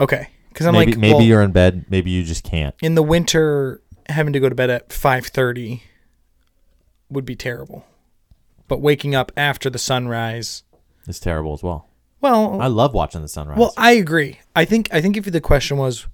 Okay. 0.00 0.28
Because 0.54 0.66
I'm 0.66 0.72
maybe 0.74 0.92
like, 0.92 1.00
maybe 1.00 1.14
well, 1.14 1.22
you're 1.22 1.42
in 1.42 1.50
bed. 1.50 1.86
Maybe 1.88 2.12
you 2.12 2.22
just 2.22 2.44
can't. 2.44 2.76
in 2.80 2.94
the 2.94 3.02
winter 3.02 3.82
having 4.08 4.32
to 4.32 4.38
go 4.40 4.48
to 4.48 4.54
bed 4.54 4.70
at 4.70 4.88
5:30 4.90 5.80
would 7.10 7.24
be 7.24 7.34
terrible. 7.34 7.84
But 8.68 8.80
waking 8.80 9.16
up 9.16 9.32
after 9.36 9.68
the 9.68 9.78
sunrise, 9.78 10.62
is 11.08 11.18
terrible 11.18 11.54
as 11.54 11.62
well. 11.64 11.88
well, 12.20 12.60
I 12.60 12.68
love 12.68 12.94
watching 12.94 13.20
the 13.20 13.28
sunrise. 13.28 13.58
well, 13.58 13.74
I 13.76 13.92
agree. 13.92 14.38
I 14.54 14.64
think 14.64 14.88
I 14.94 15.00
think 15.00 15.16
if 15.16 15.24
the 15.24 15.40
question 15.40 15.76
was 15.76 16.06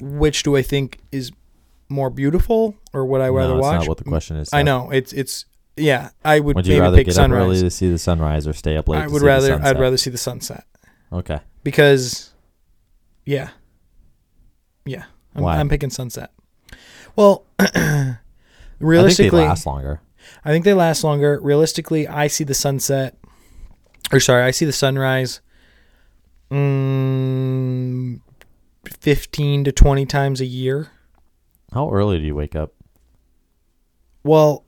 which 0.00 0.44
do 0.44 0.56
I 0.56 0.62
think 0.62 1.00
is 1.10 1.32
more 1.88 2.10
beautiful 2.10 2.76
or 2.92 3.04
would 3.06 3.20
I 3.20 3.28
rather 3.28 3.54
no, 3.54 3.60
watch? 3.60 3.80
not 3.80 3.88
what 3.88 3.98
the 3.98 4.04
question 4.04 4.36
is. 4.36 4.50
I 4.52 4.62
know. 4.62 4.90
It's 4.90 5.12
it's 5.12 5.46
yeah, 5.76 6.10
I 6.24 6.38
would, 6.40 6.54
Would 6.56 6.66
you 6.66 6.74
maybe 6.74 6.80
rather 6.80 6.96
pick 6.96 7.06
get 7.06 7.14
sunrise. 7.16 7.38
up 7.40 7.44
early 7.44 7.60
to 7.60 7.70
see 7.70 7.90
the 7.90 7.98
sunrise 7.98 8.46
or 8.46 8.52
stay 8.52 8.76
up 8.76 8.88
late? 8.88 8.98
I 8.98 9.06
to 9.06 9.10
would 9.10 9.18
see 9.18 9.24
the 9.24 9.26
rather 9.26 9.62
I'd 9.62 9.80
rather 9.80 9.96
see 9.96 10.10
the 10.10 10.16
sunset 10.18 10.64
Okay. 11.12 11.40
because 11.64 12.32
yeah. 13.26 13.50
Yeah. 14.86 15.04
I'm, 15.34 15.42
Why? 15.42 15.58
I'm 15.58 15.68
picking 15.68 15.90
sunset. 15.90 16.32
Well, 17.14 17.44
I 17.58 17.66
think 17.66 18.16
realistically 18.78 19.40
they 19.40 19.46
last 19.46 19.66
longer. 19.66 20.00
I 20.44 20.50
think 20.50 20.64
they 20.64 20.74
last 20.74 21.04
longer. 21.04 21.38
Realistically, 21.42 22.08
I 22.08 22.26
see 22.28 22.44
the 22.44 22.54
sunset 22.54 23.16
or 24.12 24.20
sorry, 24.20 24.42
I 24.42 24.50
see 24.50 24.64
the 24.64 24.72
sunrise 24.72 25.40
mm, 26.50 28.20
15 28.84 29.64
to 29.64 29.72
20 29.72 30.06
times 30.06 30.40
a 30.40 30.46
year. 30.46 30.90
How 31.72 31.90
early 31.90 32.18
do 32.18 32.24
you 32.24 32.34
wake 32.34 32.54
up? 32.54 32.72
Well, 34.22 34.64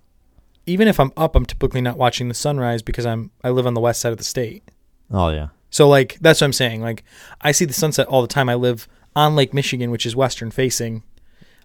even 0.66 0.88
if 0.88 1.00
I'm 1.00 1.12
up, 1.16 1.34
I'm 1.34 1.46
typically 1.46 1.80
not 1.80 1.96
watching 1.96 2.28
the 2.28 2.34
sunrise 2.34 2.82
because 2.82 3.06
I'm 3.06 3.30
I 3.42 3.50
live 3.50 3.66
on 3.66 3.74
the 3.74 3.80
west 3.80 4.00
side 4.00 4.12
of 4.12 4.18
the 4.18 4.24
state. 4.24 4.62
Oh 5.10 5.30
yeah. 5.30 5.48
So 5.70 5.88
like 5.88 6.18
that's 6.20 6.40
what 6.40 6.46
I'm 6.46 6.52
saying. 6.52 6.80
Like 6.80 7.04
I 7.40 7.52
see 7.52 7.64
the 7.64 7.72
sunset 7.72 8.06
all 8.06 8.22
the 8.22 8.28
time. 8.28 8.48
I 8.48 8.54
live 8.54 8.88
on 9.14 9.36
Lake 9.36 9.52
Michigan, 9.52 9.90
which 9.90 10.06
is 10.06 10.16
western 10.16 10.50
facing. 10.50 11.02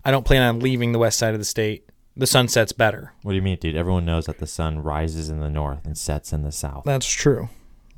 I 0.06 0.12
don't 0.12 0.26
plan 0.26 0.42
on 0.44 0.60
leaving 0.60 0.92
the 0.92 1.00
west 1.00 1.18
side 1.18 1.34
of 1.34 1.40
the 1.40 1.46
state. 1.46 1.90
The 2.16 2.28
sunset's 2.28 2.74
better. 2.74 3.14
What 3.24 3.32
do 3.32 3.36
you 3.36 3.42
mean, 3.42 3.58
dude? 3.58 3.76
Everyone 3.76 4.06
knows 4.06 4.26
that 4.26 4.38
the 4.38 4.48
sun 4.48 4.80
rises 4.80 5.30
in 5.30 5.40
the 5.40 5.50
north 5.50 5.86
and 5.86 5.98
sets 5.98 6.32
in 6.32 6.44
the 6.44 6.52
south. 6.52 6.84
That's 6.86 7.08
true. 7.08 7.50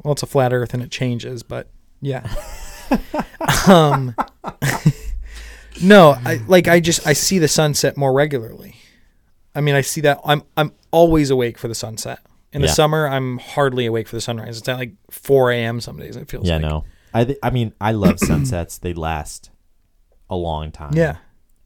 Well, 0.04 0.14
it's 0.14 0.24
a 0.24 0.28
flat 0.28 0.54
Earth 0.54 0.74
and 0.74 0.84
it 0.84 0.92
changes, 0.92 1.44
but 1.44 1.68
yeah. 2.02 2.34
um, 3.68 4.16
no, 5.82 6.16
I 6.24 6.40
like 6.48 6.68
I 6.68 6.80
just 6.80 7.06
I 7.06 7.14
see 7.14 7.40
the 7.40 7.48
sunset 7.48 7.98
more 7.98 8.14
regularly. 8.14 8.76
I 9.54 9.62
mean, 9.62 9.76
I 9.76 9.82
see 9.82 10.02
that 10.02 10.22
I'm 10.24 10.44
I'm 10.56 10.74
always 10.92 11.30
awake 11.30 11.58
for 11.58 11.68
the 11.68 11.76
sunset. 11.76 12.20
In 12.56 12.62
the 12.62 12.68
Yeah. 12.68 12.74
summer, 12.74 13.08
I'm 13.08 13.38
hardly 13.38 13.86
awake 13.86 14.08
for 14.08 14.16
the 14.16 14.22
sunrise. 14.22 14.58
It's 14.58 14.68
at 14.70 14.78
like 14.78 14.94
4 15.12 15.52
a.m. 15.52 15.80
some 15.82 15.98
days. 15.98 16.16
It 16.16 16.30
feels 16.30 16.48
yeah, 16.48 16.54
like. 16.58 16.62
no. 16.64 16.86
I 17.14 17.26
th- 17.26 17.38
I 17.44 17.50
mean, 17.50 17.74
I 17.80 17.92
love 17.92 18.20
sunsets. 18.32 18.78
They 18.78 18.94
last 18.94 19.50
a 20.30 20.36
long 20.36 20.72
time. 20.72 20.94
Yeah, 20.94 21.18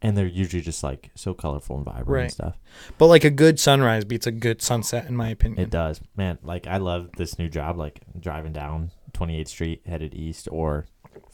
and 0.02 0.18
they're 0.18 0.26
usually 0.28 0.62
just 0.62 0.84
like 0.84 1.12
so 1.16 1.34
colorful 1.34 1.76
and 1.78 1.86
vibrant 1.86 2.08
Right. 2.08 2.22
and 2.24 2.32
stuff. 2.32 2.60
but 2.98 3.08
like 3.08 3.24
a 3.24 3.30
good 3.30 3.60
sunrise 3.60 4.04
beats 4.06 4.28
a 4.28 4.32
good 4.32 4.62
sunset, 4.62 5.06
in 5.08 5.16
my 5.16 5.30
opinion. 5.30 5.62
It 5.62 5.70
does, 5.70 6.02
man. 6.18 6.40
Like 6.44 6.68
I 6.68 6.78
love 6.78 7.10
this 7.18 7.38
new 7.40 7.50
job. 7.50 7.78
Like 7.78 8.02
driving 8.20 8.52
down 8.54 8.92
28th 9.14 9.48
Street 9.48 9.82
headed 9.86 10.14
east 10.14 10.48
or 10.52 10.88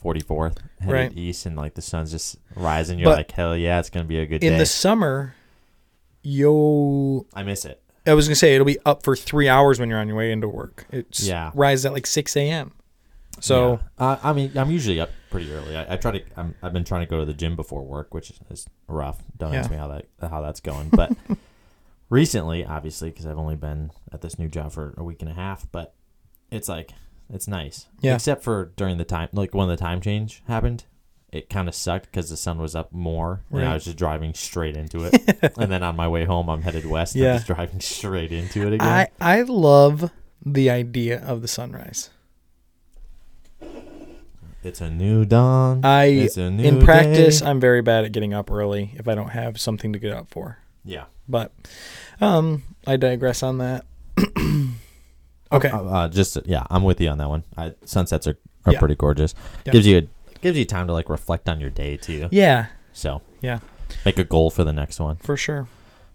44th 0.03 0.57
headed 0.79 0.93
Right. 0.93 1.17
east, 1.17 1.45
and 1.45 1.55
like 1.55 1.75
the 1.75 1.81
sun's 1.81 2.11
just 2.11 2.37
rising. 2.55 2.99
You're 2.99 3.09
But 3.11 3.17
like, 3.17 3.31
hell 3.31 3.55
yeah, 3.57 3.79
it's 3.79 3.89
gonna 3.89 4.05
be 4.05 4.19
a 4.19 4.25
good 4.25 4.35
in 4.43 4.49
day. 4.49 4.53
In 4.53 4.57
the 4.57 4.65
summer, 4.65 5.33
yo, 6.23 7.25
I 7.33 7.43
miss 7.43 7.65
it. 7.65 7.81
I 8.07 8.13
was 8.13 8.27
gonna 8.27 8.35
say 8.35 8.53
it'll 8.55 8.65
be 8.65 8.79
up 8.85 9.03
for 9.03 9.15
three 9.15 9.47
hours 9.49 9.79
when 9.79 9.89
you're 9.89 9.99
on 9.99 10.07
your 10.07 10.17
way 10.17 10.31
into 10.31 10.47
work. 10.47 10.85
It's 10.91 11.25
Yeah. 11.27 11.51
rises 11.55 11.85
at 11.85 11.93
like 11.93 12.05
6 12.07 12.35
a.m. 12.37 12.71
So 13.41 13.79
Yeah. 13.99 14.05
uh, 14.05 14.17
I 14.23 14.33
mean, 14.33 14.51
I'm 14.57 14.71
usually 14.71 14.99
up 14.99 15.09
pretty 15.29 15.51
early. 15.51 15.75
I, 15.75 15.93
I 15.93 15.97
try 15.97 16.11
to. 16.11 16.21
I'm, 16.37 16.55
I've 16.63 16.71
been 16.73 16.83
trying 16.85 17.01
to 17.01 17.09
go 17.09 17.19
to 17.19 17.25
the 17.25 17.33
gym 17.33 17.55
before 17.55 17.83
work, 17.83 18.13
which 18.13 18.31
is, 18.49 18.67
rough. 18.87 19.21
Don't 19.37 19.53
ask 19.53 19.69
me 19.69 19.75
how 19.77 19.87
that 19.89 20.05
how 20.29 20.41
that's 20.41 20.61
going. 20.61 20.89
But 20.89 21.11
recently, 22.09 22.65
obviously, 22.65 23.09
because 23.09 23.25
I've 23.25 23.37
only 23.37 23.55
been 23.55 23.91
at 24.11 24.21
this 24.21 24.37
new 24.39 24.47
job 24.47 24.71
for 24.71 24.93
a 24.97 25.03
week 25.03 25.21
and 25.21 25.29
a 25.29 25.33
half, 25.33 25.67
but 25.71 25.93
it's 26.51 26.69
like 26.69 26.91
it's 27.33 27.47
nice. 27.47 27.87
Yeah. 28.01 28.15
Except 28.15 28.43
for 28.43 28.71
during 28.77 28.97
the 28.97 29.05
time, 29.05 29.29
like 29.33 29.53
when 29.53 29.67
the 29.67 29.77
time 29.77 29.99
change 30.01 30.43
happened, 30.47 30.85
it 31.31 31.49
kind 31.49 31.67
of 31.67 31.75
sucked 31.75 32.05
because 32.05 32.29
the 32.29 32.37
sun 32.37 32.57
was 32.59 32.75
up 32.75 32.91
more, 32.93 33.41
and 33.51 33.65
I 33.65 33.73
was 33.73 33.85
just 33.85 33.97
driving 33.97 34.33
straight 34.33 34.77
into 34.77 35.03
it. 35.05 35.53
and 35.57 35.71
then 35.71 35.83
on 35.83 35.95
my 35.95 36.07
way 36.07 36.25
home, 36.25 36.49
I'm 36.49 36.61
headed 36.61 36.85
west. 36.85 37.15
Yeah. 37.15 37.31
I'm 37.31 37.35
just 37.37 37.47
driving 37.47 37.79
straight 37.81 38.31
into 38.31 38.65
it 38.67 38.73
again. 38.73 38.87
I 38.87 39.07
I 39.19 39.41
love 39.41 40.11
the 40.45 40.69
idea 40.69 41.21
of 41.23 41.41
the 41.41 41.47
sunrise. 41.47 42.09
it's 44.63 44.81
a 44.81 44.89
new 44.89 45.25
dawn. 45.25 45.81
I 45.83 46.05
it's 46.05 46.37
a 46.37 46.49
new 46.49 46.63
in 46.63 46.81
practice 46.83 47.41
day. 47.41 47.45
I'm 47.47 47.59
very 47.59 47.81
bad 47.81 48.05
at 48.05 48.11
getting 48.11 48.33
up 48.33 48.49
early 48.51 48.91
if 48.95 49.07
I 49.07 49.13
don't 49.15 49.29
have 49.29 49.59
something 49.59 49.93
to 49.93 49.99
get 49.99 50.11
up 50.11 50.29
for. 50.29 50.59
yeah. 50.83 51.05
But 51.27 51.51
um 52.21 52.63
I 52.87 52.97
digress 52.97 53.41
on 53.43 53.57
that. 53.59 53.85
okay. 55.51 55.69
Uh, 55.69 55.83
uh, 55.83 56.07
just 56.07 56.37
yeah, 56.45 56.63
I'm 56.69 56.83
with 56.83 57.01
you 57.01 57.09
on 57.09 57.17
that 57.17 57.29
one. 57.29 57.43
I, 57.57 57.73
sunsets 57.83 58.27
are, 58.27 58.37
are 58.65 58.73
Yeah. 58.73 58.79
pretty 58.79 58.95
gorgeous. 58.95 59.33
Yeah. 59.65 59.73
Gives 59.73 59.87
you 59.87 59.97
a, 59.97 60.01
gives 60.45 60.59
you 60.59 60.65
time 60.65 60.85
to 60.85 60.93
like 60.93 61.09
reflect 61.09 61.49
on 61.49 61.59
your 61.59 61.71
day 61.71 61.97
too. 61.97 62.29
Yeah, 62.31 62.67
So 62.93 63.23
Yeah. 63.41 63.59
make 64.05 64.19
a 64.19 64.23
goal 64.23 64.51
for 64.51 64.63
the 64.63 64.71
next 64.73 64.99
one. 64.99 65.15
for 65.15 65.35
sure. 65.35 65.67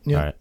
Yeah. 0.05 0.17
All 0.19 0.25
right, 0.27 0.35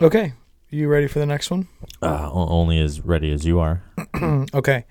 Okay. 0.00 0.32
You 0.70 0.88
ready 0.88 1.06
for 1.08 1.18
the 1.18 1.26
next 1.26 1.50
one? 1.50 1.68
uh, 2.02 2.30
only 2.32 2.80
as 2.80 3.02
ready 3.02 3.30
as 3.30 3.44
you 3.44 3.60
are. 3.60 3.82
okay. 4.54 4.86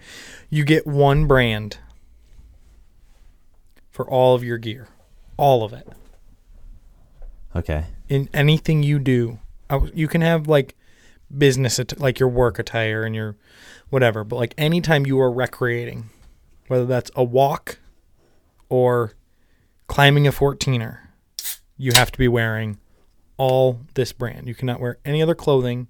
You 0.51 0.63
get 0.65 0.85
one 0.85 1.25
brand 1.25 1.79
for 3.89 4.07
all 4.07 4.35
of 4.35 4.43
your 4.43 4.59
gear. 4.59 4.87
All 5.35 5.63
of 5.63 5.73
it. 5.73 5.87
Okay. 7.55 7.85
in 8.09 8.29
anything 8.35 8.83
you 8.83 8.99
do. 8.99 9.39
You 9.95 10.07
can 10.07 10.21
have 10.21 10.47
like 10.47 10.75
business, 11.35 11.79
like 11.97 12.19
your 12.19 12.29
work 12.29 12.59
attire 12.59 13.01
and 13.03 13.15
your 13.15 13.35
whatever, 13.89 14.23
but 14.23 14.35
like 14.35 14.53
anytime 14.59 15.07
you 15.07 15.19
are 15.19 15.31
recreating, 15.31 16.09
whether 16.67 16.85
that's 16.85 17.09
a 17.15 17.23
walk 17.23 17.79
or 18.69 19.13
climbing 19.87 20.27
a 20.27 20.31
14er, 20.31 20.99
you 21.77 21.91
have 21.93 22.11
to 22.11 22.17
be 22.17 22.27
wearing 22.27 22.79
all 23.37 23.81
this 23.95 24.11
brand. 24.13 24.47
You 24.47 24.55
cannot 24.55 24.79
wear 24.79 24.97
any 25.05 25.21
other 25.21 25.35
clothing 25.35 25.87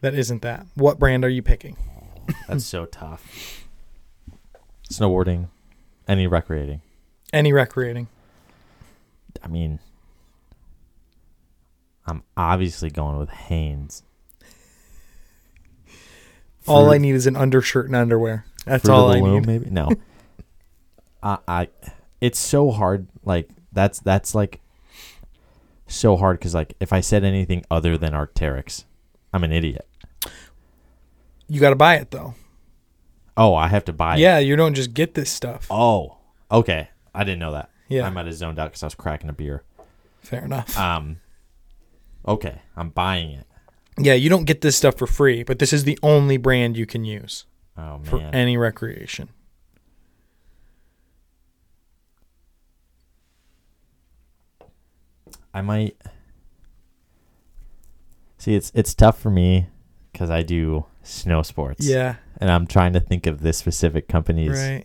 that 0.00 0.14
isn't 0.14 0.42
that. 0.42 0.66
What 0.74 0.98
brand 0.98 1.24
are 1.24 1.28
you 1.28 1.42
picking? 1.42 1.76
That's 2.48 2.64
so 2.64 2.86
tough. 2.86 3.66
Snowboarding, 4.90 5.48
any 6.06 6.26
recreating. 6.26 6.82
Any 7.32 7.52
recreating. 7.52 8.08
I 9.42 9.48
mean, 9.48 9.78
I'm 12.06 12.22
obviously 12.36 12.90
going 12.90 13.18
with 13.18 13.30
Hanes. 13.30 14.02
all 16.66 16.90
I 16.90 16.98
need 16.98 17.14
is 17.14 17.26
an 17.26 17.36
undershirt 17.36 17.86
and 17.86 17.96
underwear. 17.96 18.44
That's 18.66 18.88
all 18.88 19.10
I 19.10 19.20
Loom, 19.20 19.34
need. 19.34 19.46
Maybe 19.46 19.70
no. 19.70 19.88
I, 21.22 21.38
I, 21.46 21.68
it's 22.20 22.38
so 22.38 22.70
hard. 22.70 23.06
Like 23.24 23.48
that's 23.72 24.00
that's 24.00 24.34
like 24.34 24.60
so 25.86 26.16
hard 26.16 26.38
because 26.38 26.54
like 26.54 26.74
if 26.80 26.92
I 26.92 27.00
said 27.00 27.24
anything 27.24 27.64
other 27.70 27.96
than 27.98 28.12
Arc'teryx, 28.12 28.84
I'm 29.32 29.44
an 29.44 29.52
idiot. 29.52 29.86
You 31.48 31.60
got 31.60 31.70
to 31.70 31.76
buy 31.76 31.96
it 31.96 32.10
though. 32.10 32.34
Oh, 33.36 33.54
I 33.54 33.68
have 33.68 33.84
to 33.86 33.92
buy. 33.92 34.16
it. 34.16 34.20
Yeah, 34.20 34.38
you 34.38 34.56
don't 34.56 34.74
just 34.74 34.94
get 34.94 35.14
this 35.14 35.30
stuff. 35.30 35.66
Oh, 35.70 36.18
okay. 36.50 36.88
I 37.14 37.24
didn't 37.24 37.40
know 37.40 37.52
that. 37.52 37.70
Yeah. 37.88 38.06
I 38.06 38.10
might 38.10 38.26
have 38.26 38.34
zoned 38.34 38.58
out 38.58 38.70
because 38.70 38.82
I 38.82 38.86
was 38.86 38.94
cracking 38.94 39.28
a 39.28 39.32
beer. 39.32 39.62
Fair 40.20 40.44
enough. 40.44 40.78
Um. 40.78 41.20
Okay, 42.26 42.60
I'm 42.76 42.90
buying 42.90 43.30
it. 43.32 43.46
Yeah, 43.98 44.14
you 44.14 44.30
don't 44.30 44.44
get 44.44 44.60
this 44.60 44.76
stuff 44.76 44.96
for 44.96 45.06
free, 45.06 45.42
but 45.42 45.58
this 45.58 45.72
is 45.72 45.84
the 45.84 45.98
only 46.02 46.36
brand 46.36 46.76
you 46.76 46.86
can 46.86 47.04
use 47.04 47.44
Oh 47.76 48.00
for 48.04 48.18
any 48.32 48.56
recreation. 48.56 49.28
I 55.54 55.60
might 55.60 55.96
see. 58.38 58.54
It's 58.54 58.72
it's 58.74 58.94
tough 58.94 59.18
for 59.18 59.30
me 59.30 59.66
because 60.12 60.30
I 60.30 60.42
do 60.42 60.86
snow 61.02 61.42
sports. 61.42 61.86
Yeah, 61.86 62.16
and 62.38 62.50
I'm 62.50 62.66
trying 62.66 62.92
to 62.94 63.00
think 63.00 63.26
of 63.26 63.40
this 63.40 63.58
specific 63.58 64.08
company's 64.08 64.58
right. 64.58 64.84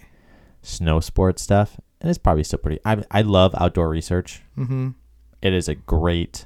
snow 0.61 0.99
sports 0.99 1.41
stuff, 1.41 1.79
and 2.01 2.09
it's 2.09 2.19
probably 2.19 2.43
still 2.43 2.59
pretty. 2.59 2.79
I 2.85 3.03
I 3.11 3.21
love 3.21 3.55
outdoor 3.57 3.89
research. 3.89 4.41
Mm-hmm. 4.57 4.89
It 5.41 5.53
is 5.53 5.67
a 5.67 5.75
great 5.75 6.45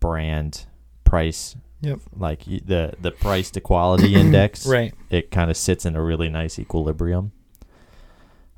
brand 0.00 0.66
price. 1.04 1.56
Yep. 1.82 2.00
Like 2.16 2.44
the 2.44 2.94
the 3.00 3.10
price 3.10 3.50
to 3.52 3.60
quality 3.60 4.14
index, 4.20 4.66
Right. 4.66 4.92
It 5.10 5.30
kind 5.30 5.50
of 5.50 5.56
sits 5.56 5.86
in 5.86 5.96
a 5.96 6.02
really 6.02 6.28
nice 6.28 6.58
equilibrium. 6.58 7.32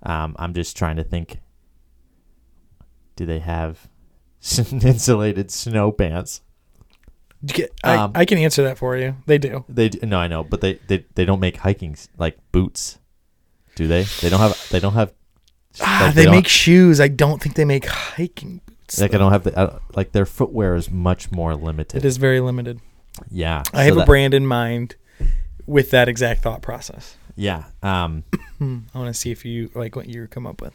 Um, 0.03 0.35
I'm 0.39 0.55
just 0.55 0.77
trying 0.77 0.97
to 0.97 1.05
think. 1.05 1.39
Do 3.17 3.27
they 3.27 3.39
have 3.41 3.89
insulated 4.59 5.51
snow 5.51 5.93
pants? 5.93 6.41
I, 7.83 7.97
Um, 7.97 8.13
I 8.15 8.25
can 8.25 8.39
answer 8.39 8.63
that 8.63 8.79
for 8.79 8.97
you. 8.97 9.17
They 9.27 9.39
do. 9.39 9.65
They 9.69 9.89
d- 9.89 9.99
no, 10.07 10.19
I 10.19 10.29
know, 10.29 10.45
but 10.45 10.61
they, 10.61 10.75
they 10.87 11.05
they 11.15 11.25
don't 11.25 11.41
make 11.41 11.57
hiking 11.59 11.97
like 12.17 12.39
boots, 12.53 12.99
do 13.75 13.89
they? 13.89 14.05
They 14.21 14.29
don't 14.31 14.39
have 14.41 14.69
they 14.71 14.79
don't 14.81 14.95
have. 14.95 15.13
Ah, 15.81 16.05
like, 16.07 16.15
they, 16.15 16.25
don't- 16.25 16.35
make 16.35 16.47
shoes. 16.49 17.01
I 17.01 17.09
don't 17.09 17.43
think 17.43 17.57
they 17.57 17.65
make 17.65 17.87
hiking 17.87 18.61
boots. 18.67 19.01
like 19.01 19.13
I 19.15 19.19
don't 19.19 19.33
have 19.33 19.43
the 19.45 19.57
uh, 19.59 19.79
like 19.97 20.13
their 20.13 20.27
footwear 20.27 20.77
is 20.77 20.89
much 20.91 21.33
more 21.33 21.57
limited. 21.57 21.99
It 21.99 22.05
is 22.07 22.17
very 22.17 22.39
limited. 22.41 22.81
Yeah, 23.31 23.63
I 23.75 23.85
have 23.85 23.95
so 23.95 24.01
a 24.03 24.07
brand 24.07 24.35
in 24.35 24.47
mind 24.47 24.95
with 25.67 25.91
that 25.91 26.09
exact 26.09 26.43
thought 26.43 26.63
process. 26.63 27.17
Yeah, 27.35 27.65
um. 27.83 28.23
I 28.61 28.99
want 28.99 29.09
to 29.09 29.15
see 29.15 29.33
if 29.33 29.45
you 29.45 29.71
like 29.75 29.97
what 29.97 30.07
you 30.09 30.29
come 30.29 30.47
up 30.47 30.61
with. 30.63 30.75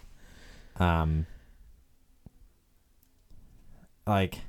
um, 0.82 1.28
like, 4.08 4.42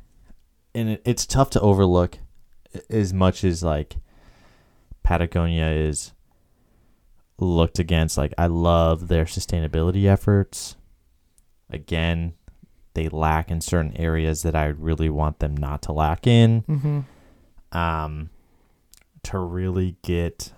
and 0.75 0.91
it, 0.91 1.03
it's 1.05 1.27
tough 1.27 1.51
to 1.51 1.61
overlook 1.61 2.19
as 2.91 3.13
much 3.13 3.45
as 3.45 3.63
like 3.63 3.97
Patagonia 5.03 5.69
is 5.69 6.13
looked 7.39 7.79
against. 7.79 8.19
Like, 8.19 8.35
I 8.37 8.47
love 8.47 9.09
their 9.09 9.25
sustainability 9.25 10.05
efforts. 10.05 10.77
Again, 11.71 12.35
they 12.95 13.09
lack 13.09 13.51
in 13.51 13.61
certain 13.61 13.97
areas 13.97 14.43
that 14.43 14.55
I 14.55 14.67
really 14.67 15.09
want 15.09 15.39
them 15.39 15.57
not 15.57 15.83
to 15.83 15.93
lack 15.93 16.27
in. 16.27 16.63
Mm-hmm. 16.63 17.01
Um, 17.77 18.31
to 19.25 19.39
really 19.39 19.97
get 20.03 20.53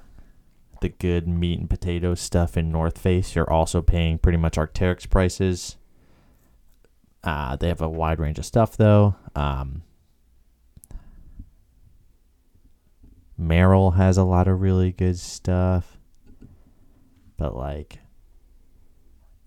the 0.81 0.89
good 0.89 1.27
meat 1.29 1.59
and 1.59 1.69
potato 1.69 2.15
stuff 2.15 2.57
in 2.57 2.71
North 2.71 2.99
Face, 2.99 3.35
you're 3.35 3.51
also 3.51 3.83
paying 3.83 4.19
pretty 4.19 4.39
much 4.39 4.55
Arc'teryx 4.55 5.11
prices. 5.11 5.77
Uh, 7.23 7.57
they 7.57 7.69
have 7.69 7.81
a 7.83 7.89
wide 7.89 8.19
range 8.19 8.39
of 8.39 8.47
stuff 8.47 8.77
though. 8.77 9.15
Um, 9.35 9.83
Merrell 13.41 13.97
has 13.97 14.19
a 14.19 14.25
lot 14.25 14.49
of 14.49 14.61
really 14.61 14.93
good 14.93 15.19
stuff, 15.19 15.99
but 17.37 17.57
like, 17.57 17.99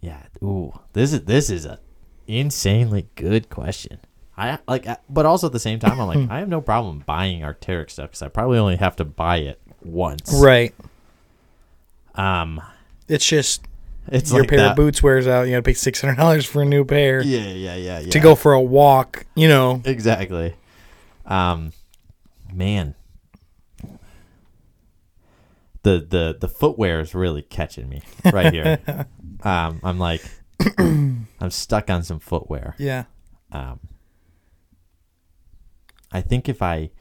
yeah, 0.01 0.23
ooh, 0.43 0.73
this 0.93 1.13
is 1.13 1.21
this 1.25 1.49
is 1.49 1.65
a 1.65 1.79
insanely 2.27 3.07
good 3.15 3.49
question. 3.49 3.99
I 4.35 4.57
like, 4.67 4.87
but 5.09 5.25
also 5.27 5.47
at 5.47 5.53
the 5.53 5.59
same 5.59 5.79
time, 5.79 5.99
I'm 6.01 6.07
like, 6.07 6.29
I 6.31 6.39
have 6.39 6.49
no 6.49 6.59
problem 6.61 7.03
buying 7.05 7.41
Arc'teryx 7.41 7.91
stuff 7.91 8.09
because 8.11 8.21
I 8.23 8.29
probably 8.29 8.57
only 8.57 8.77
have 8.77 8.95
to 8.95 9.05
buy 9.05 9.37
it 9.37 9.61
once. 9.83 10.33
Right. 10.33 10.73
Um, 12.15 12.61
It's 13.07 13.25
just 13.25 13.63
it's 14.07 14.31
your 14.31 14.41
like 14.41 14.49
pair 14.49 14.57
that. 14.59 14.71
of 14.71 14.75
boots 14.75 15.01
wears 15.01 15.27
out. 15.27 15.43
You 15.43 15.51
got 15.51 15.57
to 15.57 15.61
pay 15.63 15.73
six 15.73 16.01
hundred 16.01 16.17
dollars 16.17 16.45
for 16.45 16.61
a 16.61 16.65
new 16.65 16.83
pair 16.85 17.21
Yeah, 17.21 17.39
yeah, 17.47 17.75
yeah, 17.75 17.99
yeah. 17.99 18.09
to 18.11 18.19
go 18.19 18.35
for 18.35 18.53
a 18.53 18.61
walk. 18.61 19.25
You 19.35 19.47
know. 19.47 19.81
exactly. 19.85 20.55
Um, 21.25 21.71
man, 22.51 22.95
the 25.83 26.05
the 26.09 26.37
the 26.39 26.47
footwear 26.47 26.99
is 26.99 27.13
really 27.13 27.41
catching 27.41 27.89
me 27.89 28.01
right 28.31 28.53
here. 28.53 28.79
um, 29.43 29.79
I'm 29.83 29.99
like, 29.99 30.21
I'm 30.77 31.27
stuck 31.49 31.89
on 31.89 32.03
some 32.03 32.19
footwear. 32.19 32.75
Yeah. 32.77 33.05
Um, 33.51 33.79
I 36.11 36.21
think 36.21 36.47
if 36.47 36.61
I, 36.61 36.91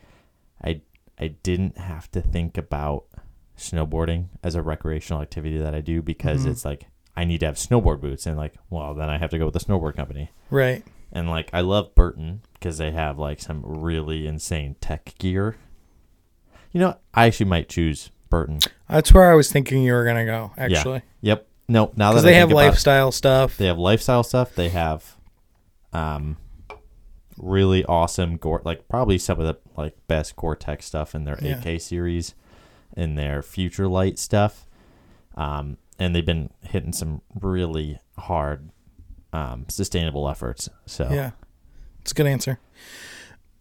I, 0.63 0.81
I 1.19 1.29
didn't 1.43 1.77
have 1.79 2.11
to 2.13 2.21
think 2.23 2.57
about 2.57 3.05
snowboarding 3.59 4.29
as 4.43 4.55
a 4.55 4.63
recreational 4.63 5.21
activity 5.23 5.59
that 5.59 5.75
I 5.75 5.81
do 5.81 6.01
because 6.03 6.47
Mhm. 6.47 6.51
it's 6.51 6.65
like 6.65 6.87
I 7.17 7.25
need 7.25 7.41
to 7.41 7.47
have 7.47 7.57
snowboard 7.57 8.01
boots 8.01 8.27
and 8.27 8.37
like, 8.37 8.55
well, 8.71 8.95
then 8.95 9.11
I 9.11 9.19
have 9.19 9.31
to 9.31 9.39
go 9.39 9.45
with 9.47 9.55
the 9.55 9.61
snowboard 9.61 9.97
company. 9.97 10.31
Right. 10.51 10.83
And 11.13 11.29
like 11.29 11.51
I 11.53 11.61
love 11.61 11.95
Burton 11.95 12.41
because 12.55 12.79
they 12.79 12.91
have 12.91 13.19
like 13.19 13.41
some 13.41 13.61
really 13.65 14.27
insane 14.27 14.77
tech 14.81 15.15
gear. 15.19 15.57
You 16.73 16.81
know, 16.81 16.97
I 17.13 17.27
actually 17.27 17.47
might 17.47 17.69
choose 17.69 18.11
Burton. 18.31 18.61
That's 18.89 19.13
where 19.13 19.31
I 19.31 19.35
was 19.35 19.53
thinking 19.53 19.83
you 19.83 19.93
were 19.93 20.05
gonna 20.07 20.25
go. 20.25 20.53
Actually, 20.57 21.03
Yep. 21.21 21.47
No, 21.69 21.93
now 21.97 22.11
that 22.11 22.15
because 22.17 22.25
I 22.25 22.31
they 22.31 22.35
have 22.37 22.51
about 22.51 22.61
it, 22.61 22.67
lifestyle 22.69 23.13
stuff. 23.13 23.57
they 23.59 23.67
have 23.67 23.79
lifestyle 23.79 24.23
stuff. 24.23 24.55
They 24.55 24.71
have, 24.71 25.17
um, 25.93 26.37
really 27.39 27.85
awesome 27.85 28.37
gore, 28.37 28.63
like 28.65 28.89
probably 28.89 29.19
some 29.19 29.41
of 29.41 29.47
the 29.47 29.59
like 29.81 29.95
best 30.07 30.37
Gore-Tex 30.37 30.85
stuff 30.87 31.15
in 31.15 31.25
their 31.25 31.39
Yeah. 31.43 31.61
AK 31.63 31.81
series, 31.81 32.35
in 32.97 33.15
their 33.15 33.43
Future 33.43 33.89
Light 33.89 34.19
stuff, 34.19 34.67
um, 35.37 35.79
and 36.03 36.15
they've 36.15 36.27
been 36.27 36.51
hitting 36.63 36.93
some 36.93 37.23
really 37.41 37.99
hard, 38.19 38.71
um, 39.33 39.67
sustainable 39.69 40.29
efforts. 40.29 40.69
So, 40.87 41.09
Yeah. 41.11 41.31
It's 42.01 42.11
a 42.11 42.15
good 42.15 42.27
answer. 42.27 42.59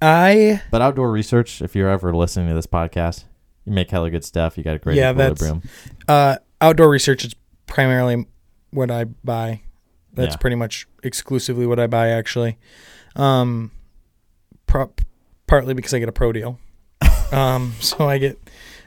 I 0.00 0.62
but 0.70 0.80
outdoor 0.80 1.10
research, 1.10 1.60
if 1.60 1.76
you're 1.76 1.90
ever 1.90 2.14
listening 2.14 2.48
to 2.48 2.54
this 2.54 2.66
podcast, 2.66 3.24
you 3.64 3.72
make 3.72 3.90
hella 3.90 4.10
good 4.10 4.24
stuff. 4.24 4.56
You 4.56 4.64
got 4.64 4.76
a 4.76 4.78
great 4.78 4.96
Yeah, 4.96 5.12
that's- 5.12 5.32
equilibrium. 5.42 5.68
uh 6.08 6.36
outdoor 6.60 6.88
research 6.88 7.24
is 7.24 7.34
primarily 7.66 8.26
what 8.70 8.90
I 8.90 9.04
buy. 9.04 9.60
That's 10.14 10.34
Yeah. 10.34 10.38
pretty 10.38 10.56
much 10.56 10.88
exclusively 11.02 11.66
what 11.66 11.78
I 11.78 11.86
buy 11.86 12.08
actually. 12.08 12.56
Um 13.16 13.70
pro- 14.66 14.92
partly 15.46 15.74
because 15.74 15.92
I 15.92 15.98
get 15.98 16.08
a 16.08 16.12
pro 16.12 16.32
deal. 16.32 16.58
um 17.32 17.74
so 17.80 18.08
I 18.08 18.16
get 18.18 18.38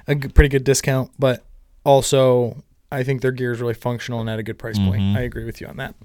a 0.07 0.15
g- 0.15 0.29
pretty 0.29 0.49
good 0.49 0.63
discount, 0.63 1.11
but 1.19 1.45
also 1.83 2.63
I 2.91 3.03
think 3.03 3.21
their 3.21 3.31
gear 3.31 3.51
is 3.51 3.59
really 3.59 3.73
functional 3.73 4.21
and 4.21 4.29
at 4.29 4.39
a 4.39 4.43
good 4.43 4.57
price 4.57 4.77
point. 4.79 5.01
Mhm. 5.01 5.17
I 5.17 5.21
agree 5.21 5.43
with 5.45 5.59
you 5.61 5.67
on 5.67 5.77
that. 5.77 5.95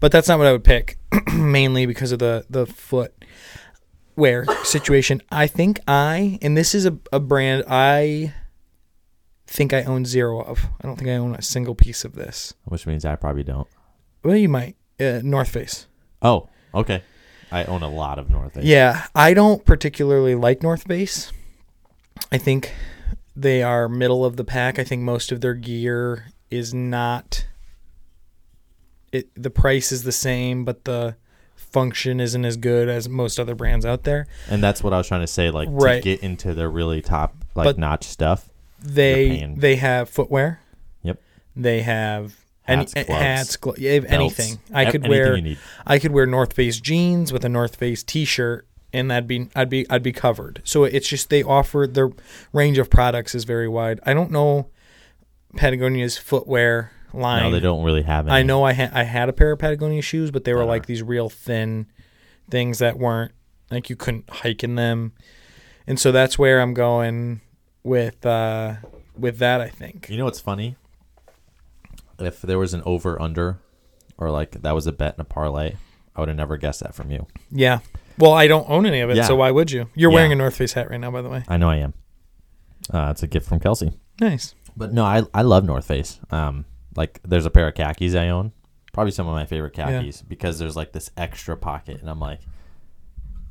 But 0.00 0.10
that's 0.12 0.26
not 0.28 0.38
what 0.38 0.46
I 0.46 0.52
would 0.52 0.64
pick 0.64 0.96
mainly 1.34 1.86
because 1.86 2.12
of 2.12 2.18
the 2.18 2.44
the 2.48 2.66
foot 2.66 3.12
wear 4.16 4.44
situation. 4.64 5.20
I 5.30 5.46
think 5.46 5.80
I 5.86 6.38
and 6.42 6.56
this 6.56 6.74
is 6.74 6.86
a, 6.86 6.96
a 7.12 7.20
brand 7.20 7.64
I 7.68 8.32
think 9.46 9.72
I 9.72 9.82
own 9.82 10.04
zero 10.04 10.40
of. 10.42 10.64
I 10.80 10.86
don't 10.86 10.96
think 10.96 11.10
I 11.10 11.14
own 11.16 11.34
a 11.34 11.42
single 11.42 11.74
piece 11.74 12.04
of 12.04 12.14
this. 12.14 12.54
which 12.64 12.86
means 12.86 13.04
I 13.04 13.16
probably 13.16 13.42
don't. 13.42 13.66
Well, 14.24 14.36
you 14.36 14.48
might. 14.48 14.76
Uh, 15.00 15.20
North 15.24 15.48
Face. 15.48 15.86
Oh, 16.22 16.48
okay. 16.74 17.02
I 17.50 17.64
own 17.64 17.82
a 17.82 17.88
lot 17.90 18.18
of 18.20 18.30
North 18.30 18.54
Face. 18.54 18.64
Yeah, 18.64 19.06
I 19.14 19.34
don't 19.34 19.64
particularly 19.64 20.34
like 20.36 20.62
North 20.62 20.84
Face. 20.84 21.32
I 22.30 22.38
think 22.38 22.72
they 23.40 23.62
are 23.62 23.88
middle 23.88 24.24
of 24.24 24.36
the 24.36 24.44
pack. 24.44 24.78
I 24.78 24.84
think 24.84 25.02
most 25.02 25.32
of 25.32 25.40
their 25.40 25.54
gear 25.54 26.26
is 26.50 26.74
not. 26.74 27.46
It 29.12 29.28
the 29.34 29.50
price 29.50 29.90
is 29.92 30.04
the 30.04 30.12
same, 30.12 30.64
but 30.64 30.84
the 30.84 31.16
function 31.56 32.20
isn't 32.20 32.44
as 32.44 32.56
good 32.56 32.88
as 32.88 33.08
most 33.08 33.38
other 33.38 33.54
brands 33.54 33.84
out 33.84 34.04
there. 34.04 34.26
And 34.48 34.62
that's 34.62 34.82
what 34.82 34.92
I 34.92 34.98
was 34.98 35.08
trying 35.08 35.20
to 35.22 35.26
say. 35.26 35.50
Like 35.50 35.68
Right. 35.70 36.02
to 36.02 36.16
get 36.16 36.20
into 36.20 36.54
their 36.54 36.70
really 36.70 37.00
top 37.02 37.34
like 37.54 37.64
But- 37.64 37.78
notch 37.78 38.04
stuff. 38.04 38.48
They 38.82 39.52
they 39.56 39.76
have 39.76 40.08
footwear. 40.08 40.60
Yep. 41.02 41.20
They 41.54 41.82
have 41.82 42.34
any 42.66 42.78
Hats, 42.82 42.94
gloves, 42.94 43.08
hats, 43.22 43.56
glo- 43.56 43.72
belts, 43.74 44.06
anything. 44.10 44.58
I 44.72 44.90
could 44.90 45.06
wear. 45.06 45.38
I 45.86 45.98
could 45.98 46.12
wear 46.12 46.24
North 46.24 46.52
Face 46.54 46.80
jeans 46.80 47.32
with 47.32 47.44
a 47.44 47.48
North 47.48 47.76
Face 47.76 48.02
T-shirt, 48.02 48.66
and 48.92 49.10
that'd 49.10 49.26
be 49.26 49.48
I'd 49.54 49.68
be 49.68 49.88
I'd 49.90 50.02
be 50.02 50.12
covered. 50.12 50.62
So 50.64 50.84
it's 50.84 51.08
just 51.08 51.30
they 51.30 51.42
offer 51.42 51.86
their 51.86 52.10
range 52.52 52.78
of 52.78 52.90
products 52.90 53.34
is 53.34 53.44
very 53.44 53.68
wide. 53.68 54.00
I 54.04 54.14
don't 54.14 54.30
know 54.30 54.70
Patagonia's 55.56 56.16
footwear 56.18 56.92
line. 57.12 57.42
No, 57.42 57.50
they 57.50 57.60
don't 57.60 57.84
really 57.84 58.02
have 58.02 58.26
any. 58.26 58.36
I 58.36 58.42
know 58.42 58.64
I 58.64 58.72
had 58.72 58.92
I 58.92 59.04
had 59.04 59.28
a 59.28 59.32
pair 59.32 59.52
of 59.52 59.58
Patagonia 59.58 60.02
shoes, 60.02 60.30
but 60.30 60.44
they 60.44 60.52
were 60.52 60.60
That 60.60 60.66
like 60.66 60.86
these 60.86 61.02
real 61.02 61.28
thin 61.28 61.86
things 62.50 62.78
that 62.78 62.98
weren't 62.98 63.32
like 63.70 63.90
you 63.90 63.96
couldn't 63.96 64.28
hike 64.28 64.64
in 64.64 64.74
them, 64.74 65.12
and 65.86 65.98
so 65.98 66.12
that's 66.12 66.38
where 66.38 66.60
I'm 66.60 66.74
going 66.74 67.40
with 67.82 68.24
uh 68.24 68.76
with 69.16 69.38
that. 69.38 69.60
I 69.60 69.68
think. 69.68 70.08
You 70.08 70.18
know 70.18 70.24
what's 70.24 70.40
funny? 70.40 70.76
If 72.18 72.42
there 72.42 72.58
was 72.58 72.74
an 72.74 72.82
over 72.84 73.20
under, 73.20 73.58
or 74.18 74.30
like 74.30 74.62
that 74.62 74.74
was 74.74 74.86
a 74.86 74.92
bet 74.92 75.14
in 75.14 75.20
a 75.20 75.24
parlay, 75.24 75.74
I 76.14 76.20
would 76.20 76.28
have 76.28 76.36
never 76.36 76.56
guessed 76.56 76.80
that 76.80 76.94
from 76.94 77.10
you. 77.10 77.26
Yeah. 77.50 77.80
Well, 78.20 78.32
I 78.32 78.46
don't 78.46 78.68
own 78.70 78.86
any 78.86 79.00
of 79.00 79.10
it, 79.10 79.16
Yeah. 79.16 79.24
so 79.24 79.34
why 79.36 79.50
would 79.50 79.70
you? 79.70 79.88
You're 79.94 80.10
Yeah. 80.10 80.14
wearing 80.14 80.32
a 80.32 80.36
North 80.36 80.54
Face 80.56 80.74
hat 80.74 80.90
right 80.90 81.00
now, 81.00 81.10
by 81.10 81.22
the 81.22 81.28
way. 81.28 81.42
I 81.48 81.56
know 81.56 81.68
I 81.70 81.76
am. 81.76 81.94
Uh, 82.92 83.08
it's 83.10 83.22
a 83.22 83.26
gift 83.26 83.48
from 83.48 83.58
Kelsey. 83.60 83.92
Nice. 84.20 84.54
But 84.76 84.92
no, 84.92 85.04
I 85.04 85.22
I 85.34 85.42
love 85.42 85.64
North 85.64 85.86
Face. 85.86 86.20
Um, 86.30 86.64
like 86.96 87.20
there's 87.24 87.46
a 87.46 87.50
pair 87.50 87.66
of 87.68 87.74
khakis 87.74 88.14
I 88.14 88.28
own, 88.28 88.52
probably 88.92 89.10
some 89.12 89.26
of 89.26 89.32
my 89.34 89.46
favorite 89.46 89.72
khakis 89.74 90.22
because 90.22 90.58
there's 90.58 90.76
like 90.76 90.92
this 90.92 91.10
extra 91.16 91.56
pocket, 91.56 92.00
and 92.00 92.08
I'm 92.10 92.20
like, 92.20 92.40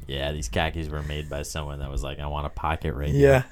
yeah, 0.07 0.31
these 0.31 0.47
khakis 0.49 0.87
were 0.89 1.03
made 1.03 1.29
by 1.29 1.41
someone 1.43 1.79
that 1.79 1.89
was 1.91 2.03
like, 2.03 2.19
I 2.19 2.27
want 2.27 2.45
a 2.47 2.49
pocket 2.49 2.93
right 2.93 3.09
here. 3.09 3.29
Yeah. 3.29 3.43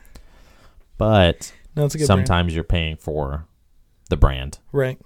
But 0.97 1.53
No, 1.75 1.85
it's 1.85 1.95
a 1.95 1.97
good 1.99 2.07
brand. 2.07 2.27
sometimes 2.27 2.55
you're 2.55 2.63
paying 2.63 2.95
for 2.97 3.45
the 4.09 4.17
brand. 4.17 4.59
Right. 4.71 4.99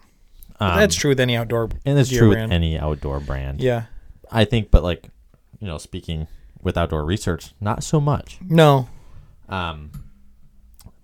Um, 0.59 0.77
That's 0.79 0.95
true 0.95 1.09
with 1.09 1.19
any 1.19 1.35
outdoor. 1.35 1.69
and 1.85 1.97
it's 1.99 2.09
gear 2.09 2.19
true 2.19 2.31
brand. 2.31 2.49
with 2.49 2.55
any 2.55 2.77
outdoor 2.77 3.19
brand. 3.19 3.61
Yeah. 3.61 3.83
I 4.31 4.45
think, 4.45 4.71
but 4.71 4.83
like, 4.83 5.09
you 5.61 5.67
know, 5.67 5.77
speaking 5.77 6.27
with 6.61 6.75
outdoor 6.75 7.05
research, 7.05 7.53
not 7.61 7.83
so 7.83 8.01
much. 8.01 8.39
No. 8.41 8.89
Um, 9.47 9.91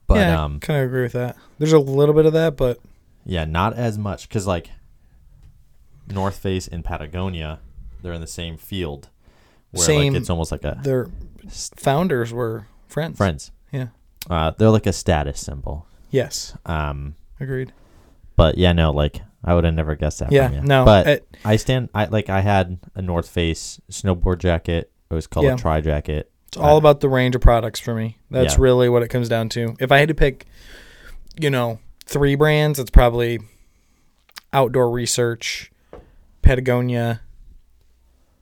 but 0.07 0.15
yeah, 0.17 0.43
um, 0.43 0.59
kind 0.59 0.81
of 0.81 0.87
agree 0.87 1.03
with 1.03 1.13
that. 1.13 1.37
There's 1.59 1.71
a 1.73 1.79
little 1.79 2.13
bit 2.13 2.25
of 2.25 2.33
that, 2.33 2.57
but 2.57 2.79
yeah, 3.25 3.45
not 3.45 3.73
as 3.75 3.97
much 3.97 4.27
because 4.27 4.45
like 4.45 4.71
North 6.09 6.37
Face 6.37 6.67
and 6.67 6.83
Patagonia, 6.83 7.59
they're 8.01 8.13
in 8.13 8.21
the 8.21 8.27
same 8.27 8.57
field. 8.57 9.09
Where 9.71 9.85
Same- 9.85 10.13
like 10.13 10.21
it's 10.21 10.29
almost 10.29 10.51
like 10.51 10.63
a 10.63 10.79
their 10.81 11.07
founders 11.75 12.33
were 12.33 12.67
friends. 12.87 13.17
friends. 13.17 13.51
Yeah. 13.71 13.87
Uh, 14.29 14.51
they're 14.51 14.69
like 14.69 14.87
a 14.87 14.93
status 14.93 15.39
symbol. 15.39 15.85
Yes. 16.09 16.55
Um, 16.65 17.15
Agreed. 17.39 17.73
But 18.37 18.57
yeah, 18.57 18.71
no, 18.71 18.91
like 18.91 19.21
I 19.43 19.53
would 19.53 19.65
have 19.65 19.73
never 19.73 19.95
guessed 19.95 20.19
that. 20.19 20.31
Yeah. 20.31 20.47
from 20.47 20.55
you. 20.57 20.61
No. 20.63 20.85
but 20.85 21.07
it- 21.07 21.37
I 21.43 21.57
stand. 21.57 21.89
I 21.93 22.05
like. 22.05 22.29
I 22.29 22.39
had 22.39 22.77
a 22.95 23.01
North 23.01 23.27
Face 23.27 23.81
snowboard 23.91 24.37
jacket. 24.39 24.89
It 25.09 25.13
was 25.13 25.27
called 25.27 25.45
Yeah. 25.47 25.55
a 25.55 25.57
tri 25.57 25.81
jacket. 25.81 26.31
it's 26.47 26.55
all 26.57 26.75
uh, 26.75 26.77
about 26.77 27.01
the 27.01 27.09
range 27.09 27.35
of 27.35 27.41
products 27.41 27.79
for 27.79 27.93
me. 27.93 28.17
That's 28.31 28.53
Yeah. 28.55 28.61
really 28.61 28.87
what 28.89 29.03
it 29.03 29.09
comes 29.09 29.27
down 29.27 29.49
to. 29.49 29.75
If 29.81 29.91
I 29.91 29.97
had 29.97 30.07
to 30.07 30.13
pick, 30.15 30.45
you 31.39 31.49
know, 31.49 31.79
three 32.05 32.35
brands, 32.35 32.79
it's 32.79 32.89
probably 32.91 33.39
Outdoor 34.53 34.89
Research, 34.89 35.71
Patagonia, 36.41 37.21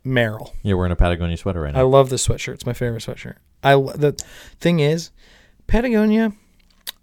Merrell. 0.05 0.51
You're 0.61 0.77
wearing 0.77 0.91
a 0.91 0.95
Patagonia 0.95 1.35
sweater 1.37 1.61
right 1.61 1.73
now. 1.73 1.79
I 1.79 1.83
love 1.83 2.09
this 2.09 2.27
sweatshirt. 2.27 2.53
It's 2.55 2.65
my 2.65 2.73
favorite 2.73 3.01
sweatshirt. 3.03 3.35
I 3.63 3.73
lo- 3.73 3.93
the 3.93 4.11
thing 4.59 4.79
is, 4.79 5.09
Patagonia. 5.67 6.33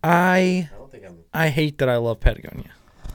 I 0.05 0.69
I 1.35 1.49
hate 1.49 1.79
that 1.79 1.89
I 1.89 1.97
love 1.97 2.21
Patagonia. 2.21 2.71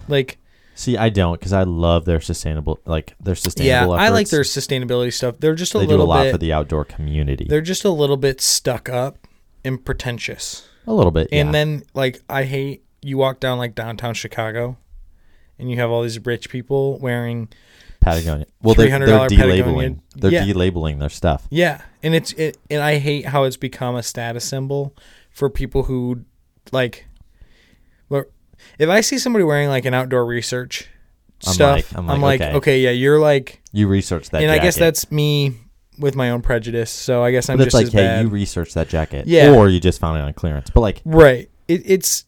Like 0.07 0.37
See, 0.75 0.95
I 0.95 1.09
don't 1.09 1.39
because 1.39 1.53
I 1.53 1.63
love 1.63 2.05
their 2.05 2.21
sustainable, 2.21 2.79
like 2.85 3.15
their 3.19 3.33
sustainable. 3.33 3.67
yeah, 3.67 3.79
sustainable. 3.79 3.93
I 3.99 4.09
like 4.09 4.29
their 4.29 4.41
sustainability 4.41 5.11
stuff. 5.11 5.35
They're 5.39 5.55
just 5.55 5.73
a 5.73 5.79
They 5.79 5.85
do 5.85 5.89
little 5.91 6.05
a 6.05 6.07
lot 6.07 6.23
bit. 6.23 6.31
for 6.33 6.37
the 6.37 6.53
outdoor 6.53 6.85
community. 6.85 7.45
they're 7.49 7.61
just 7.61 7.83
a 7.83 7.89
little 7.89 8.17
bit 8.17 8.41
stuck 8.41 8.87
up 8.87 9.17
and 9.65 9.83
pretentious. 9.83 10.67
A 10.85 10.93
little 10.93 11.11
bit. 11.11 11.29
And 11.31 11.47
yeah. 11.47 11.51
then 11.51 11.83
like 11.95 12.21
I 12.29 12.43
hate 12.43 12.83
you 13.01 13.17
walk 13.17 13.39
down 13.39 13.57
like 13.57 13.73
downtown 13.73 14.13
Chicago 14.13 14.77
and 15.57 15.71
you 15.71 15.77
have 15.77 15.89
all 15.89 16.03
these 16.03 16.23
rich 16.25 16.49
people 16.49 16.99
wearing 16.99 17.49
Patagonia. 17.99 18.45
Well, 18.61 18.75
they're, 18.75 18.87
they're 18.99 19.07
$300 19.07 19.29
Patagonia. 19.29 19.63
delabeling. 19.63 19.99
They're 20.15 20.31
Yeah. 20.31 20.43
delabeling 20.45 20.99
their 20.99 21.09
stuff. 21.09 21.47
yeah, 21.49 21.81
and 22.03 22.13
it's 22.13 22.33
it, 22.33 22.57
and 22.69 22.81
I 22.83 22.99
hate 22.99 23.25
how 23.25 23.45
it's 23.45 23.57
become 23.57 23.95
a 23.95 24.03
status 24.03 24.45
symbol 24.47 24.95
for 25.31 25.49
people 25.49 25.83
who 25.83 26.21
like 26.71 27.07
if 28.79 28.89
I 28.89 29.01
see 29.01 29.17
somebody 29.17 29.43
wearing 29.43 29.69
like 29.69 29.85
an 29.85 29.93
outdoor 29.93 30.25
research 30.25 30.87
I'm 31.45 31.53
stuff, 31.53 31.75
like- 31.95 31.97
I'm 32.09 32.21
like, 32.21 32.41
okay. 32.41 32.53
okay. 32.57 32.79
yeah, 32.81 32.89
you're 32.91 33.19
like 33.19 33.61
You 33.71 33.87
research 33.87 34.29
that. 34.31 34.41
and 34.41 34.51
I 34.51 34.55
guess 34.59 34.75
jacket. 34.75 34.79
that's 34.85 35.11
me 35.11 35.53
with 35.99 36.15
my 36.15 36.29
own 36.31 36.41
prejudice, 36.41 36.91
so 36.91 37.23
I 37.23 37.31
guess 37.31 37.49
I'm 37.49 37.57
But 37.57 37.67
it's 37.67 37.73
just 37.73 37.83
like, 37.83 37.87
as 37.87 37.93
hey, 37.93 37.99
bad. 38.07 38.21
you 38.25 38.29
researched 38.29 38.73
that 38.75 38.87
jacket, 38.89 39.27
Yeah. 39.27 39.51
or 39.55 39.67
you 39.69 39.79
just 39.79 39.99
found 39.99 40.17
it 40.17 40.21
on 40.21 40.33
clearance. 40.33 40.69
But 40.69 40.81
like, 40.81 41.01
Right. 41.05 41.49
It, 41.67 41.81
it's 41.85 42.25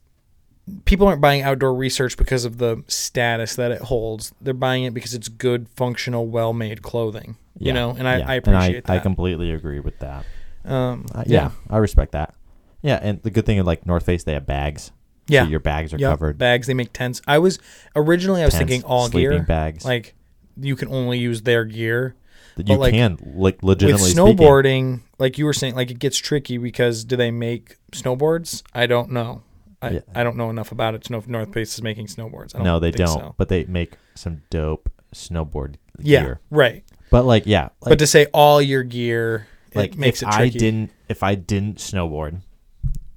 people 0.85 1.07
aren't 1.07 1.21
buying 1.21 1.41
outdoor 1.43 1.73
research 1.73 2.17
because 2.17 2.45
of 2.45 2.57
the 2.59 2.83
status 2.87 3.55
that 3.55 3.71
it 3.71 3.81
holds. 3.81 4.33
They're 4.41 4.53
buying 4.53 4.83
it 4.83 4.93
because 4.93 5.13
it's 5.13 5.27
good, 5.27 5.67
functional, 5.69 6.27
well-made 6.27 6.81
clothing. 6.83 7.37
yeah, 7.57 7.67
You 7.67 7.73
know, 7.73 7.95
and 7.97 8.07
I, 8.07 8.17
yeah. 8.17 8.29
I 8.29 8.33
appreciate 8.35 8.77
I, 8.77 8.79
that. 8.81 8.89
I 8.89 8.99
completely 8.99 9.51
agree 9.51 9.79
with 9.79 9.97
that. 9.99 10.25
um, 10.65 11.05
Uh, 11.13 11.23
yeah, 11.25 11.51
I 11.69 11.77
respect 11.77 12.11
that. 12.11 12.33
Yeah, 12.81 12.99
and 13.01 13.21
the 13.23 13.29
good 13.31 13.45
thing 13.45 13.57
is 13.57 13.65
like 13.65 13.85
North 13.85 14.05
Face, 14.05 14.23
they 14.23 14.33
have 14.33 14.45
bags. 14.45 14.91
Yeah, 15.29 15.43
so 15.43 15.49
your 15.49 15.59
bags 15.59 15.93
are 15.93 15.97
Yep, 15.97 16.11
covered. 16.11 16.37
Bags. 16.37 16.67
They 16.67 16.73
make 16.73 16.91
tents. 16.93 17.21
I 17.27 17.37
was 17.39 17.59
originally 17.95 18.41
I 18.41 18.45
was 18.45 18.55
thinking 18.57 18.83
all 18.83 19.07
gear. 19.09 19.41
bags. 19.43 19.85
Like 19.85 20.15
you 20.59 20.75
can 20.75 20.87
only 20.89 21.17
use 21.19 21.41
their 21.43 21.63
gear. 21.65 22.15
that 22.55 22.67
you 22.67 22.75
like, 22.75 22.93
can 22.93 23.17
like 23.23 23.55
With 23.61 23.63
legitimately 23.63 24.09
speaking. 24.11 24.35
snowboarding, 24.37 25.01
like 25.17 25.37
you 25.37 25.45
were 25.45 25.53
saying, 25.53 25.75
like 25.75 25.91
it 25.91 25.99
gets 25.99 26.17
tricky 26.17 26.57
because 26.57 27.03
do 27.05 27.15
they 27.15 27.31
make 27.31 27.77
snowboards? 27.93 28.63
I 28.73 28.85
don't 28.87 29.11
know. 29.11 29.43
I, 29.81 29.89
Yeah. 29.91 29.99
I 30.13 30.23
don't 30.23 30.35
know 30.35 30.49
enough 30.49 30.73
about 30.73 30.93
it 30.95 31.03
to 31.05 31.11
know 31.13 31.19
if 31.19 31.27
North 31.27 31.53
Face 31.53 31.73
is 31.73 31.81
making 31.81 32.07
snowboards. 32.07 32.53
I 32.53 32.57
don't 32.57 32.65
No, 32.65 32.79
they 32.79 32.91
don't. 32.91 33.07
so. 33.07 33.35
But 33.37 33.47
they 33.47 33.63
make 33.65 33.93
some 34.15 34.41
dope 34.49 34.91
snowboard 35.15 35.75
Yeah, 35.99 36.21
gear. 36.23 36.39
right. 36.49 36.83
But 37.11 37.23
like, 37.23 37.43
yeah, 37.45 37.69
like, 37.81 37.89
but 37.91 37.99
to 37.99 38.07
say 38.07 38.25
all 38.33 38.61
your 38.61 38.83
gear, 38.83 39.47
like 39.73 39.93
it 39.93 39.97
makes 39.97 40.21
if 40.21 40.27
it 40.27 40.33
I 40.35 40.49
didn't 40.49 40.91
if 41.07 41.23
I 41.23 41.35
didn't 41.35 41.77
snowboard, 41.77 42.41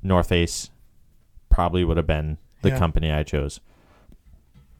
North 0.02 0.28
Face 0.28 0.70
probably 1.52 1.84
would 1.84 1.96
have 1.96 2.06
been 2.06 2.38
the 2.62 2.70
Yeah. 2.70 2.78
company 2.78 3.12
I 3.12 3.22
chose. 3.22 3.60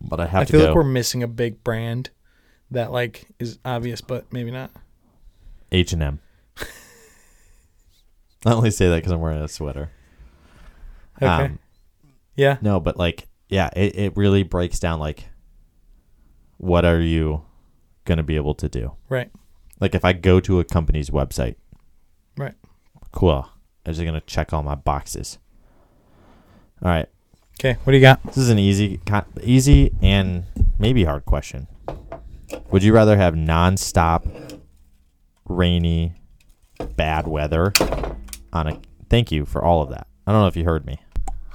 But 0.01 0.19
I 0.21 0.27
have 0.27 0.43
I 0.43 0.45
to 0.47 0.51
feel 0.53 0.61
go 0.63 0.67
like 0.67 0.75
we're 0.75 0.83
missing 0.85 1.23
a 1.23 1.29
big 1.29 1.63
brand 1.63 2.11
that 2.71 2.91
like 2.91 3.27
is 3.39 3.59
obvious, 3.65 4.01
but 4.01 4.33
maybe 4.33 4.51
not. 4.51 4.71
H 5.71 5.93
and 5.93 6.03
M. 6.03 6.21
I 8.45 8.53
only 8.53 8.71
say 8.71 8.89
that 8.89 8.97
because 8.97 9.13
I'm 9.13 9.21
wearing 9.21 9.41
a 9.43 9.49
sweater. 9.49 9.91
Okay. 11.21 11.27
Um, 11.45 11.59
yeah. 12.35 12.57
no, 12.61 12.81
but 12.81 12.97
like, 12.97 13.29
yeah, 13.49 13.71
it, 13.77 13.95
it 13.97 14.17
really 14.17 14.43
breaks 14.43 14.81
down 14.81 14.99
like, 14.99 15.29
what 16.57 16.85
are 16.85 17.01
you 17.01 17.43
gonna 18.05 18.23
be 18.25 18.37
able 18.37 18.55
to 18.55 18.69
do? 18.69 18.93
Right. 19.09 19.31
Like 19.79 19.95
if 19.95 20.05
I 20.05 20.13
go 20.13 20.41
to 20.41 20.59
a 20.59 20.65
company's 20.65 21.11
website, 21.11 21.55
Right. 22.37 22.55
cool. 23.13 23.49
Is 23.87 23.99
it 24.01 24.05
gonna 24.05 24.21
check 24.23 24.53
all 24.53 24.63
my 24.63 24.75
boxes? 24.75 25.39
All 26.85 26.91
right, 26.91 27.09
Okay. 27.61 27.79
What 27.85 27.93
do 27.93 27.97
you 27.97 28.01
got? 28.03 28.21
this 28.25 28.37
is 28.39 28.51
an 28.51 28.59
easy, 28.59 29.01
easy 29.41 29.93
and 30.03 30.45
maybe 30.81 31.05
hard 31.05 31.25
question. 31.25 31.69
Would 32.73 32.83
you 32.83 32.93
rather 32.93 33.17
have 33.17 33.35
nonstop 33.35 34.61
rainy, 35.45 36.15
bad 36.97 37.29
weather 37.29 37.73
on 38.53 38.67
a? 38.67 38.81
Thank 39.09 39.31
you 39.31 39.45
for 39.47 39.65
all 39.65 39.81
of 39.81 39.91
that. 39.91 40.09
I 40.27 40.33
don't 40.33 40.41
know 40.41 40.49
if 40.49 40.57
you 40.57 40.65
heard 40.65 40.85
me. 40.85 40.99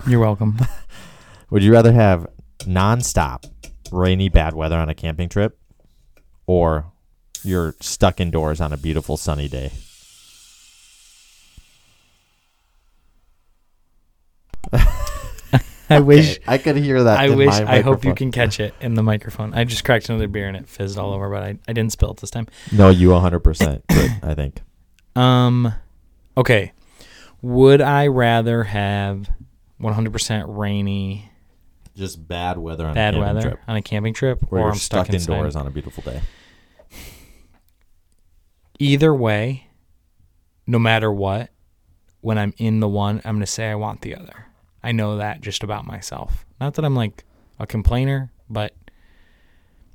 You're 0.08 0.22
welcome. 0.22 0.58
Would 1.50 1.62
you 1.62 1.74
rather 1.74 1.92
have 1.92 2.28
nonstop 2.60 3.44
rainy, 3.92 4.30
bad 4.30 4.54
weather 4.54 4.78
on 4.78 4.88
a 4.88 4.96
camping 4.96 5.28
trip, 5.28 5.60
or 6.46 6.86
you're 7.44 7.76
stuck 7.82 8.22
indoors 8.22 8.62
on 8.62 8.72
a 8.72 8.78
beautiful 8.78 9.18
sunny 9.18 9.50
day? 9.50 9.72
I 15.90 16.00
wish. 16.00 16.40
I 16.48 16.58
could 16.58 16.76
hear 16.78 17.04
that. 17.04 17.20
I 17.20 17.28
in 17.28 17.38
wish. 17.38 17.48
my 17.48 17.78
I 17.78 17.82
hope 17.82 18.04
you 18.04 18.14
can 18.14 18.32
catch 18.32 18.60
it 18.60 18.74
in 18.82 18.96
the 18.96 19.04
microphone. 19.04 19.54
I 19.54 19.64
just 19.64 19.84
cracked 19.84 20.10
another 20.10 20.28
beer 20.28 20.48
and 20.48 20.58
it 20.58 20.68
fizzed 20.68 20.98
all 20.98 21.14
over, 21.14 21.30
but 21.30 21.44
I, 21.44 21.58
I 21.68 21.74
didn't 21.74 21.92
spill 21.92 22.12
it 22.12 22.18
this 22.18 22.30
time. 22.30 22.48
No, 22.72 22.90
you 22.90 23.10
100 23.12 23.40
percent. 23.40 23.84
I 23.90 24.34
think. 24.36 24.62
Um, 25.16 25.74
okay. 26.38 26.74
Would 27.42 27.82
I 27.82 28.06
rather 28.06 28.66
have 28.66 29.28
100% 29.82 30.46
rainy, 30.48 31.32
Just 31.96 32.28
bad 32.28 32.58
weather 32.58 32.86
on 32.86 32.94
bad 32.94 33.16
a 33.16 33.18
camping 33.18 33.36
weather 33.36 33.50
trip, 33.50 33.60
on 33.68 33.76
a 33.76 33.82
camping 33.82 34.14
trip, 34.14 34.40
where 34.50 34.62
or 34.62 34.70
I'm 34.70 34.76
stuck, 34.76 35.08
stuck, 35.08 35.16
indoors 35.16 35.56
on 35.56 35.66
a 35.68 35.72
beautiful 35.72 36.04
day. 36.04 36.22
Either 38.80 39.14
way, 39.14 39.68
no 40.68 40.78
matter 40.78 41.12
what, 41.12 41.50
when 42.22 42.38
I'm 42.38 42.54
in 42.58 42.80
the 42.80 42.88
one, 42.88 43.22
I'm 43.26 43.36
going 43.36 43.40
to 43.40 43.48
say 43.48 43.70
I 43.70 43.76
want 43.76 44.02
the 44.02 44.16
other. 44.16 44.47
I 44.88 44.94
know 44.94 45.18
that 45.18 45.42
just 45.42 45.64
about 45.64 45.86
myself. 45.86 46.46
Not 46.62 46.76
that 46.76 46.86
I'm 46.86 46.96
like 46.96 47.26
a 47.60 47.68
complainer, 47.68 48.32
but 48.50 48.74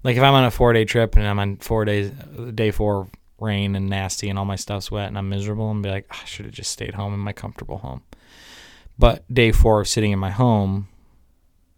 like 0.02 0.18
if 0.18 0.22
I'm 0.22 0.34
on 0.34 0.44
a 0.44 0.50
four 0.50 0.74
day 0.74 0.84
trip 0.84 1.16
and 1.16 1.26
I'm 1.26 1.38
on 1.38 1.56
four 1.56 1.86
days, 1.86 2.10
day 2.54 2.70
four 2.70 3.08
rain 3.40 3.74
and 3.74 3.88
nasty 3.88 4.28
and 4.28 4.38
all 4.38 4.44
my 4.44 4.56
stuff's 4.56 4.90
wet 4.90 5.08
and 5.08 5.16
I'm 5.16 5.30
miserable 5.30 5.70
and 5.70 5.82
be 5.82 5.88
like, 5.88 6.06
"Ah, 6.10 6.20
I 6.22 6.26
should 6.26 6.44
have 6.44 6.54
just 6.54 6.70
stayed 6.70 6.92
home 6.92 7.14
in 7.14 7.20
my 7.20 7.32
comfortable 7.32 7.78
home. 7.78 8.02
But 8.98 9.24
day 9.32 9.50
four 9.50 9.80
of 9.80 9.88
sitting 9.88 10.12
in 10.12 10.18
my 10.18 10.30
home, 10.30 10.88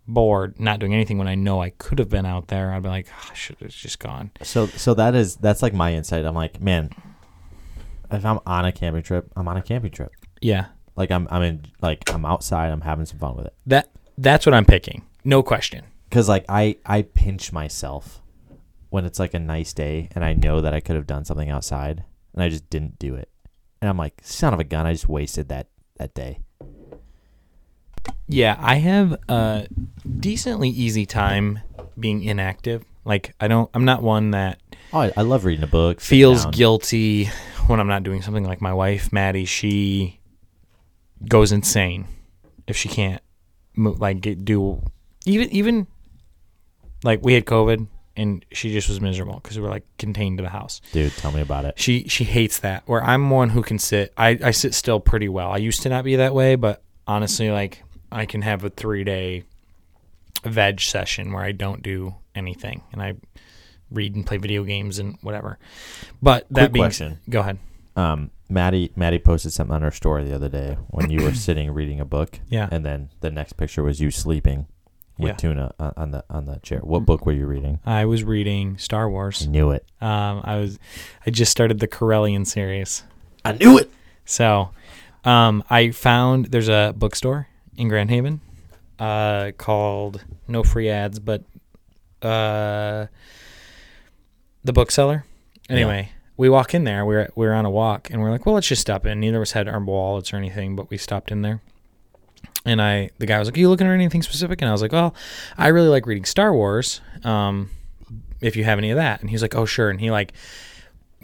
bored, 0.08 0.58
not 0.58 0.80
doing 0.80 0.92
anything 0.92 1.16
when 1.16 1.28
I 1.28 1.36
know 1.36 1.62
I 1.62 1.70
could 1.70 2.00
have 2.00 2.08
been 2.08 2.26
out 2.26 2.48
there, 2.48 2.72
I'd 2.72 2.82
be 2.82 2.88
like, 2.88 3.06
"Ah, 3.14 3.28
I 3.30 3.34
should 3.34 3.60
have 3.60 3.70
just 3.70 4.00
gone. 4.00 4.32
So, 4.42 4.66
so 4.66 4.92
that 4.94 5.14
is 5.14 5.36
that's 5.36 5.62
like 5.62 5.72
my 5.72 5.94
insight. 5.94 6.24
I'm 6.24 6.34
like, 6.34 6.60
man, 6.60 6.90
if 8.10 8.24
I'm 8.24 8.40
on 8.44 8.64
a 8.64 8.72
camping 8.72 9.04
trip, 9.04 9.30
I'm 9.36 9.46
on 9.46 9.56
a 9.56 9.62
camping 9.62 9.92
trip. 9.92 10.10
Yeah. 10.40 10.66
Like 10.96 11.10
I'm, 11.10 11.26
I'm 11.30 11.42
in, 11.42 11.64
like 11.82 12.12
I'm 12.12 12.24
outside. 12.24 12.70
I'm 12.70 12.80
having 12.82 13.04
some 13.06 13.18
fun 13.18 13.36
with 13.36 13.46
it. 13.46 13.54
That 13.66 13.90
that's 14.18 14.46
what 14.46 14.54
I'm 14.54 14.64
picking. 14.64 15.02
No 15.24 15.42
question. 15.42 15.84
Cause 16.10 16.28
like 16.28 16.44
I, 16.48 16.76
I 16.86 17.02
pinch 17.02 17.52
myself 17.52 18.22
when 18.90 19.04
it's 19.04 19.18
like 19.18 19.34
a 19.34 19.38
nice 19.40 19.72
day 19.72 20.08
and 20.14 20.24
I 20.24 20.34
know 20.34 20.60
that 20.60 20.72
I 20.72 20.78
could 20.80 20.94
have 20.94 21.06
done 21.08 21.24
something 21.24 21.50
outside 21.50 22.04
and 22.32 22.42
I 22.42 22.48
just 22.48 22.70
didn't 22.70 22.98
do 23.00 23.16
it. 23.16 23.28
And 23.80 23.88
I'm 23.88 23.98
like, 23.98 24.20
son 24.22 24.54
of 24.54 24.60
a 24.60 24.64
gun, 24.64 24.86
I 24.86 24.92
just 24.92 25.08
wasted 25.08 25.48
that 25.48 25.66
that 25.98 26.14
day. 26.14 26.38
Yeah, 28.28 28.56
I 28.58 28.76
have 28.76 29.16
a 29.28 29.66
decently 30.20 30.68
easy 30.68 31.06
time 31.06 31.60
being 31.98 32.22
inactive. 32.22 32.84
Like 33.04 33.34
I 33.40 33.48
don't 33.48 33.68
I'm 33.74 33.84
not 33.84 34.02
one 34.02 34.30
that 34.30 34.60
Oh, 34.92 35.00
I, 35.00 35.12
I 35.16 35.22
love 35.22 35.44
reading 35.44 35.64
a 35.64 35.68
book. 35.68 36.00
feels 36.00 36.44
down. 36.44 36.52
guilty 36.52 37.26
when 37.66 37.80
I'm 37.80 37.88
not 37.88 38.04
doing 38.04 38.22
something 38.22 38.44
like 38.44 38.60
my 38.60 38.72
wife, 38.72 39.12
Maddie, 39.12 39.44
she 39.44 40.20
goes 41.26 41.52
insane 41.52 42.06
if 42.66 42.76
she 42.76 42.88
can't 42.88 43.22
mo- 43.76 43.96
like 43.98 44.20
get, 44.20 44.44
do 44.44 44.82
even 45.26 45.50
even 45.50 45.86
like 47.02 47.22
we 47.22 47.34
had 47.34 47.44
COVID 47.44 47.86
and 48.16 48.44
she 48.52 48.72
just 48.72 48.88
was 48.88 49.00
miserable 49.00 49.40
because 49.42 49.56
we 49.56 49.62
were 49.62 49.70
like 49.70 49.84
contained 49.98 50.38
to 50.38 50.42
the 50.42 50.48
house. 50.50 50.80
Dude, 50.92 51.12
tell 51.12 51.32
me 51.32 51.40
about 51.40 51.64
it. 51.64 51.78
She 51.78 52.06
she 52.08 52.24
hates 52.24 52.60
that. 52.60 52.82
Where 52.86 53.02
I'm 53.02 53.30
one 53.30 53.50
who 53.50 53.62
can 53.62 53.78
sit. 53.78 54.12
I 54.16 54.38
I 54.42 54.50
sit 54.52 54.74
still 54.74 55.00
pretty 55.00 55.28
well. 55.28 55.50
I 55.50 55.56
used 55.58 55.82
to 55.82 55.88
not 55.88 56.04
be 56.04 56.16
that 56.16 56.34
way, 56.34 56.54
but 56.56 56.82
honestly, 57.06 57.50
like 57.50 57.82
I 58.12 58.26
can 58.26 58.42
have 58.42 58.64
a 58.64 58.70
three 58.70 59.04
day 59.04 59.44
veg 60.44 60.80
session 60.80 61.32
where 61.32 61.42
I 61.42 61.52
don't 61.52 61.82
do 61.82 62.14
anything 62.34 62.82
and 62.92 63.02
I 63.02 63.14
read 63.90 64.14
and 64.14 64.26
play 64.26 64.36
video 64.36 64.64
games 64.64 64.98
and 64.98 65.16
whatever. 65.22 65.58
But 66.22 66.46
that 66.50 66.60
Quick 66.60 66.72
being 66.72 66.84
question. 66.84 67.18
go 67.28 67.40
ahead. 67.40 67.58
Um, 67.96 68.30
Maddie, 68.48 68.92
Maddie 68.96 69.18
posted 69.18 69.52
something 69.52 69.74
on 69.74 69.82
her 69.82 69.90
story 69.90 70.24
the 70.24 70.34
other 70.34 70.48
day 70.48 70.76
when 70.88 71.10
you 71.10 71.22
were 71.22 71.34
sitting 71.46 71.70
reading 71.72 72.00
a 72.00 72.04
book, 72.04 72.40
Yeah. 72.48 72.68
and 72.70 72.84
then 72.84 73.10
the 73.20 73.30
next 73.30 73.54
picture 73.54 73.82
was 73.82 74.00
you 74.00 74.10
sleeping 74.10 74.66
with 75.18 75.28
Yeah. 75.30 75.34
tuna 75.36 75.74
on, 75.78 75.92
on 75.96 76.10
the 76.10 76.24
on 76.28 76.44
the 76.46 76.56
chair. 76.58 76.80
What 76.80 77.06
book 77.06 77.24
were 77.24 77.32
you 77.32 77.46
reading? 77.46 77.78
I 77.86 78.04
was 78.04 78.24
reading 78.24 78.76
Star 78.78 79.08
Wars. 79.08 79.44
I 79.46 79.50
knew 79.50 79.70
it. 79.70 79.86
Um, 80.00 80.40
I 80.44 80.56
was 80.56 80.78
I 81.26 81.30
just 81.30 81.52
started 81.52 81.78
the 81.78 81.86
Corellian 81.88 82.46
series. 82.46 83.04
I 83.44 83.52
knew 83.52 83.78
it. 83.78 83.90
So, 84.24 84.70
um, 85.24 85.62
I 85.70 85.90
found 85.90 86.46
there's 86.46 86.68
a 86.68 86.92
bookstore 86.96 87.46
in 87.76 87.88
Grand 87.88 88.10
Haven, 88.10 88.40
uh, 88.98 89.52
called 89.58 90.24
no 90.48 90.62
free 90.64 90.88
ads, 90.88 91.18
but 91.20 91.42
uh, 92.22 93.06
the 94.64 94.72
bookseller. 94.72 95.24
Anyway, 95.68 96.10
we 96.36 96.48
walk 96.48 96.74
in 96.74 96.84
there. 96.84 97.04
We're 97.04 97.28
we're 97.34 97.52
on 97.52 97.64
a 97.64 97.70
walk, 97.70 98.10
and 98.10 98.20
we're 98.20 98.30
like, 98.30 98.46
well, 98.46 98.54
let's 98.54 98.68
just 98.68 98.82
stop 98.82 99.06
in. 99.06 99.20
Neither 99.20 99.36
of 99.36 99.42
us 99.42 99.52
had 99.52 99.68
our 99.68 99.80
wallets 99.82 100.32
or 100.32 100.36
anything, 100.36 100.76
but 100.76 100.90
we 100.90 100.96
stopped 100.96 101.30
in 101.30 101.42
there. 101.42 101.60
And 102.66 102.80
I, 102.80 103.10
the 103.18 103.26
guy 103.26 103.38
was 103.38 103.48
like, 103.48 103.56
"Are 103.56 103.60
you 103.60 103.68
looking 103.68 103.86
at 103.86 103.92
anything 103.92 104.22
specific?" 104.22 104.62
And 104.62 104.68
I 104.68 104.72
was 104.72 104.82
like, 104.82 104.92
"Well, 104.92 105.14
I 105.58 105.68
really 105.68 105.88
like 105.88 106.06
reading 106.06 106.24
Star 106.24 106.52
Wars. 106.52 107.00
Um, 107.22 107.70
if 108.40 108.56
you 108.56 108.64
have 108.64 108.78
any 108.78 108.90
of 108.90 108.96
that." 108.96 109.20
And 109.20 109.30
he's 109.30 109.42
like, 109.42 109.54
"Oh, 109.54 109.66
sure." 109.66 109.90
And 109.90 110.00
he 110.00 110.10
like, 110.10 110.32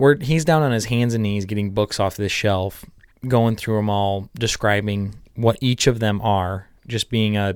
we're 0.00 0.18
he's 0.18 0.44
down 0.44 0.62
on 0.62 0.72
his 0.72 0.86
hands 0.86 1.14
and 1.14 1.22
knees 1.22 1.44
getting 1.44 1.70
books 1.70 2.00
off 2.00 2.16
this 2.16 2.32
shelf, 2.32 2.84
going 3.28 3.54
through 3.54 3.76
them 3.76 3.90
all, 3.90 4.28
describing 4.34 5.14
what 5.36 5.58
each 5.60 5.86
of 5.86 6.00
them 6.00 6.20
are, 6.22 6.68
just 6.86 7.10
being 7.10 7.36
a 7.36 7.54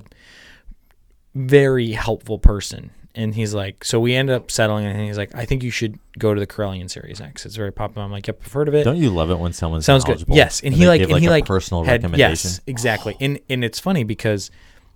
very 1.35 1.93
helpful 1.93 2.39
person. 2.39 2.91
And 3.17 3.33
he's 3.35 3.55
like, 3.55 3.85
so 3.85 4.01
we 4.01 4.15
ended 4.17 4.35
up 4.35 4.51
settling, 4.51 4.87
and 4.87 5.01
he's 5.01 5.17
like, 5.17 5.33
I 5.37 5.45
think 5.45 5.63
you 5.63 5.71
should 5.71 6.01
go 6.19 6.35
to 6.35 6.41
the 6.41 6.49
Corellian 6.49 6.91
Series 6.91 7.21
X. 7.21 7.47
It's 7.47 7.55
very 7.55 7.73
popular. 7.73 8.05
I'm 8.05 8.11
like, 8.11 8.27
yep, 8.27 8.41
I've 8.45 8.53
heard 8.53 8.67
of 8.67 8.75
it. 8.75 8.83
Don't 8.83 8.97
you 8.97 9.11
love 9.11 9.31
it 9.31 9.39
when 9.39 9.53
someone 9.53 9.83
Sounds 9.83 10.05
good. 10.05 10.25
Yes, 10.27 10.61
and, 10.65 10.75
he 10.75 10.81
they 10.81 10.89
like 10.89 11.01
and 11.03 11.19
he 11.21 11.27
a 11.27 11.31
like 11.31 11.47
personal 11.47 11.85
had, 11.85 12.03
recommendation? 12.03 12.49
Yes, 12.49 12.61
exactly. 12.67 13.17
And 13.21 13.39
and 13.49 13.63
it's 13.65 13.79
funny 13.79 14.03
because 14.03 14.51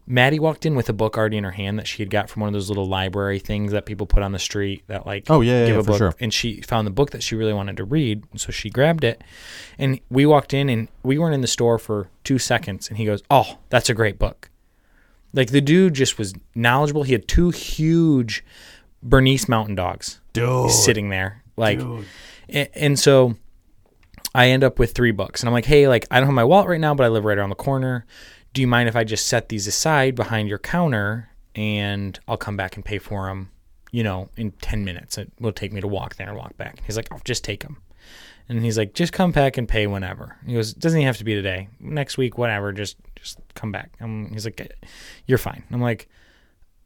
Maddie 0.05 0.41
walked 0.41 0.67
in 0.67 0.75
with 0.75 0.89
a 0.89 0.93
book 0.93 1.17
already 1.17 1.37
in 1.37 1.45
her 1.45 1.53
hand 1.53 1.79
that 1.79 1.87
she 1.87 2.03
had 2.03 2.11
got 2.11 2.29
from 2.29 2.41
one 2.41 2.49
of 2.49 2.55
those 2.55 2.69
little 2.69 2.87
library 2.89 3.39
things 3.39 3.71
that 3.73 3.87
people 3.87 4.07
put 4.07 4.23
on 4.25 4.33
the 4.33 4.39
street 4.41 4.83
that 4.89 5.07
like 5.07 5.27
Oh, 5.29 5.41
yeah, 5.41 5.61
yeah, 5.61 5.67
give 5.67 5.75
yeah, 5.77 5.81
a 5.81 5.85
for 5.85 5.91
book. 5.91 5.99
sure. 5.99 6.15
And 6.19 6.35
she 6.35 6.61
found 6.63 6.87
the 6.89 6.91
book 6.91 7.11
that 7.11 7.23
she 7.23 7.37
really 7.37 7.53
wanted 7.53 7.77
to 7.77 7.85
read, 7.85 8.25
so 8.35 8.51
she 8.51 8.69
grabbed 8.69 9.05
it. 9.05 9.23
And 9.79 10.01
we 10.11 10.27
walked 10.27 10.53
in 10.53 10.69
and 10.69 10.89
we 11.05 11.19
weren't 11.19 11.35
in 11.35 11.41
the 11.43 11.47
store 11.47 11.79
for 11.79 12.09
two 12.25 12.39
seconds, 12.39 12.89
and 12.89 12.99
he 12.99 13.05
goes, 13.05 13.23
"Oh, 13.31 13.59
that's 13.69 13.89
a 13.89 13.95
great 13.95 14.19
book." 14.19 14.51
Like 15.33 15.51
the 15.51 15.61
dude 15.61 15.95
just 15.95 16.19
was 16.19 16.35
knowledgeable. 16.55 17.03
He 17.03 17.13
had 17.13 17.29
two 17.29 17.51
huge 17.51 18.45
Bernese 19.03 19.47
Mountain 19.49 19.75
Dogs 19.75 20.21
Dude, 20.33 20.71
sitting 20.71 21.09
there, 21.11 21.43
like, 21.57 21.79
and, 22.49 22.69
and 22.75 22.99
so 22.99 23.37
I 24.35 24.49
end 24.49 24.65
up 24.65 24.79
with 24.79 24.93
three 24.93 25.13
books, 25.13 25.41
and 25.41 25.49
I'm 25.49 25.53
like, 25.53 25.67
hey, 25.67 25.87
like 25.87 26.07
I 26.11 26.19
don't 26.19 26.27
have 26.27 26.35
my 26.35 26.45
wallet 26.45 26.69
right 26.69 26.81
now, 26.81 26.95
but 26.95 27.05
I 27.05 27.09
live 27.09 27.25
right 27.25 27.39
around 27.39 27.51
the 27.51 27.57
corner. 27.57 28.07
Do 28.55 28.61
you 28.61 28.67
mind 28.67 28.89
if 28.89 28.97
I 28.97 29.05
just 29.05 29.27
set 29.27 29.49
these 29.49 29.67
aside 29.67 30.15
behind 30.15 30.49
your 30.49 30.59
counter, 30.59 31.29
and 31.55 32.19
I'll 32.27 32.37
come 32.37 32.57
back 32.57 32.77
and 32.77 32.85
pay 32.85 32.99
for 32.99 33.27
them? 33.27 33.51
You 33.93 34.03
know, 34.03 34.31
in 34.37 34.53
ten 34.53 34.85
minutes, 34.85 35.17
it 35.19 35.31
will 35.39 35.53
take 35.53 35.73
me 35.73 35.81
to 35.81 35.89
walk 35.89 36.17
there 36.17 36.29
and 36.29 36.37
walk 36.37 36.57
back. 36.57 36.81
He's 36.85 36.97
like, 36.97 37.09
I'll 37.13 37.21
just 37.25 37.45
take 37.45 37.63
them. 37.63 37.83
And 38.49 38.65
he's 38.65 38.79
like, 38.79 38.95
just 38.95 39.13
come 39.13 39.31
back 39.31 39.59
and 39.59 39.69
pay 39.69 39.87
whenever. 39.87 40.37
He 40.47 40.55
goes, 40.55 40.73
doesn't 40.73 40.99
even 40.99 41.07
have 41.07 41.19
to 41.19 41.25
be 41.25 41.35
today, 41.35 41.69
next 41.81 42.17
week, 42.17 42.39
whatever. 42.39 42.73
Just, 42.73 42.97
just 43.15 43.39
come 43.55 43.71
back. 43.71 43.93
Um, 44.01 44.31
he's 44.33 44.47
like, 44.47 44.73
you're 45.27 45.37
fine. 45.37 45.65
I'm 45.71 45.83
like, 45.83 46.09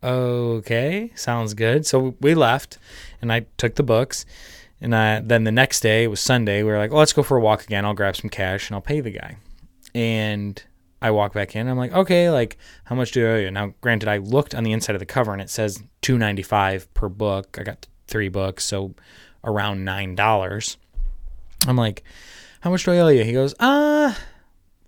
okay, 0.03 1.13
sounds 1.15 1.55
good. 1.55 1.87
So 1.87 2.17
we 2.21 2.35
left, 2.35 2.79
and 3.21 3.33
I 3.33 3.47
took 3.59 3.77
the 3.77 3.85
books, 3.85 4.27
and 4.81 4.97
I, 4.97 5.21
then 5.21 5.45
the 5.45 5.53
next 5.53 5.81
day 5.81 6.03
it 6.03 6.09
was 6.09 6.19
Sunday. 6.19 6.65
We 6.65 6.73
were 6.73 6.79
like, 6.79 6.91
well, 6.91 6.99
let's 6.99 7.13
go 7.13 7.23
for 7.23 7.37
a 7.37 7.41
walk 7.41 7.63
again. 7.63 7.85
I'll 7.85 7.95
grab 7.95 8.17
some 8.17 8.29
cash 8.29 8.69
and 8.69 8.75
I'll 8.75 8.81
pay 8.81 9.01
the 9.01 9.13
guy. 9.13 9.37
And 9.95 10.61
I 11.01 11.13
walk 11.13 11.35
back 11.35 11.55
in. 11.55 11.69
I'm 11.69 11.79
like, 11.79 11.93
okay, 11.93 12.31
like 12.31 12.59
how 12.85 12.97
much 12.97 13.13
do 13.13 13.25
I 13.25 13.31
owe 13.31 13.37
you? 13.39 13.51
Now, 13.53 13.75
granted, 13.81 14.09
I 14.09 14.17
looked 14.17 14.57
on 14.57 14.65
the 14.65 14.73
inside 14.73 14.97
of 14.97 15.01
the 15.01 15.07
cover 15.07 15.33
and 15.33 15.41
it 15.41 15.51
says 15.51 15.83
two 16.01 16.19
ninety 16.19 16.43
five 16.43 16.93
per 16.95 17.09
book. 17.09 17.57
I 17.61 17.63
got 17.63 17.87
three 18.09 18.29
books, 18.29 18.65
so 18.65 18.95
around 19.45 19.85
nine 19.85 20.17
dollars. 20.17 20.79
I'm 21.67 21.77
like, 21.77 22.03
how 22.61 22.71
much 22.71 22.85
do 22.85 22.93
I 22.93 22.99
owe 22.99 23.09
you? 23.09 23.25
He 23.25 23.33
goes, 23.33 23.55
uh, 23.59 24.15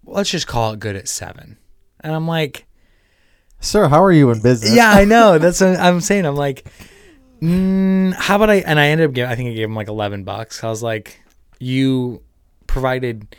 let's 0.05 0.31
just 0.31 0.47
call 0.47 0.73
it 0.73 0.81
good 0.81 0.97
at 0.97 1.09
seven. 1.09 1.59
And 2.01 2.15
I'm 2.15 2.27
like, 2.27 2.67
sir, 3.61 3.89
how 3.89 4.03
are 4.03 4.13
you 4.13 4.31
in 4.31 4.41
business? 4.41 4.75
yeah, 4.75 4.91
I 4.91 5.05
know. 5.05 5.39
That's 5.41 5.61
what 5.61 5.79
I'm 5.79 6.01
saying. 6.01 6.27
I'm 6.27 6.37
like, 6.37 6.67
mm, 7.41 8.15
how 8.15 8.37
about 8.37 8.51
I? 8.51 8.57
And 8.57 8.79
I 8.79 8.89
ended 8.89 9.09
up 9.09 9.15
giving. 9.15 9.31
I 9.31 9.35
think 9.35 9.51
I 9.51 9.55
gave 9.55 9.69
him 9.69 9.75
like 9.75 9.89
11 9.89 10.25
bucks. 10.25 10.63
I 10.63 10.69
was 10.69 10.83
like, 10.83 11.21
you 11.59 12.23
provided 12.67 13.35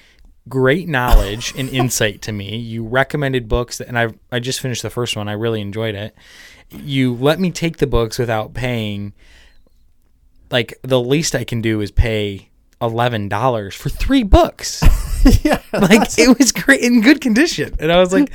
great 0.47 0.87
knowledge 0.87 1.53
and 1.57 1.69
insight 1.71 2.21
to 2.23 2.31
me. 2.31 2.57
You 2.57 2.85
recommended 2.85 3.47
books, 3.47 3.77
that, 3.77 3.87
and 3.87 3.97
I 3.97 4.09
I 4.31 4.39
just 4.39 4.59
finished 4.59 4.81
the 4.81 4.89
first 4.89 5.15
one. 5.15 5.27
I 5.27 5.33
really 5.33 5.61
enjoyed 5.61 5.95
it. 5.95 6.15
You 6.71 7.13
let 7.13 7.39
me 7.39 7.51
take 7.51 7.77
the 7.77 7.87
books 7.87 8.17
without 8.17 8.53
paying. 8.53 9.13
Like 10.51 10.77
the 10.83 11.01
least 11.01 11.35
I 11.35 11.43
can 11.43 11.61
do 11.61 11.81
is 11.81 11.91
pay 11.91 12.49
eleven 12.81 13.27
dollars 13.29 13.73
for 13.75 13.89
three 13.89 14.23
books. 14.23 14.83
yeah. 15.43 15.61
like 15.73 16.17
it 16.19 16.37
was 16.37 16.51
great 16.63 16.81
in 16.81 17.01
good 17.01 17.19
condition 17.19 17.73
and 17.79 17.91
i 17.91 17.99
was 17.99 18.13
like 18.13 18.31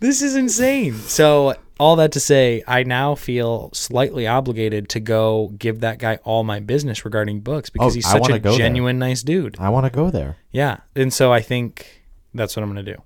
this 0.00 0.22
is 0.22 0.34
insane 0.34 0.94
so 0.94 1.54
all 1.78 1.96
that 1.96 2.10
to 2.12 2.20
say 2.20 2.62
i 2.66 2.82
now 2.82 3.14
feel 3.14 3.68
slightly 3.74 4.26
obligated 4.26 4.88
to 4.88 4.98
go 4.98 5.52
give 5.58 5.80
that 5.80 5.98
guy 5.98 6.16
all 6.24 6.42
my 6.42 6.58
business 6.58 7.04
regarding 7.04 7.40
books 7.40 7.68
because 7.68 7.92
Oh, 7.92 7.94
he's 7.96 8.08
such 8.08 8.30
a 8.30 8.38
go 8.38 8.50
there. 8.52 8.58
genuine 8.58 8.98
nice 8.98 9.22
dude 9.22 9.56
I 9.58 9.68
want 9.68 9.84
to 9.84 9.90
go 9.92 10.08
there. 10.10 10.38
yeah 10.52 10.78
and 10.96 11.12
so 11.12 11.30
i 11.34 11.42
think 11.42 12.02
that's 12.32 12.56
what 12.56 12.62
i'm 12.62 12.70
gonna 12.70 12.96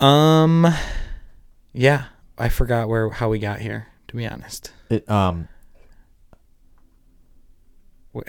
do 0.00 0.04
um 0.04 0.66
yeah 1.72 2.06
i 2.36 2.48
forgot 2.48 2.88
where 2.88 3.10
how 3.10 3.28
we 3.28 3.38
got 3.38 3.60
here 3.60 3.86
to 4.08 4.16
be 4.16 4.26
honest 4.26 4.72
It 4.90 5.08
um. 5.08 5.46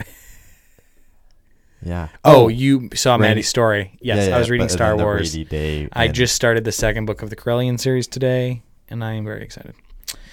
Yeah. 1.82 2.08
oh, 2.24 2.48
you 2.48 2.90
saw 2.94 3.12
Randy- 3.12 3.28
maddie's 3.28 3.48
story 3.48 3.96
yes 4.00 4.28
Yeah, 4.28 4.36
i 4.36 4.38
was 4.38 4.50
reading 4.50 4.68
star 4.68 4.96
wars 4.96 5.32
Day 5.32 5.88
i 5.92 6.08
just 6.08 6.34
started 6.34 6.64
the 6.64 6.72
second 6.72 7.06
book 7.06 7.22
of 7.22 7.30
the 7.30 7.36
corellian 7.36 7.78
series 7.78 8.06
today 8.08 8.62
and 8.88 9.04
i 9.04 9.12
am 9.12 9.24
very 9.24 9.42
excited 9.42 9.74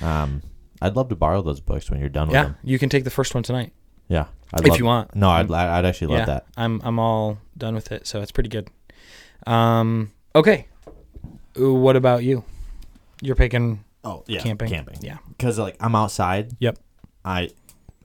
um. 0.02 0.41
I'd 0.82 0.96
love 0.96 1.10
to 1.10 1.16
borrow 1.16 1.41
those 1.41 1.60
books 1.62 1.89
when 1.89 2.00
you're 2.02 2.10
done 2.10 2.28
with 2.28 2.34
them. 2.34 2.56
Yeah, 2.64 2.70
you 2.72 2.78
can 2.80 2.89
take 2.89 3.04
the 3.06 3.10
first 3.10 3.34
one 3.34 3.43
tonight 3.43 3.72
Yeah. 4.10 4.26
I'd 4.54 4.62
if 4.62 4.68
love- 4.70 4.78
you 4.80 4.86
want. 4.86 5.16
No, 5.16 5.30
I'd 5.30 5.50
I'd 5.52 5.86
actually 5.86 6.08
love 6.08 6.20
yeah, 6.20 6.26
that. 6.26 6.46
I'm 6.58 6.82
I'm 6.84 7.00
all 7.00 7.38
done 7.58 7.76
with 7.76 7.91
it, 7.91 8.06
so 8.08 8.22
it's 8.22 8.32
pretty 8.32 8.50
good. 8.50 8.70
Um, 9.48 10.12
okay. 10.36 10.68
What 11.56 11.96
about 11.96 12.24
you? 12.24 12.43
You're 13.22 13.36
picking 13.36 13.84
Oh 14.04 14.24
yeah, 14.28 14.41
camping. 14.41 14.70
Camping. 14.70 14.98
Yeah, 15.02 15.18
Because 15.30 15.58
like 15.58 15.76
I'm 15.80 15.96
outside. 15.96 16.56
Yep. 16.60 16.78
I, 17.24 17.50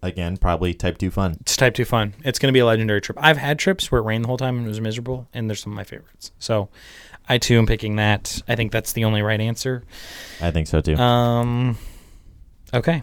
again, 0.03 0.37
probably 0.37 0.75
type 0.75 0.99
two 0.99 1.11
fun. 1.11 1.37
it's 1.41 1.57
type 1.57 1.75
two 1.75 1.85
fun. 1.85 2.15
It's 2.25 2.39
gonna 2.39 2.53
be 2.53 2.59
a 2.59 2.67
legendary 2.67 3.01
trip. 3.01 3.19
I've 3.21 3.37
had 3.37 3.59
trips 3.59 3.91
where 3.91 4.01
it 4.01 4.05
rained 4.05 4.25
the 4.25 4.29
whole 4.29 4.37
time 4.37 4.57
and 4.57 4.67
it 4.67 4.69
was 4.69 4.81
miserable, 4.81 5.29
and 5.33 5.49
they're 5.49 5.57
some 5.57 5.73
of 5.73 5.77
my 5.77 5.85
favorites. 5.85 6.33
So, 6.39 6.69
I 7.29 7.39
too 7.39 7.59
am 7.59 7.67
picking 7.67 7.97
that. 7.97 8.43
I 8.49 8.57
think 8.57 8.73
that's 8.73 8.93
the 8.93 9.05
only 9.05 9.23
right 9.23 9.41
answer. 9.41 9.85
I 10.41 10.51
think 10.51 10.67
so 10.67 10.81
too. 10.81 10.97
Um, 10.97 11.79
okay. 12.75 13.03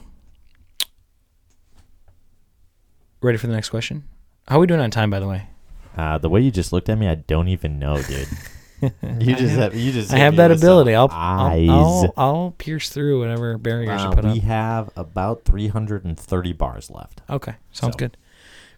Ready 3.22 3.38
for 3.38 3.48
the 3.48 3.54
next 3.54 3.70
question? 3.70 4.04
How 4.48 4.58
are 4.58 4.60
we 4.60 4.68
doing 4.68 4.80
on 4.80 4.92
time, 4.92 5.10
by 5.10 5.20
the 5.20 5.28
way? 5.28 5.48
Uh, 5.96 6.18
the 6.18 6.30
way 6.30 6.40
you 6.42 6.52
just 6.52 6.72
looked 6.72 6.90
at 6.90 6.98
me, 6.98 7.08
I 7.08 7.16
don't 7.16 7.48
even 7.48 7.80
know, 7.80 8.02
dude. 8.02 8.28
you 8.82 9.36
just 9.36 9.56
have 9.56 9.76
you 9.76 9.92
just. 9.92 10.14
I 10.14 10.18
have 10.20 10.36
that 10.36 10.52
ability. 10.52 10.94
I'll, 10.94 11.10
eyes. 11.12 11.68
I'll, 11.70 11.78
I'll 11.78 12.14
I'll 12.18 12.52
pierce 12.58 12.90
through 12.90 13.20
whatever 13.20 13.58
barriers 13.58 14.02
you 14.02 14.08
Uh, 14.10 14.16
put 14.16 14.24
we 14.26 14.32
up. 14.32 14.38
have 14.44 14.90
about 14.96 15.44
330 15.46 16.54
bars 16.54 16.92
left. 16.92 17.22
Okay, 17.30 17.56
sounds 17.72 17.94
So. 17.96 17.98
good. 17.98 18.18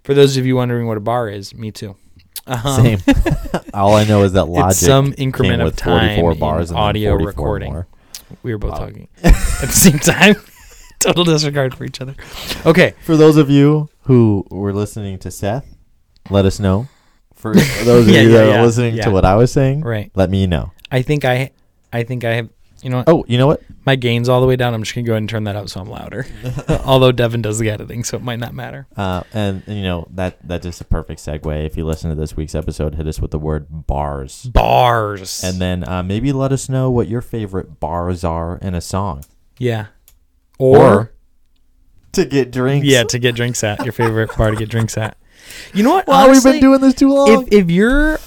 For 0.04 0.14
those 0.14 0.38
of 0.38 0.46
you 0.46 0.56
wondering 0.56 0.88
what 0.88 0.98
a 0.98 1.02
bar 1.02 1.28
is, 1.30 1.54
me 1.54 1.72
too. 1.72 1.96
Um, 2.48 2.60
Same. 2.84 3.00
All 3.74 3.96
I 3.96 4.06
know 4.06 4.24
is 4.24 4.32
that 4.34 4.46
Logic 4.46 4.72
It's 4.72 4.80
some 4.80 5.14
increment 5.18 5.62
of 5.62 5.76
time 5.76 6.20
44 6.20 6.32
in 6.32 6.40
bars 6.40 6.70
and 6.72 6.80
audio 6.80 7.12
44 7.12 7.28
recording. 7.28 7.74
more. 7.74 7.88
We 8.44 8.52
were 8.54 8.58
both 8.58 8.72
Wow. 8.74 8.80
talking 8.86 9.08
at 9.24 9.34
the 9.62 9.68
same 9.68 10.00
time. 10.00 10.36
Total 11.00 11.24
disregard 11.26 11.76
for 11.76 11.84
each 11.84 12.00
other. 12.02 12.16
Okay, 12.66 12.94
For 13.04 13.18
those 13.18 13.38
of 13.38 13.50
you 13.50 13.90
who 14.04 14.46
were 14.50 14.74
listening 14.74 15.18
to 15.20 15.32
Seth, 15.32 15.76
let 16.30 16.46
us 16.46 16.60
know. 16.60 16.88
For 17.40 17.56
those 17.84 18.06
of 18.06 18.14
Yeah, 18.14 18.22
you 18.22 18.32
yeah, 18.32 18.38
that 18.38 18.48
yeah, 18.50 18.60
are 18.60 18.66
listening 18.66 19.02
to 19.02 19.12
what 19.12 19.24
I 19.24 19.36
was 19.36 19.50
saying, 19.50 19.82
right. 19.82 20.12
let 20.14 20.30
me 20.30 20.46
know. 20.46 20.74
I 20.92 21.02
think 21.04 21.24
I, 21.24 21.52
I 21.92 22.04
think 22.04 22.26
I 22.26 22.34
have. 22.34 22.50
You 22.84 22.90
know 22.90 22.98
what? 22.98 23.10
Oh, 23.10 23.26
you 23.28 23.38
know 23.38 23.48
what? 23.48 23.62
My 23.86 23.96
gain's 23.96 24.28
all 24.30 24.40
the 24.42 24.48
way 24.48 24.58
down. 24.58 24.74
I'm 24.74 24.84
just 24.84 24.94
gonna 24.94 25.08
go 25.08 25.14
ahead 25.14 25.22
and 25.22 25.30
turn 25.30 25.46
that 25.46 25.56
up 25.56 25.70
so 25.70 25.80
I'm 25.80 25.90
louder. 25.90 26.26
Although 26.86 27.14
Devin 27.14 27.42
does 27.42 27.60
the 27.60 27.70
editing, 27.70 28.04
so 28.04 28.18
it 28.18 28.24
might 28.24 28.40
not 28.40 28.54
matter. 28.54 28.88
Uh, 28.96 29.24
and, 29.34 29.64
you 29.68 29.84
know 29.84 30.08
that 30.12 30.38
that's 30.46 30.66
just 30.66 30.82
a 30.82 30.86
perfect 30.86 31.22
segue. 31.22 31.66
If 31.66 31.78
you 31.78 31.86
listen 31.86 32.10
to 32.10 32.16
this 32.16 32.36
week's 32.36 32.56
episode, 32.56 32.96
hit 32.96 33.08
us 33.08 33.20
with 33.22 33.32
the 33.32 33.40
word 33.40 33.68
bars, 33.88 34.44
Bars. 34.44 35.44
and 35.44 35.60
then 35.60 35.88
uh, 35.88 36.04
maybe 36.04 36.34
let 36.34 36.52
us 36.52 36.68
know 36.68 36.92
what 36.92 37.08
your 37.08 37.22
favorite 37.22 37.80
bars 37.80 38.24
are 38.24 38.58
in 38.62 38.76
a 38.76 38.82
song, 38.82 39.24
yeah. 39.58 39.88
Or, 40.58 41.14
to 42.14 42.26
get 42.26 42.52
drinks. 42.52 42.86
yeah, 42.86 43.04
to 43.04 43.20
get 43.20 43.36
drinks 43.36 43.64
at 43.64 43.84
your 43.86 43.94
favorite 43.94 44.36
bar 44.38 44.52
to 44.52 44.58
get 44.58 44.70
drinks 44.70 44.98
at. 44.98 45.18
You 45.74 45.84
know 45.84 45.94
what? 45.94 46.08
Wow, 46.08 46.30
we've 46.30 46.44
been 46.44 46.60
doing 46.60 46.82
this 46.82 46.94
too 46.96 47.14
long. 47.14 47.30
if 47.48 47.54
if 47.54 47.70
you're 47.72 48.20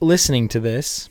listening 0.00 0.48
to 0.48 0.60
this, 0.60 1.08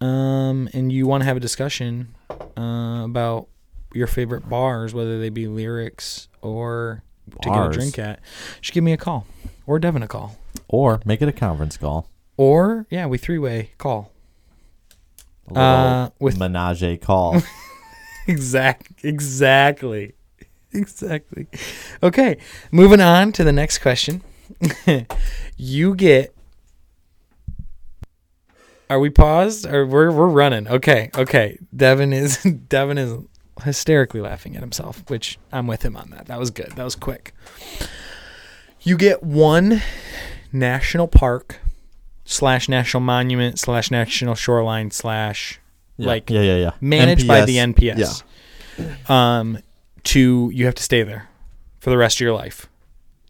um, 0.00 0.68
and 0.72 0.90
you 0.92 1.06
want 1.06 1.22
to 1.22 1.24
have 1.26 1.36
a 1.36 1.40
discussion 1.40 2.14
uh, 2.56 3.02
about 3.04 3.48
your 3.94 4.06
favorite 4.06 4.48
bars, 4.48 4.94
whether 4.94 5.18
they 5.20 5.28
be 5.28 5.46
lyrics 5.46 6.28
or 6.42 7.02
to 7.42 7.48
get 7.48 7.52
a 7.52 7.56
Bars. 7.56 7.76
drink 7.76 7.98
at, 7.98 8.20
just 8.60 8.72
give 8.72 8.82
me 8.84 8.92
a 8.92 8.96
call 8.96 9.26
or 9.66 9.78
Devin 9.78 10.02
a 10.02 10.08
call. 10.08 10.36
or 10.68 11.00
make 11.04 11.20
it 11.22 11.28
a 11.28 11.32
conference 11.32 11.76
call. 11.76 12.08
Or 12.36 12.86
yeah, 12.90 13.06
we 13.06 13.18
three 13.18 13.38
way 13.38 13.70
call. 13.78 14.12
A 15.48 15.52
little 15.52 15.62
Uh, 15.68 16.10
with- 16.20 16.38
menage 16.38 16.82
a 16.82 16.96
call. 16.96 17.42
Exact 18.26 19.04
exactly. 19.04 20.12
Exactly. 20.72 21.48
Okay, 22.02 22.36
moving 22.70 23.00
on 23.00 23.32
to 23.32 23.42
the 23.42 23.50
next 23.52 23.78
question. 23.78 24.22
you 25.56 25.94
get 25.94 26.34
Are 28.88 28.98
we 28.98 29.10
paused 29.10 29.66
or 29.66 29.86
we're 29.86 30.10
we're 30.10 30.26
running? 30.28 30.66
Okay. 30.68 31.10
Okay. 31.16 31.58
Devin 31.74 32.12
is 32.12 32.42
Devin 32.68 32.98
is 32.98 33.14
hysterically 33.62 34.20
laughing 34.20 34.56
at 34.56 34.62
himself, 34.62 35.04
which 35.08 35.38
I'm 35.52 35.66
with 35.66 35.82
him 35.84 35.96
on 35.96 36.10
that. 36.10 36.26
That 36.26 36.38
was 36.38 36.50
good. 36.50 36.72
That 36.76 36.84
was 36.84 36.96
quick. 36.96 37.34
You 38.82 38.96
get 38.96 39.22
one 39.22 39.82
national 40.52 41.06
park 41.08 41.58
slash 42.24 42.68
national 42.68 43.02
monument 43.02 43.58
slash 43.58 43.90
national 43.90 44.34
shoreline 44.34 44.90
slash 44.90 45.60
Yeah. 45.98 46.06
like 46.06 46.30
yeah, 46.30 46.40
yeah, 46.40 46.56
yeah. 46.56 46.70
managed 46.80 47.28
by 47.28 47.44
the 47.44 47.56
NPS. 47.56 48.22
NPS. 48.78 49.10
Um, 49.10 49.58
to 50.04 50.50
you 50.54 50.64
have 50.64 50.74
to 50.76 50.82
stay 50.82 51.02
there 51.02 51.28
for 51.80 51.90
the 51.90 51.98
rest 51.98 52.16
of 52.16 52.20
your 52.22 52.32
life. 52.32 52.69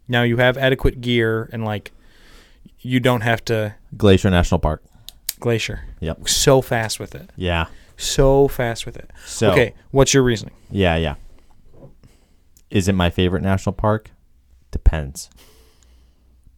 Now 0.07 0.23
you 0.23 0.37
have 0.37 0.57
adequate 0.57 1.01
gear 1.01 1.49
and 1.53 1.63
like 1.65 1.91
you 2.79 2.99
don't 2.99 3.21
have 3.21 3.43
to 3.45 3.75
Glacier 3.97 4.29
National 4.29 4.59
Park. 4.59 4.83
glacier. 5.39 5.81
Yep. 5.99 6.27
So 6.29 6.61
fast 6.61 6.99
with 6.99 7.15
it. 7.15 7.29
Yeah. 7.35 7.67
So 7.97 8.47
fast 8.47 8.85
with 8.85 8.97
it. 8.97 9.11
So 9.25 9.51
Okay, 9.51 9.73
what's 9.91 10.13
your 10.13 10.23
reasoning? 10.23 10.55
Yeah, 10.69 10.95
yeah. 10.95 11.15
Is 12.69 12.87
it 12.87 12.93
my 12.93 13.09
favorite 13.09 13.43
national 13.43 13.73
park? 13.73 14.11
Depends. 14.71 15.29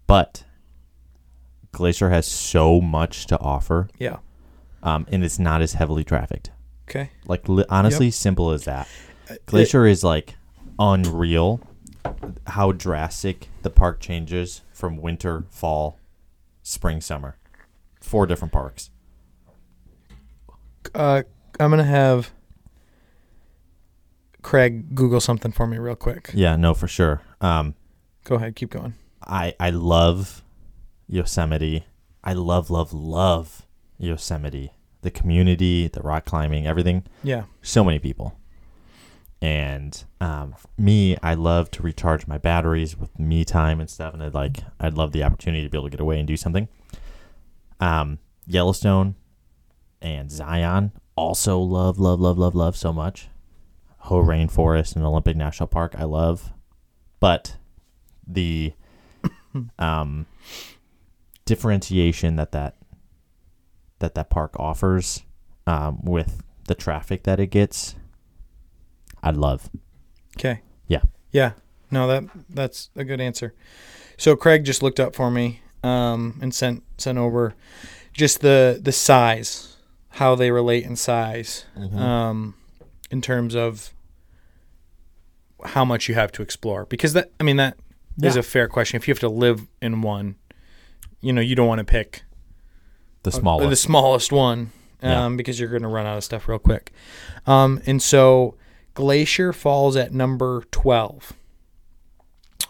But 0.08 0.44
Glacier 1.72 2.10
has 2.10 2.28
so 2.28 2.80
much 2.80 3.26
to 3.28 3.40
offer, 3.40 3.90
Yeah. 3.98 4.18
um, 4.84 5.06
and 5.12 5.24
it's 5.24 5.40
not 5.40 5.62
as 5.62 5.74
heavily 5.74 6.04
trafficked. 6.04 6.52
Okay. 6.88 7.10
Like 7.26 7.50
li- 7.50 7.66
honestly, 7.70 8.12
simple 8.12 8.52
as 8.52 8.66
that. 8.66 8.88
Glacier 9.48 9.86
is 9.88 10.04
like 10.04 10.36
unreal. 10.78 11.60
How 12.48 12.72
drastic 12.72 13.50
the 13.62 13.70
park 13.70 14.00
changes 14.00 14.62
from 14.72 14.98
winter, 14.98 15.46
fall, 15.50 16.00
spring, 16.62 17.02
summer. 17.02 17.38
Four 18.02 18.26
different 18.26 18.52
parks. 18.52 18.90
Uh, 20.94 21.24
I'm 21.60 21.70
gonna 21.70 21.84
have 21.84 22.32
Craig 24.42 24.94
Google 24.94 25.22
something 25.22 25.52
for 25.52 25.66
me 25.66 25.78
real 25.78 25.96
quick. 25.96 26.32
Yeah, 26.34 26.56
no, 26.56 26.74
for 26.74 26.88
sure. 26.88 27.22
Um, 27.42 27.76
Go 28.26 28.36
ahead, 28.36 28.56
keep 28.56 28.70
going. 28.70 28.94
I 29.26 29.56
I 29.60 29.70
love 29.70 30.44
Yosemite. 31.08 31.86
I 32.24 32.34
love 32.34 32.70
love 32.70 32.94
love 32.94 33.66
Yosemite. 33.98 34.72
The 35.02 35.12
community, 35.12 35.88
the 35.88 36.02
rock 36.02 36.26
climbing, 36.26 36.66
everything. 36.66 37.04
Yeah. 37.24 37.44
So 37.62 37.84
many 37.84 38.00
people. 38.00 38.38
And 39.44 40.02
um, 40.22 40.56
me, 40.78 41.18
I 41.22 41.34
love 41.34 41.70
to 41.72 41.84
recharge 41.84 42.28
my 42.28 42.38
batteries 42.38 42.98
with 42.98 43.20
me 43.20 43.44
time 43.44 43.82
and 43.82 43.90
stuff, 43.90 44.14
and 44.14 44.24
I'd 44.24 44.34
like 44.34 44.60
I'd 44.80 44.94
love 44.94 45.12
the 45.12 45.26
opportunity 45.26 45.66
to 45.66 45.70
be 45.70 45.78
able 45.78 45.88
to 45.88 45.92
get 45.92 46.00
away 46.00 46.18
and 46.18 46.26
do 46.26 46.38
something. 46.38 46.70
Um, 47.82 48.20
Yellowstone 48.48 49.16
and 50.02 50.32
Zion 50.32 50.94
also 51.18 51.60
love 51.60 52.00
love 52.00 52.22
love 52.22 52.38
love 52.38 52.56
love 52.56 52.78
so 52.78 52.94
much. 52.94 53.28
Hoh 53.98 54.24
Rainforest 54.24 54.96
and 54.96 55.04
Olympic 55.04 55.36
National 55.36 55.68
Park, 55.68 55.94
I 55.98 56.06
love, 56.06 56.54
but 57.20 57.58
the 58.26 58.72
um, 59.78 60.26
differentiation 61.44 62.38
that 62.38 62.54
that 62.54 62.78
that 64.00 64.16
that 64.16 64.30
park 64.30 64.58
offers 64.58 65.24
um, 65.68 66.00
with 66.06 66.44
the 66.70 66.76
traffic 66.76 67.24
that 67.24 67.42
it 67.42 67.48
gets, 67.48 67.96
I 69.24 69.32
love. 69.32 69.70
Okay. 70.38 70.62
Yeah. 70.88 71.02
Yeah. 71.32 71.54
No, 71.90 72.08
that 72.08 72.24
that's 72.50 72.90
a 72.96 73.04
good 73.04 73.20
answer. 73.22 73.54
So 74.18 74.36
Craig 74.36 74.64
just 74.66 74.84
looked 74.84 75.00
up 75.00 75.16
for 75.16 75.32
me 75.32 75.62
um, 75.84 76.38
and 76.42 76.54
sent 76.54 76.84
sent 76.98 77.18
over 77.18 77.56
just 78.14 78.42
the 78.42 78.80
the 78.82 78.92
size, 78.92 79.78
how 80.10 80.36
they 80.36 80.52
relate 80.52 80.84
in 80.84 80.96
size, 80.96 81.66
um, 81.96 82.54
in 83.10 83.22
terms 83.22 83.56
of 83.56 83.94
how 85.66 85.86
much 85.86 86.10
you 86.10 86.16
have 86.16 86.32
to 86.34 86.42
explore. 86.42 86.86
Because 86.86 87.14
that, 87.14 87.32
I 87.40 87.44
mean, 87.44 87.56
that 87.58 87.78
is 88.22 88.36
Yeah. 88.36 88.40
a 88.42 88.44
fair 88.44 88.68
question. 88.68 88.98
If 88.98 89.08
you 89.08 89.14
have 89.14 89.20
to 89.22 89.30
live 89.30 89.68
in 89.82 90.02
one, 90.02 90.36
you 91.22 91.32
know, 91.32 91.42
you 91.42 91.56
don't 91.56 91.68
want 91.68 91.80
to 91.80 91.86
pick 91.86 92.24
The 93.24 93.30
uh, 93.30 93.34
smallest. 93.40 93.70
the 93.70 93.76
smallest 93.78 94.32
one, 94.32 94.72
um, 95.02 95.10
Yeah. 95.10 95.30
because 95.38 95.60
you're 95.60 95.70
going 95.70 95.84
to 95.84 95.88
run 95.88 96.06
out 96.06 96.18
of 96.18 96.24
stuff 96.24 96.48
real 96.50 96.60
quick. 96.60 96.92
Um, 97.48 97.82
and 97.86 98.02
so 98.02 98.56
Glacier 98.94 99.54
falls 99.54 99.96
at 99.96 100.14
number 100.14 100.64
twelve. 100.72 101.34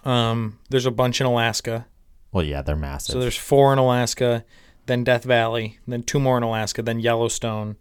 Um, 0.05 0.59
there's 0.69 0.85
a 0.85 0.91
bunch 0.91 1.21
in 1.21 1.27
Alaska, 1.27 1.85
well, 2.33 2.43
yeah, 2.43 2.61
they're 2.61 2.75
massive. 2.75 3.13
so 3.13 3.19
there's 3.21 3.37
four 3.37 3.71
in 3.71 3.79
Alaska, 3.79 4.43
then 4.85 5.03
Death 5.05 5.23
Valley, 5.23 5.79
then 5.87 6.03
two 6.03 6.19
more 6.19 6.35
in 6.35 6.43
Alaska, 6.43 6.81
then 6.81 6.99
Yellowstone, 6.99 7.77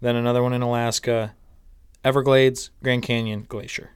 then 0.00 0.16
another 0.16 0.42
one 0.42 0.52
in 0.52 0.62
Alaska, 0.62 1.34
Everglades, 2.04 2.70
Grand 2.82 3.02
Canyon, 3.04 3.44
Glacier. 3.48 3.90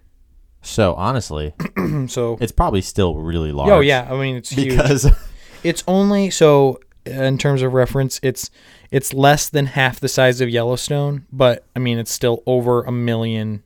so 0.62 0.94
honestly, 0.94 1.52
so 2.06 2.38
it's 2.40 2.52
probably 2.52 2.80
still 2.82 3.16
really 3.16 3.50
large. 3.50 3.70
oh 3.70 3.80
yeah, 3.80 4.06
I 4.08 4.16
mean 4.16 4.36
it's 4.36 4.50
huge. 4.50 4.76
because 4.76 5.10
It's 5.64 5.82
only 5.88 6.28
so 6.30 6.78
in 7.06 7.38
terms 7.38 7.62
of 7.62 7.72
reference, 7.72 8.20
it's 8.22 8.50
it's 8.90 9.12
less 9.14 9.48
than 9.48 9.66
half 9.66 9.98
the 9.98 10.08
size 10.08 10.40
of 10.42 10.48
Yellowstone, 10.50 11.26
but 11.32 11.64
I 11.74 11.78
mean 11.78 11.98
it's 11.98 12.12
still 12.12 12.42
over 12.46 12.82
a 12.84 12.92
million. 12.92 13.64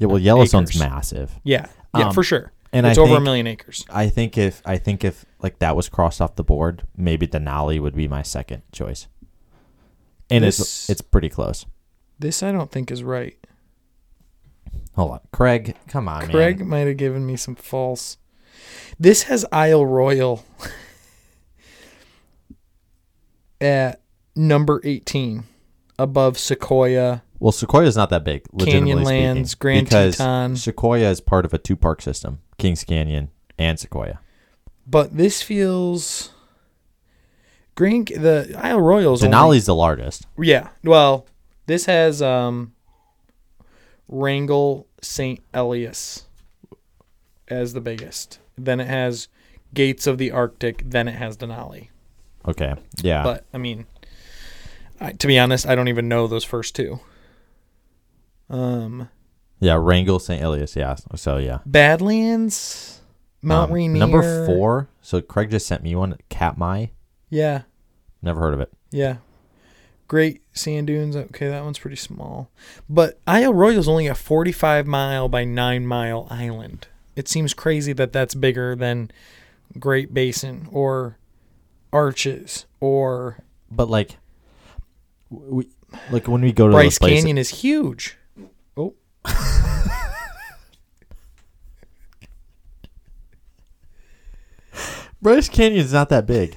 Yeah, 0.00 0.06
well, 0.08 0.18
Yellowstone's 0.18 0.70
Acres. 0.70 0.80
massive, 0.80 1.38
Yeah, 1.44 1.66
yeah, 1.96 2.08
Um, 2.08 2.14
for 2.14 2.22
sure. 2.24 2.50
and 2.72 2.84
it's 2.86 2.98
I 2.98 3.02
over 3.02 3.12
a 3.12 3.14
think- 3.16 3.24
million 3.24 3.46
acres. 3.46 3.84
I 3.90 4.08
think 4.08 4.36
if 4.38 4.60
I 4.64 4.76
think 4.78 5.04
if 5.04 5.24
like 5.40 5.58
that 5.60 5.76
was 5.76 5.88
crossed 5.88 6.20
off 6.20 6.34
the 6.34 6.42
board, 6.42 6.82
maybe 6.96 7.28
Denali 7.28 7.80
would 7.80 7.94
be 7.94 8.08
my 8.08 8.22
second 8.22 8.62
choice. 8.72 9.06
And 10.30 10.42
This- 10.42 10.58
it's 10.58 10.90
it's 10.90 11.00
pretty 11.02 11.28
close. 11.28 11.64
This 12.18 12.42
I 12.42 12.50
don't 12.50 12.72
think 12.72 12.90
is 12.90 13.04
right. 13.04 13.36
Hold 14.96 15.10
on, 15.12 15.20
Craig, 15.32 15.76
come 15.86 16.08
on, 16.08 16.28
Craig 16.30 16.58
man. 16.60 16.68
might 16.68 16.86
have 16.88 16.96
given 16.96 17.24
me 17.26 17.36
some 17.36 17.54
false. 17.54 18.16
This 18.98 19.24
has 19.24 19.44
Isle 19.52 19.84
Royale 19.86 20.44
at 23.60 24.00
number 24.34 24.80
eighteen, 24.84 25.44
above 25.98 26.38
Sequoia, 26.38 27.22
Well, 27.40 27.52
Sequoia's 27.52 27.96
not 27.96 28.10
that 28.10 28.22
big. 28.22 28.42
legitimately 28.52 29.02
Canyonlands, 29.04 29.48
speaking, 29.48 29.58
Grand 29.60 29.86
because 29.86 30.16
Teton. 30.18 30.56
Sequoia 30.56 31.10
is 31.10 31.20
part 31.20 31.44
of 31.44 31.52
a 31.54 31.58
two 31.58 31.74
park 31.74 32.02
system: 32.02 32.40
Kings 32.58 32.84
Canyon 32.84 33.30
and 33.58 33.78
Sequoia. 33.80 34.20
but 34.86 35.16
this 35.16 35.42
feels. 35.42 36.30
Green 37.76 38.04
the 38.04 38.54
Isle 38.58 38.80
Royale's 38.80 39.24
only- 39.24 39.34
Denali's 39.34 39.64
the 39.66 39.74
largest. 39.74 40.26
Yeah. 40.38 40.68
Well, 40.84 41.26
this 41.66 41.86
has 41.86 42.20
um 42.20 42.74
Wrangell 44.08 44.86
St. 45.00 45.40
Elias 45.54 46.24
as 47.48 47.72
the 47.72 47.80
biggest. 47.80 48.38
Then 48.58 48.80
it 48.80 48.88
has 48.88 49.28
Gates 49.72 50.06
of 50.06 50.18
the 50.18 50.30
Arctic, 50.30 50.82
then 50.84 51.08
it 51.08 51.14
has 51.14 51.36
Denali. 51.38 51.88
Okay, 52.46 52.74
yeah, 53.02 53.22
But 53.22 53.44
I 53.54 53.58
mean 53.58 53.86
I, 55.00 55.12
to 55.12 55.26
be 55.26 55.38
honest, 55.38 55.66
I 55.66 55.74
don't 55.74 55.88
even 55.88 56.08
know 56.08 56.26
those 56.26 56.44
first 56.44 56.74
two. 56.74 57.00
Um 58.50 59.08
yeah, 59.60 59.76
Wrangell, 59.78 60.18
St. 60.18 60.42
Elias. 60.42 60.74
Yeah, 60.74 60.96
so 61.16 61.36
yeah, 61.36 61.58
Badlands, 61.66 63.00
Mount 63.42 63.70
Um, 63.70 63.74
Rainier. 63.76 63.98
Number 63.98 64.46
four. 64.46 64.88
So 65.02 65.20
Craig 65.20 65.50
just 65.50 65.66
sent 65.66 65.82
me 65.82 65.94
one. 65.94 66.16
Katmai. 66.30 66.86
Yeah. 67.28 67.62
Never 68.22 68.40
heard 68.40 68.54
of 68.54 68.60
it. 68.60 68.72
Yeah. 68.90 69.16
Great 70.08 70.42
sand 70.52 70.88
dunes. 70.88 71.14
Okay, 71.14 71.48
that 71.48 71.62
one's 71.62 71.78
pretty 71.78 71.96
small. 71.96 72.50
But 72.88 73.20
Isle 73.26 73.52
Royale's 73.54 73.86
only 73.86 74.06
a 74.08 74.14
45 74.14 74.86
mile 74.86 75.28
by 75.28 75.44
9 75.44 75.86
mile 75.86 76.26
island. 76.30 76.88
It 77.14 77.28
seems 77.28 77.54
crazy 77.54 77.92
that 77.92 78.12
that's 78.12 78.34
bigger 78.34 78.74
than 78.74 79.10
Great 79.78 80.12
Basin 80.12 80.68
or 80.72 81.18
Arches 81.92 82.66
or 82.80 83.38
But 83.70 83.88
like, 83.88 84.16
we 85.28 85.68
like 86.10 86.26
when 86.28 86.40
we 86.40 86.52
go 86.52 86.66
to 86.68 86.72
places, 86.72 86.98
Canyon 86.98 87.38
is 87.38 87.60
huge. 87.60 88.16
Bryce 95.22 95.48
Canyon's 95.48 95.92
not 95.92 96.08
that 96.10 96.26
big. 96.26 96.56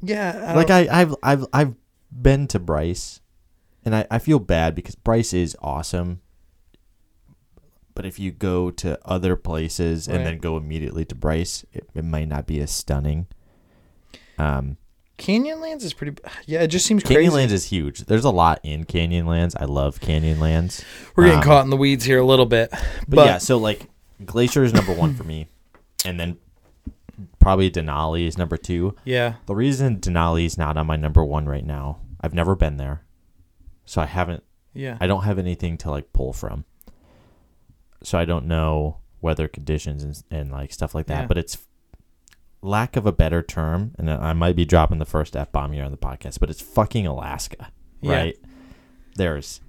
Yeah. 0.00 0.46
I 0.48 0.54
like 0.54 0.70
I, 0.70 0.88
I've 0.90 1.14
I've 1.22 1.46
I've 1.52 1.74
been 2.10 2.46
to 2.48 2.58
Bryce, 2.58 3.20
and 3.84 3.94
I, 3.94 4.06
I 4.10 4.18
feel 4.18 4.38
bad 4.38 4.74
because 4.74 4.94
Bryce 4.94 5.32
is 5.32 5.56
awesome. 5.60 6.20
But 7.94 8.06
if 8.06 8.18
you 8.18 8.30
go 8.30 8.70
to 8.70 8.98
other 9.04 9.36
places 9.36 10.08
and 10.08 10.18
Right. 10.18 10.24
then 10.24 10.38
go 10.38 10.56
immediately 10.56 11.04
to 11.06 11.14
Bryce, 11.14 11.64
it, 11.72 11.88
it 11.94 12.04
might 12.04 12.28
not 12.28 12.46
be 12.46 12.58
as 12.60 12.70
stunning. 12.70 13.26
Um, 14.38 14.78
Canyonlands 15.18 15.82
is 15.82 15.92
pretty. 15.92 16.20
Yeah, 16.46 16.62
it 16.62 16.68
just 16.68 16.86
seems 16.86 17.02
crazy. 17.02 17.20
Canyonlands 17.20 17.52
is 17.52 17.66
huge. 17.66 18.00
There's 18.00 18.24
a 18.24 18.30
lot 18.30 18.60
in 18.62 18.84
Canyonlands. 18.84 19.54
I 19.58 19.66
love 19.66 20.00
Canyonlands. 20.00 20.84
We're 21.14 21.24
getting 21.24 21.38
um, 21.38 21.44
caught 21.44 21.64
in 21.64 21.70
the 21.70 21.76
weeds 21.76 22.04
here 22.04 22.18
a 22.18 22.24
little 22.24 22.46
bit. 22.46 22.70
But, 22.70 22.80
But, 23.08 23.26
yeah, 23.26 23.38
so 23.38 23.58
like 23.58 23.88
Glacier 24.24 24.64
is 24.64 24.72
number 24.72 24.92
one 24.92 25.14
for 25.14 25.24
me, 25.24 25.46
and 26.04 26.18
then 26.18 26.38
probably 27.38 27.70
Denali 27.70 28.26
is 28.26 28.38
number 28.38 28.56
two. 28.56 28.96
yeah. 29.04 29.34
The 29.46 29.54
reason 29.54 29.98
Denali 30.00 30.46
is 30.46 30.56
not 30.58 30.76
on 30.76 30.86
my 30.86 30.96
number 30.96 31.24
one 31.24 31.46
right 31.46 31.64
now, 31.64 32.00
I've 32.20 32.34
never 32.34 32.54
been 32.56 32.76
there, 32.76 33.04
so 33.84 34.00
I 34.00 34.06
haven't. 34.06 34.42
Yeah. 34.74 34.96
I 35.00 35.06
don't 35.06 35.24
have 35.24 35.38
anything 35.38 35.76
to 35.78 35.90
like 35.90 36.12
pull 36.12 36.32
from. 36.32 36.64
So 38.02 38.18
I 38.18 38.24
don't 38.24 38.46
know 38.46 38.98
weather 39.20 39.46
conditions 39.46 40.02
and, 40.02 40.22
and 40.30 40.50
like 40.50 40.72
stuff 40.72 40.94
like 40.94 41.06
that. 41.06 41.20
Yeah. 41.22 41.26
But 41.26 41.38
it's 41.38 41.58
lack 42.62 42.96
of 42.96 43.06
a 43.06 43.12
better 43.12 43.42
term, 43.42 43.92
and 43.98 44.08
I 44.10 44.32
might 44.32 44.56
be 44.56 44.64
dropping 44.64 44.98
the 44.98 45.04
first 45.04 45.36
f 45.36 45.50
bomb 45.52 45.72
here 45.72 45.84
on 45.84 45.90
the 45.90 45.96
podcast, 45.98 46.38
but 46.40 46.48
it's 46.48 46.62
fucking 46.62 47.06
Alaska, 47.06 47.70
Yeah. 48.00 48.12
right? 48.14 48.36
There's 49.16 49.60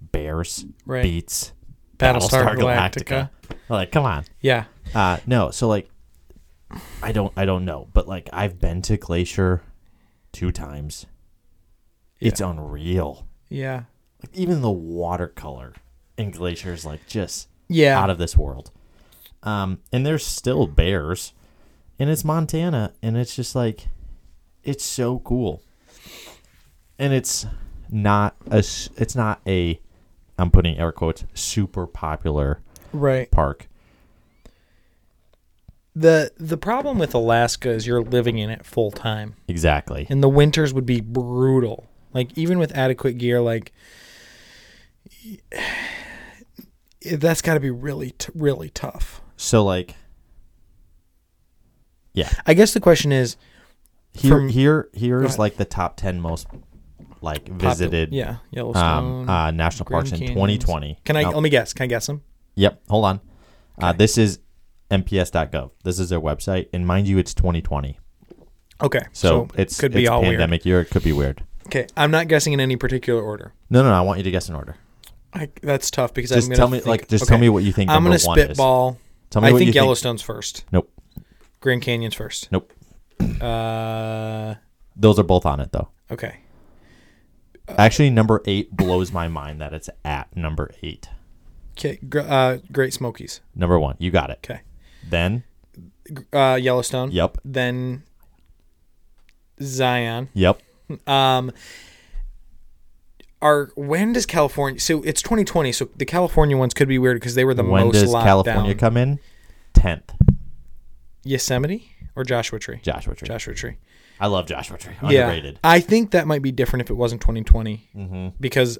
bears, 0.00 0.64
Right. 0.84 1.02
beats, 1.02 1.52
Battlestar 1.98 2.44
Battlestar 2.44 2.56
Galactica. 2.56 3.30
Like, 3.68 3.90
come 3.92 4.04
on. 4.04 4.24
Yeah. 4.40 4.64
Uh, 4.94 5.18
no, 5.26 5.50
so 5.50 5.68
like, 5.68 5.88
I 7.02 7.12
don't, 7.12 7.32
I 7.36 7.44
don't 7.44 7.64
know, 7.64 7.88
but 7.94 8.08
like, 8.08 8.28
I've 8.32 8.58
been 8.60 8.82
to 8.82 8.96
Glacier 8.96 9.62
two 10.32 10.52
times. 10.52 11.06
It's 12.20 12.40
unreal. 12.40 13.26
Yeah. 13.48 13.84
Like, 14.22 14.34
even 14.34 14.60
the 14.60 14.70
watercolor 14.70 15.74
in 16.18 16.30
Glacier 16.30 16.72
is 16.72 16.84
like 16.84 17.06
just 17.06 17.48
Yeah. 17.68 17.98
out 18.00 18.10
of 18.10 18.18
this 18.18 18.36
world. 18.36 18.70
Um, 19.42 19.78
and 19.92 20.04
there's 20.04 20.26
still 20.26 20.66
bears, 20.66 21.32
and 21.98 22.10
it's 22.10 22.24
Montana, 22.24 22.92
and 23.02 23.16
it's 23.16 23.34
just 23.34 23.54
like, 23.54 23.88
it's 24.62 24.84
so 24.84 25.20
cool. 25.20 25.62
And 26.98 27.12
it's 27.12 27.46
not 27.90 28.36
a 28.50 28.58
it's 28.58 29.14
not 29.14 29.40
a, 29.46 29.80
I'm 30.38 30.50
putting 30.50 30.78
air 30.78 30.92
quotes, 30.92 31.24
super 31.34 31.86
popular 31.86 32.60
right. 32.92 33.30
park. 33.30 33.68
The 35.94 36.32
the 36.36 36.56
problem 36.56 36.98
with 36.98 37.14
Alaska 37.14 37.70
is 37.70 37.86
you're 37.86 38.02
living 38.02 38.38
in 38.38 38.50
it 38.50 38.66
full 38.66 38.90
time. 38.90 39.34
Exactly. 39.48 40.06
And 40.10 40.22
the 40.22 40.28
winters 40.28 40.74
would 40.74 40.86
be 40.86 41.00
brutal. 41.00 41.86
Like 42.12 42.36
even 42.36 42.58
with 42.58 42.72
adequate 42.76 43.18
gear 43.18 43.40
like 43.40 43.72
that's 47.12 47.42
got 47.42 47.54
to 47.54 47.60
be 47.60 47.70
really 47.70 48.10
t- 48.12 48.32
really 48.34 48.70
tough. 48.70 49.22
So 49.36 49.64
like, 49.64 49.94
yeah, 52.16 52.32
I 52.44 52.54
guess 52.54 52.74
the 52.74 52.80
question 52.80 53.12
is 53.12 53.36
here, 54.12 54.32
From- 54.34 54.48
here, 54.48 54.88
here 54.92 55.20
Go 55.20 55.26
is 55.26 55.30
ahead. 55.32 55.38
like 55.38 55.56
the 55.56 55.64
top 55.64 55.96
ten 55.96 56.20
most 56.20 56.48
like 57.22 57.44
popu- 57.44 57.60
visited 57.60 58.12
yeah, 58.12 58.36
Yellowstone. 58.50 59.22
um, 59.22 59.30
uh, 59.30 59.50
national 59.52 59.84
Grand 59.84 60.08
parks 60.10 60.20
in 60.20 60.26
2020. 60.28 60.98
Can 61.04 61.16
I 61.16 61.22
let 61.28 61.42
me 61.42 61.48
guess? 61.50 61.72
Can 61.72 61.84
I 61.84 61.86
guess 61.86 62.06
them? 62.06 62.22
Yep. 62.56 62.82
Hold 62.88 63.04
on. 63.04 63.20
Uh, 63.80 63.88
Okay. 63.90 63.98
this 63.98 64.18
is 64.18 64.40
nps.gov. 64.90 65.70
This 65.84 65.98
is 65.98 66.08
their 66.08 66.20
website, 66.20 66.68
and 66.72 66.86
mind 66.86 67.06
you, 67.08 67.18
it's 67.18 67.34
2020. 67.34 67.98
Okay. 68.82 69.02
So, 69.12 69.48
it's 69.54 69.78
could 69.80 69.92
be 69.92 70.02
it's 70.02 70.10
all 70.10 70.22
pandemic 70.22 70.64
year. 70.66 70.80
It 70.80 70.90
could 70.90 71.02
be 71.04 71.12
weird. 71.12 71.40
weird. 71.40 71.42
Okay, 71.66 71.86
I'm 71.96 72.10
not 72.10 72.28
guessing 72.28 72.52
in 72.52 72.60
any 72.60 72.76
particular 72.76 73.22
order. 73.22 73.52
No, 73.70 73.82
no, 73.82 73.88
no. 73.88 73.94
I 73.94 74.00
want 74.02 74.18
you 74.18 74.24
to 74.24 74.30
guess 74.30 74.48
in 74.48 74.54
order. 74.54 74.76
I, 75.34 75.48
that's 75.62 75.90
tough 75.90 76.14
because 76.14 76.30
Just 76.30 76.46
I'm 76.46 76.50
gonna 76.50 76.56
tell 76.56 76.68
me, 76.68 76.78
think- 76.78 76.86
like, 76.86 77.08
just 77.08 77.24
okay. 77.24 77.30
tell 77.30 77.38
me 77.38 77.48
what 77.48 77.64
you 77.64 77.72
think. 77.72 77.90
I'm 77.90 78.04
gonna 78.04 78.18
spitball. 78.18 78.98
Tell 79.30 79.42
me 79.42 79.48
I 79.48 79.52
what 79.52 79.58
think 79.58 79.74
Yellowstone's 79.74 80.22
first. 80.22 80.64
Nope. 80.72 80.90
Grand 81.66 81.82
Canyon's 81.82 82.14
first. 82.14 82.50
Nope. 82.52 82.72
Uh, 83.40 84.54
Those 84.94 85.18
are 85.18 85.24
both 85.24 85.44
on 85.44 85.58
it 85.58 85.72
though. 85.72 85.88
okay. 86.12 86.36
Actually, 87.76 88.10
number 88.10 88.40
eight 88.46 88.70
blows 88.76 89.10
my 89.12 89.26
mind 89.26 89.60
that 89.60 89.72
it's 89.74 89.90
at 90.04 90.34
number 90.36 90.70
eight. 90.84 91.08
Okay. 91.72 91.98
Gr- 92.08 92.20
uh, 92.20 92.58
Great 92.70 92.92
Smokies. 92.94 93.40
Number 93.56 93.76
one, 93.80 93.96
you 93.98 94.12
got 94.12 94.30
it. 94.30 94.38
Okay. 94.44 94.60
Then, 95.10 95.42
Uh, 96.32 96.56
Yellowstone. 96.62 97.10
yep, 97.10 97.38
Then 97.44 98.04
Zion. 99.60 100.28
yep. 100.34 100.62
Um, 101.08 101.50
are 103.42 103.70
when 103.74 104.12
does 104.12 104.26
California? 104.26 104.78
So 104.78 105.02
it's 105.02 105.20
2020. 105.22 105.72
So 105.72 105.88
the 105.96 106.04
California 106.06 106.56
ones 106.56 106.72
could 106.74 106.86
be 106.86 106.98
weird 107.00 107.16
because 107.16 107.34
they 107.34 107.44
were 107.44 107.54
the 107.54 107.64
most 107.64 107.80
important 107.80 107.94
thing. 107.94 107.98
when 108.02 108.02
most 108.02 108.02
does 108.04 108.12
locked 108.12 108.26
California 108.26 108.74
down. 108.74 108.78
come 108.78 108.96
in? 108.96 109.18
Tenth, 109.74 110.12
Yosemite 111.26 111.88
or 112.14 112.24
Joshua 112.24 112.58
Tree? 112.58 112.78
Joshua 112.82 113.14
Tree. 113.14 113.28
Joshua 113.28 113.54
Tree. 113.54 113.76
I 114.18 114.28
love 114.28 114.46
Joshua 114.46 114.78
Tree. 114.78 114.94
Yeah, 115.02 115.28
Underrated. 115.28 115.60
I 115.62 115.80
think 115.80 116.12
that 116.12 116.26
might 116.26 116.40
be 116.42 116.50
different 116.52 116.82
if 116.82 116.90
it 116.90 116.94
wasn't 116.94 117.20
2020 117.20 117.88
Mm-hmm. 117.94 118.28
because 118.40 118.78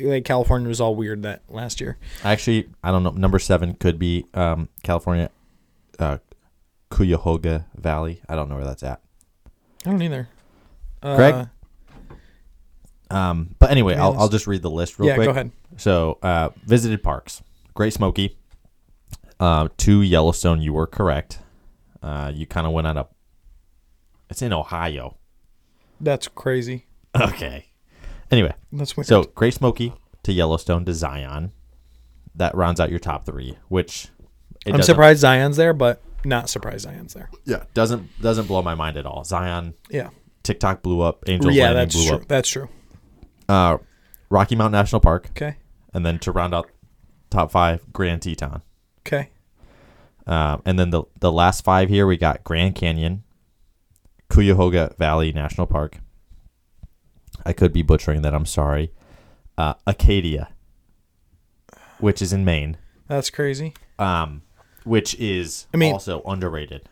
like 0.00 0.24
California 0.24 0.68
was 0.68 0.80
all 0.80 0.94
weird 0.94 1.22
that 1.22 1.42
last 1.48 1.80
year. 1.80 1.96
Actually, 2.24 2.68
I 2.82 2.90
don't 2.90 3.02
know. 3.02 3.10
Number 3.12 3.38
seven 3.38 3.74
could 3.74 3.98
be 3.98 4.26
um, 4.34 4.68
California, 4.82 5.30
uh, 5.98 6.18
Cuyahoga 6.90 7.66
Valley. 7.76 8.20
I 8.28 8.34
don't 8.34 8.48
know 8.48 8.56
where 8.56 8.64
that's 8.64 8.82
at. 8.82 9.00
I 9.86 9.90
don't 9.90 10.02
either. 10.02 10.28
Uh, 11.02 11.16
Greg? 11.16 11.48
Um, 13.10 13.54
but 13.58 13.70
anyway, 13.70 13.94
I'll, 13.96 14.16
I'll 14.18 14.28
just 14.28 14.46
read 14.46 14.62
the 14.62 14.70
list 14.70 14.98
real 14.98 15.08
yeah, 15.08 15.14
quick. 15.14 15.26
go 15.26 15.30
ahead. 15.30 15.50
So, 15.78 16.18
uh, 16.22 16.50
visited 16.64 17.02
parks: 17.02 17.42
Great 17.74 17.92
Smoky, 17.92 18.36
uh, 19.40 19.68
to 19.78 20.02
Yellowstone. 20.02 20.62
You 20.62 20.72
were 20.74 20.86
correct. 20.86 21.40
Uh, 22.02 22.30
you 22.32 22.46
kind 22.46 22.66
of 22.66 22.72
went 22.72 22.86
on 22.86 22.96
a. 22.96 23.08
It's 24.28 24.42
in 24.42 24.52
Ohio. 24.52 25.16
That's 26.00 26.28
crazy. 26.28 26.86
Okay. 27.20 27.66
Anyway, 28.30 28.54
That's 28.70 28.96
weird. 28.96 29.08
so 29.08 29.24
Gray 29.24 29.50
Smoky 29.50 29.92
to 30.22 30.32
Yellowstone 30.32 30.84
to 30.84 30.94
Zion. 30.94 31.50
That 32.36 32.54
rounds 32.54 32.78
out 32.78 32.88
your 32.90 33.00
top 33.00 33.26
three, 33.26 33.58
which 33.68 34.06
I'm 34.64 34.80
surprised 34.82 35.18
Zion's 35.18 35.56
there, 35.56 35.72
but 35.72 36.00
not 36.24 36.48
surprised 36.48 36.82
Zion's 36.82 37.12
there. 37.14 37.28
Yeah, 37.44 37.64
doesn't 37.74 38.08
doesn't 38.22 38.46
blow 38.46 38.62
my 38.62 38.76
mind 38.76 38.96
at 38.96 39.06
all. 39.06 39.24
Zion, 39.24 39.74
Yeah. 39.90 40.10
TikTok 40.44 40.82
blew 40.82 41.00
up. 41.00 41.24
Angels 41.28 41.52
yeah, 41.52 41.64
Landing 41.72 41.76
that's 41.82 41.94
blew 41.96 42.06
true. 42.06 42.16
up. 42.18 42.28
That's 42.28 42.48
true. 42.48 42.68
Uh, 43.48 43.78
Rocky 44.30 44.54
Mountain 44.54 44.78
National 44.78 45.00
Park, 45.00 45.26
Okay. 45.30 45.56
and 45.92 46.06
then 46.06 46.20
to 46.20 46.30
round 46.30 46.54
out 46.54 46.70
top 47.30 47.50
five, 47.50 47.92
Grand 47.92 48.22
Teton. 48.22 48.62
Okay. 49.12 49.28
Um, 50.26 50.62
and 50.64 50.78
then 50.78 50.90
the 50.90 51.02
the 51.18 51.32
last 51.32 51.64
five 51.64 51.88
here 51.88 52.06
we 52.06 52.16
got 52.16 52.44
Grand 52.44 52.74
Canyon, 52.76 53.24
Cuyahoga 54.28 54.94
Valley 54.98 55.32
National 55.32 55.66
Park. 55.66 55.98
I 57.44 57.52
could 57.52 57.72
be 57.72 57.82
butchering 57.82 58.22
that. 58.22 58.34
I'm 58.34 58.46
sorry. 58.46 58.92
Uh, 59.58 59.74
Acadia, 59.86 60.50
which 61.98 62.22
is 62.22 62.32
in 62.32 62.44
Maine, 62.44 62.76
That's 63.08 63.30
crazy. 63.30 63.74
um, 63.98 64.42
which 64.84 65.14
is 65.16 65.66
I 65.74 65.76
mean- 65.76 65.92
also 65.92 66.22
underrated. 66.22 66.82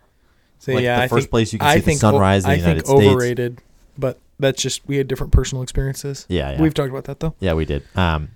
So 0.59 0.73
Like, 0.73 0.83
yeah, 0.83 0.97
the 0.97 1.03
I 1.05 1.09
first 1.09 1.25
think, 1.27 1.31
place 1.31 1.53
you 1.53 1.61
can 1.61 1.69
I 1.69 1.75
see 1.75 1.81
the 1.81 1.87
think 1.87 2.01
sunrise 2.01 2.45
in 2.45 2.51
I 2.51 2.55
United 2.55 2.85
think 2.85 2.99
States. 2.99 3.15
overrated, 3.15 3.63
but 3.97 4.19
that's 4.41 4.61
just 4.61 4.87
we 4.89 4.97
had 4.97 5.07
different 5.07 5.33
personal 5.33 5.63
experiences. 5.63 6.27
Yeah, 6.29 6.51
yeah. 6.53 6.61
We've 6.61 6.75
talked 6.75 6.91
about 6.91 7.05
that 7.05 7.21
though. 7.21 7.35
Yeah, 7.39 7.53
we 7.55 7.65
did. 7.65 7.85
Um, 7.95 8.31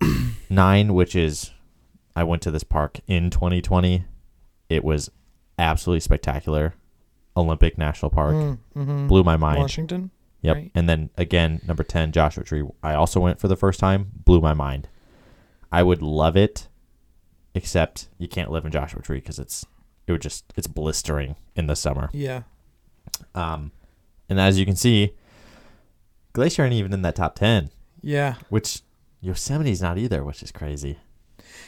nine, 0.48 0.94
which 0.94 1.16
is, 1.16 1.50
I 2.16 2.24
went 2.24 2.42
to 2.42 2.50
this 2.50 2.64
park 2.64 2.98
in 3.06 3.30
2020. 3.30 4.04
It 4.68 4.82
was 4.82 5.10
absolutely 5.58 6.00
spectacular. 6.00 6.74
Olympic 7.36 7.76
National 7.78 8.10
Park 8.10 8.34
Mm-hmm. 8.34 9.06
blew 9.06 9.22
my 9.22 9.36
mind. 9.36 9.58
Washington. 9.60 10.10
Yep. 10.42 10.56
right. 10.56 10.70
And 10.74 10.88
then 10.88 11.10
again, 11.16 11.60
number 11.66 11.82
10, 11.82 12.12
Joshua 12.12 12.42
Tree. 12.44 12.64
I 12.82 12.94
also 12.94 13.20
went 13.20 13.38
for 13.40 13.48
the 13.48 13.56
first 13.56 13.78
time, 13.80 14.10
blew 14.24 14.40
my 14.40 14.54
mind. 14.54 14.88
I 15.70 15.82
would 15.82 16.00
love 16.02 16.36
it, 16.36 16.68
except 17.54 18.08
you 18.18 18.28
can't 18.28 18.50
live 18.50 18.64
in 18.64 18.72
Joshua 18.72 19.02
Tree 19.02 19.18
because 19.18 19.38
it's 19.38 19.66
it 20.06 20.12
would 20.12 20.22
just 20.22 20.44
it's 20.56 20.66
blistering 20.68 21.36
in 21.56 21.66
the 21.66 21.76
summer. 21.76 22.08
Yeah. 22.12 22.42
Um, 23.34 23.72
and 24.28 24.38
as 24.40 24.58
you 24.58 24.64
can 24.64 24.76
see, 24.76 25.12
Glacier 26.32 26.64
ain't 26.64 26.74
even 26.74 26.92
in 26.92 27.02
that 27.02 27.16
top 27.16 27.34
10, 27.34 27.70
Yeah. 28.02 28.34
which 28.48 28.82
Yosemite's 29.20 29.80
not 29.82 29.98
either, 29.98 30.22
which 30.24 30.42
is 30.42 30.52
crazy. 30.52 30.98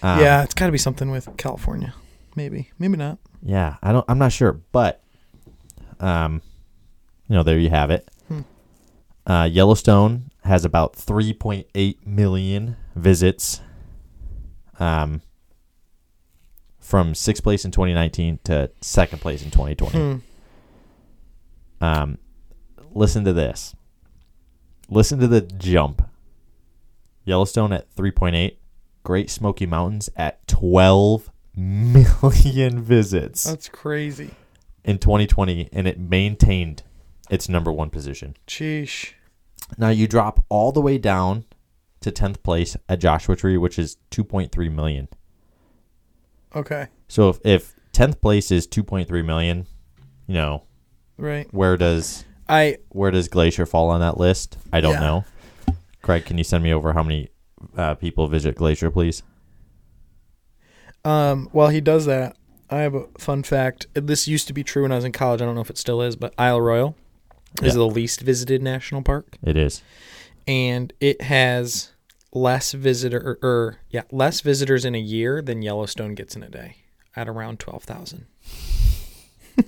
Um, 0.03 0.20
yeah. 0.20 0.43
It's 0.43 0.55
got 0.55 0.66
to 0.66 0.72
be 0.72 0.78
something 0.78 1.11
with 1.11 1.28
California. 1.36 1.95
Maybe. 2.36 2.70
Maybe 2.78 2.97
not. 2.97 3.18
Yeah, 3.43 3.76
I 3.82 3.93
don't. 3.93 4.05
I'm 4.09 4.18
not 4.18 4.32
sure, 4.32 4.61
but 4.72 5.03
um, 6.01 6.43
you 7.28 7.36
know, 7.36 7.43
there 7.43 7.59
you 7.59 7.70
have 7.70 7.91
it. 7.91 8.09
Hmm. 8.28 8.41
Uh, 9.26 9.45
Yellowstone 9.45 10.30
has 10.45 10.64
about 10.64 10.95
3.8 10.95 12.07
million 12.07 12.76
visits. 12.95 13.61
Um, 14.80 15.22
from 16.89 17.14
sixth 17.14 17.43
place 17.43 17.66
in 17.66 17.70
2019 17.70 18.39
to 18.45 18.70
second 18.80 19.18
place 19.18 19.43
in 19.43 19.51
2020. 19.51 19.99
Hmm. 19.99 21.84
Um, 21.84 22.18
listen 22.95 23.24
to 23.26 23.34
this. 23.34 23.76
Listen 24.89 25.18
to 25.18 25.26
the 25.26 25.43
jump. 25.43 26.09
Yellowstone 27.24 27.74
at 27.74 27.95
3.8. 27.95 28.57
Great 29.05 29.30
Smoky 29.30 29.66
Mountains 29.66 30.11
at 30.16 30.46
12 30.49 31.30
million 31.57 32.82
visits 32.82 33.44
That's 33.44 33.68
crazy. 33.68 34.30
in 34.84 34.99
2020, 34.99 35.68
and 35.72 35.86
it 35.88 35.99
maintained 35.99 36.82
its 37.30 37.49
number 37.49 37.72
one 37.72 37.90
position. 37.90 38.34
Sheesh. 38.46 39.12
Now 39.76 39.88
you 39.90 40.07
drop 40.07 40.44
all 40.49 40.72
the 40.72 40.80
way 40.80 40.99
down 40.99 41.44
to 42.01 42.11
10th 42.12 42.42
place 42.42 42.76
at 42.88 43.01
Joshua 43.01 43.36
Tree, 43.36 43.57
which 43.59 43.78
is 43.78 43.96
2.3 44.11 44.72
million. 44.72 45.09
Okay. 46.55 46.86
So 47.09 47.28
if, 47.28 47.38
if 47.44 47.74
10th 47.92 48.20
place 48.20 48.51
is 48.51 48.66
2.3 48.66 49.24
million, 49.24 49.66
you 50.26 50.34
know, 50.34 50.62
Right. 51.16 51.53
where 51.53 51.76
does 51.76 52.24
I 52.49 52.78
where 52.90 53.11
does 53.11 53.28
Glacier 53.28 53.66
fall 53.66 53.90
on 53.90 54.01
that 54.01 54.16
list? 54.18 54.57
I 54.72 54.80
don't 54.80 54.92
Yeah. 54.94 55.01
know. 55.01 55.24
Craig, 56.01 56.24
can 56.24 56.38
you 56.38 56.44
send 56.44 56.62
me 56.64 56.72
over 56.72 56.92
how 56.92 57.03
many 57.03 57.28
uh, 57.76 57.94
people 57.94 58.26
visit 58.28 58.54
Glacier, 58.56 58.90
please? 58.90 59.22
um 61.04 61.48
while 61.52 61.68
he 61.68 61.80
does 61.80 62.06
that, 62.06 62.36
I 62.70 62.78
have 62.78 62.94
a 62.94 63.06
fun 63.18 63.42
fact. 63.42 63.86
This 63.94 64.26
used 64.28 64.46
to 64.48 64.52
be 64.52 64.64
true 64.64 64.82
when 64.82 64.92
I 64.92 64.96
was 64.96 65.04
in 65.04 65.12
college. 65.12 65.40
I 65.40 65.44
don't 65.44 65.54
know 65.54 65.61
if 65.61 65.70
it 65.70 65.78
still 65.78 66.02
is, 66.02 66.16
but 66.16 66.34
Isle 66.36 66.61
Royale 66.61 66.96
is 67.62 67.74
Yeah. 67.74 67.78
the 67.78 67.86
least 67.86 68.20
visited 68.20 68.62
national 68.62 69.02
park, 69.02 69.36
It 69.42 69.56
is. 69.56 69.80
and 70.46 70.92
it 71.00 71.22
has 71.22 71.92
less 72.34 72.72
visitor 72.72 73.38
or, 73.42 73.48
or 73.48 73.76
yeah, 73.90 74.02
less 74.11 74.40
visitors 74.42 74.84
in 74.84 74.94
a 74.94 74.98
year 75.00 75.40
than 75.40 75.62
Yellowstone 75.62 76.14
gets 76.14 76.34
in 76.36 76.42
a 76.42 76.48
day, 76.50 76.76
at 77.16 77.28
around 77.28 77.59
twelve 77.61 77.84
thousand. 77.84 78.26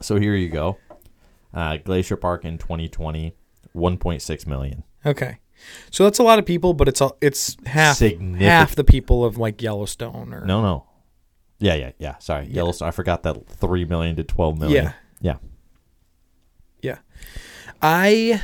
So 0.00 0.18
here 0.18 0.34
you 0.34 0.48
go. 0.48 0.78
Uh, 1.54 1.76
Glacier 1.76 2.16
Park 2.16 2.44
in 2.44 2.58
2020, 2.58 3.36
1.6 3.76 4.46
million. 4.48 4.82
Okay, 5.06 5.38
so 5.90 6.04
that's 6.04 6.18
a 6.18 6.22
lot 6.22 6.38
of 6.38 6.46
people, 6.46 6.74
but 6.74 6.88
it's 6.88 7.00
a, 7.00 7.10
it's 7.20 7.56
half 7.66 7.98
half 7.98 8.74
the 8.74 8.84
people 8.84 9.24
of 9.24 9.36
like 9.38 9.60
Yellowstone 9.62 10.32
or 10.32 10.44
No, 10.44 10.62
no. 10.62 10.86
Yeah, 11.58 11.74
yeah, 11.74 11.92
yeah. 11.98 12.18
Sorry, 12.18 12.46
Yeah. 12.46 12.56
Yellowstone. 12.56 12.88
I 12.88 12.90
forgot 12.90 13.22
that 13.22 13.46
3 13.46 13.84
million 13.84 14.16
to 14.16 14.24
12 14.24 14.58
million. 14.58 14.84
Yeah. 14.84 14.92
Yeah. 15.20 15.36
Yeah. 16.82 16.98
I 17.80 18.42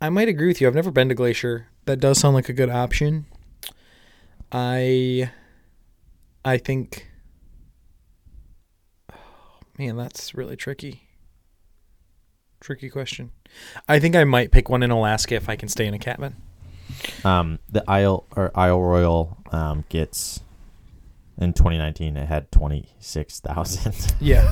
I 0.00 0.10
might 0.10 0.28
agree 0.28 0.48
with 0.48 0.60
you. 0.60 0.66
I've 0.66 0.74
never 0.74 0.90
been 0.90 1.08
to 1.08 1.14
Glacier. 1.14 1.68
That 1.86 2.00
does 2.00 2.18
sound 2.18 2.34
like 2.34 2.48
a 2.50 2.52
good 2.52 2.68
option. 2.68 3.24
I 4.52 5.30
I 6.44 6.58
think 6.58 7.08
oh, 9.10 9.16
Man, 9.78 9.96
that's 9.96 10.34
really 10.34 10.56
tricky. 10.56 11.03
Tricky 12.64 12.88
question. 12.88 13.30
I 13.86 13.98
think 13.98 14.16
I 14.16 14.24
might 14.24 14.50
pick 14.50 14.70
one 14.70 14.82
in 14.82 14.90
Alaska 14.90 15.34
if 15.34 15.50
I 15.50 15.56
can 15.56 15.68
stay 15.68 15.86
in 15.86 15.92
a 15.92 15.98
cabin. 15.98 16.34
Um, 17.22 17.58
the 17.70 17.84
Isle 17.86 18.24
or 18.34 18.50
Isle 18.54 18.80
Royale 18.80 19.36
um, 19.52 19.84
gets 19.90 20.40
in 21.36 21.52
2019 21.52 22.16
it 22.16 22.26
had 22.26 22.50
26,000. 22.50 24.14
Yeah. 24.20 24.50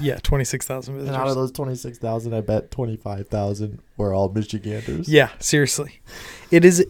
Yeah, 0.00 0.18
26,000 0.24 0.96
and 0.96 1.08
out 1.10 1.14
of 1.14 1.20
visitors. 1.20 1.34
those 1.36 1.52
26,000, 1.52 2.34
I 2.34 2.40
bet 2.40 2.72
25,000 2.72 3.78
were 3.96 4.12
all 4.12 4.28
Michiganders. 4.30 5.08
Yeah, 5.08 5.28
seriously. 5.38 6.00
It 6.50 6.64
is 6.64 6.84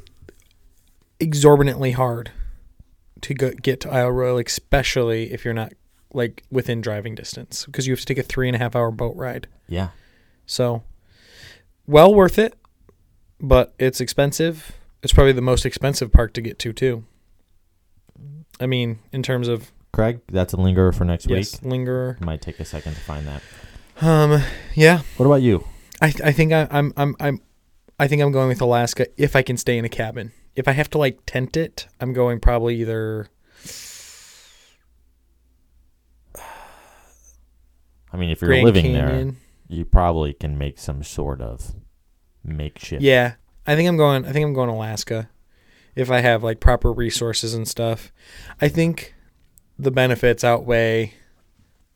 exorbitantly 1.21 1.91
hard 1.91 2.31
to 3.21 3.35
go, 3.35 3.51
get 3.51 3.81
to 3.81 3.91
Isle 3.91 4.13
Royale, 4.13 4.39
especially 4.39 5.35
if 5.35 5.45
you're 5.45 5.53
not 5.53 5.75
like 6.15 6.45
within 6.51 6.81
driving 6.81 7.15
distance, 7.15 7.67
because 7.67 7.87
you 7.87 7.93
have 7.93 8.01
to 8.01 8.07
take 8.07 8.19
a 8.19 8.23
three 8.23 8.49
and 8.49 8.57
a 8.57 8.59
half 8.59 8.75
hour 8.75 8.91
boat 8.91 9.17
ride. 9.17 9.49
Yeah. 9.69 9.89
So, 10.47 10.83
well 11.87 12.15
worth 12.15 12.39
it, 12.39 12.55
but 13.41 13.75
it's 13.79 14.01
expensive. 14.01 14.73
It's 15.03 15.13
probably 15.13 15.33
the 15.33 15.41
most 15.41 15.67
expensive 15.67 16.13
park 16.13 16.33
to 16.35 16.41
get 16.41 16.59
to 16.61 16.73
too. 16.73 17.05
I 18.61 18.67
mean, 18.67 19.01
in 19.13 19.23
terms 19.23 19.49
of 19.49 19.73
Craig, 19.93 20.21
that's 20.31 20.53
a 20.53 20.57
lingerer 20.57 20.93
for 20.93 21.05
next 21.05 21.29
yes, 21.29 21.61
week. 21.61 21.71
lingerer. 21.71 22.19
Might 22.21 22.41
take 22.41 22.61
a 22.61 22.65
second 22.65 22.95
to 22.95 23.01
find 23.01 23.27
that. 23.27 23.43
Um, 24.01 24.43
yeah, 24.75 25.03
What 25.17 25.27
about 25.27 25.43
you? 25.43 25.65
I 26.01 26.13
I 26.25 26.33
think 26.33 26.53
I, 26.53 26.67
I'm 26.71 26.93
I'm 26.97 27.17
I'm 27.21 27.41
I 27.99 28.09
think 28.09 28.23
I'm 28.23 28.33
going 28.33 28.49
with 28.49 28.61
Alaska 28.61 29.07
if 29.17 29.37
I 29.37 29.43
can 29.43 29.57
stay 29.57 29.79
in 29.79 29.85
a 29.85 29.89
cabin. 29.89 30.33
If 30.55 30.69
I 30.69 30.73
have 30.73 30.91
to 30.91 30.99
like 30.99 31.21
tent 31.27 31.57
it, 31.57 31.89
I'm 32.01 32.13
going 32.13 32.41
probably 32.41 32.77
either 32.81 33.29
I 38.13 38.17
mean, 38.19 38.31
if 38.31 38.41
you're 38.43 38.49
Grand 38.49 38.65
living 38.65 38.93
there, 38.93 39.09
Canyon. 39.09 39.37
You 39.73 39.85
probably 39.85 40.33
can 40.35 40.59
make 40.59 40.79
some 40.79 41.03
sort 41.03 41.41
of 41.41 41.75
makeshift. 42.45 43.03
Yeah, 43.03 43.35
I 43.67 43.75
think 43.75 43.89
I'm 43.89 43.97
going. 43.97 44.25
I 44.27 44.33
think 44.33 44.45
I'm 44.45 44.55
going 44.55 44.69
Alaska 44.69 45.31
if 45.95 46.11
I 46.11 46.21
have 46.21 46.43
like 46.43 46.61
proper 46.61 46.93
resources 46.93 47.55
and 47.55 47.67
stuff. 47.67 48.13
I 48.61 48.69
think 48.69 49.15
the 49.79 49.91
benefits 49.91 50.45
outweigh 50.45 51.15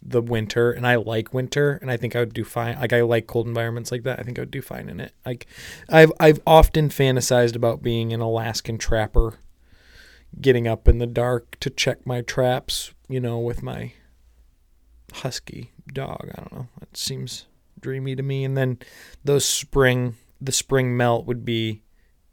the 0.02 0.22
winter, 0.22 0.70
and 0.70 0.86
I 0.86 0.96
like 0.96 1.34
winter, 1.34 1.78
and 1.82 1.90
I 1.90 1.96
think 1.96 2.16
I 2.16 2.20
would 2.20 2.34
do 2.34 2.44
fine. 2.44 2.78
Like 2.78 2.92
I 2.92 3.02
like 3.02 3.26
cold 3.26 3.46
environments 3.46 3.92
like 3.92 4.04
that. 4.04 4.18
I 4.18 4.22
think 4.22 4.38
I 4.38 4.42
would 4.42 4.50
do 4.50 4.62
fine 4.62 4.88
in 4.88 5.00
it. 5.00 5.12
Like 5.24 5.46
I've 5.88 6.12
I've 6.18 6.40
often 6.46 6.88
fantasized 6.88 7.56
about 7.56 7.82
being 7.82 8.12
an 8.12 8.20
Alaskan 8.20 8.78
trapper, 8.78 9.34
getting 10.40 10.66
up 10.66 10.88
in 10.88 10.98
the 10.98 11.06
dark 11.06 11.58
to 11.60 11.70
check 11.70 12.06
my 12.06 12.22
traps. 12.22 12.92
You 13.08 13.20
know, 13.20 13.38
with 13.38 13.62
my 13.62 13.92
husky 15.12 15.72
dog. 15.92 16.30
I 16.34 16.40
don't 16.40 16.52
know. 16.52 16.68
It 16.82 16.96
seems 16.96 17.46
dreamy 17.80 18.16
to 18.16 18.22
me. 18.22 18.44
And 18.44 18.56
then 18.56 18.78
those 19.24 19.44
spring, 19.44 20.16
the 20.40 20.52
spring 20.52 20.96
melt 20.96 21.26
would 21.26 21.44
be 21.44 21.82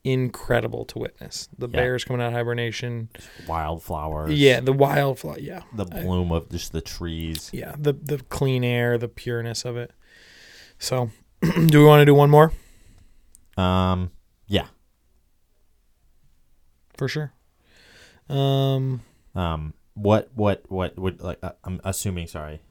incredible 0.04 0.84
to 0.86 1.00
witness. 1.00 1.48
The 1.58 1.68
Yeah. 1.70 1.76
bears 1.78 2.04
coming 2.04 2.22
out 2.22 2.28
of 2.28 2.34
hibernation. 2.34 3.10
Wildflowers. 3.48 4.34
Yeah, 4.38 4.60
the 4.60 4.74
wildflower. 4.74 5.40
Yeah, 5.40 5.62
The 5.74 5.86
I- 5.92 6.02
bloom 6.04 6.32
of 6.32 6.50
just 6.50 6.72
the 6.74 6.82
trees. 6.82 7.50
yeah. 7.54 7.76
The 7.78 7.94
the 7.94 8.18
clean 8.30 8.64
air, 8.66 8.98
the 8.98 9.08
pureness 9.08 9.64
of 9.64 9.78
it. 9.78 9.92
So, 10.78 11.10
do 11.42 11.80
we 11.80 11.86
want 11.86 12.02
to 12.02 12.06
do 12.06 12.14
one 12.16 12.30
more 12.30 12.52
Um, 13.56 14.12
yeah. 14.48 14.68
for 16.98 17.08
sure? 17.08 17.34
Um, 18.30 19.02
Um, 19.36 19.74
what, 19.94 20.30
what, 20.36 20.64
what 20.70 20.98
would 20.98 21.22
like? 21.22 21.40
Uh, 21.44 21.52
I'm 21.64 21.80
assuming. 21.84 22.28
Sorry, 22.28 22.62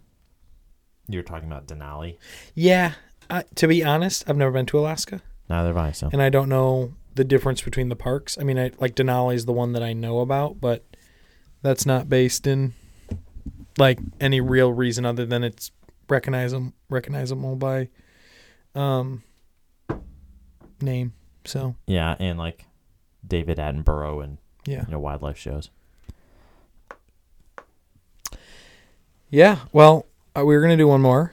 you're 1.12 1.22
talking 1.22 1.50
about 1.50 1.66
Denali. 1.66 2.16
yeah. 2.54 2.92
I, 3.30 3.44
to 3.54 3.66
be 3.66 3.82
honest, 3.82 4.24
I've 4.28 4.36
never 4.36 4.50
been 4.50 4.66
to 4.66 4.78
Alaska. 4.78 5.22
Neither 5.48 5.68
have 5.68 5.76
I. 5.76 5.92
So 5.92 6.10
and 6.12 6.20
I 6.20 6.28
don't 6.28 6.48
know 6.50 6.92
the 7.14 7.24
difference 7.24 7.62
between 7.62 7.88
the 7.88 7.96
parks. 7.96 8.36
I 8.38 8.42
mean, 8.42 8.58
I 8.58 8.72
like 8.78 8.94
Denali 8.94 9.34
is 9.34 9.46
the 9.46 9.52
one 9.52 9.72
that 9.72 9.82
I 9.82 9.94
know 9.94 10.20
about, 10.20 10.60
but 10.60 10.84
that's 11.62 11.86
not 11.86 12.08
based 12.10 12.46
in 12.46 12.74
like 13.78 13.98
any 14.20 14.40
real 14.40 14.72
reason 14.72 15.06
other 15.06 15.24
than 15.24 15.44
it's 15.44 15.70
recognizable 16.10 16.72
recognizable 16.90 17.56
by 17.56 17.88
um 18.74 19.22
name. 20.82 21.14
So 21.46 21.76
yeah, 21.86 22.16
and 22.18 22.38
like 22.38 22.66
David 23.26 23.56
Attenborough 23.56 24.22
and 24.22 24.38
yeah, 24.66 24.84
you 24.86 24.92
know 24.92 24.98
wildlife 24.98 25.38
shows. 25.38 25.70
yeah. 29.30 29.60
Well, 29.72 30.06
uh, 30.36 30.44
we 30.44 30.54
were 30.54 30.60
gonna 30.62 30.76
do 30.76 30.88
one 30.88 31.00
more, 31.00 31.32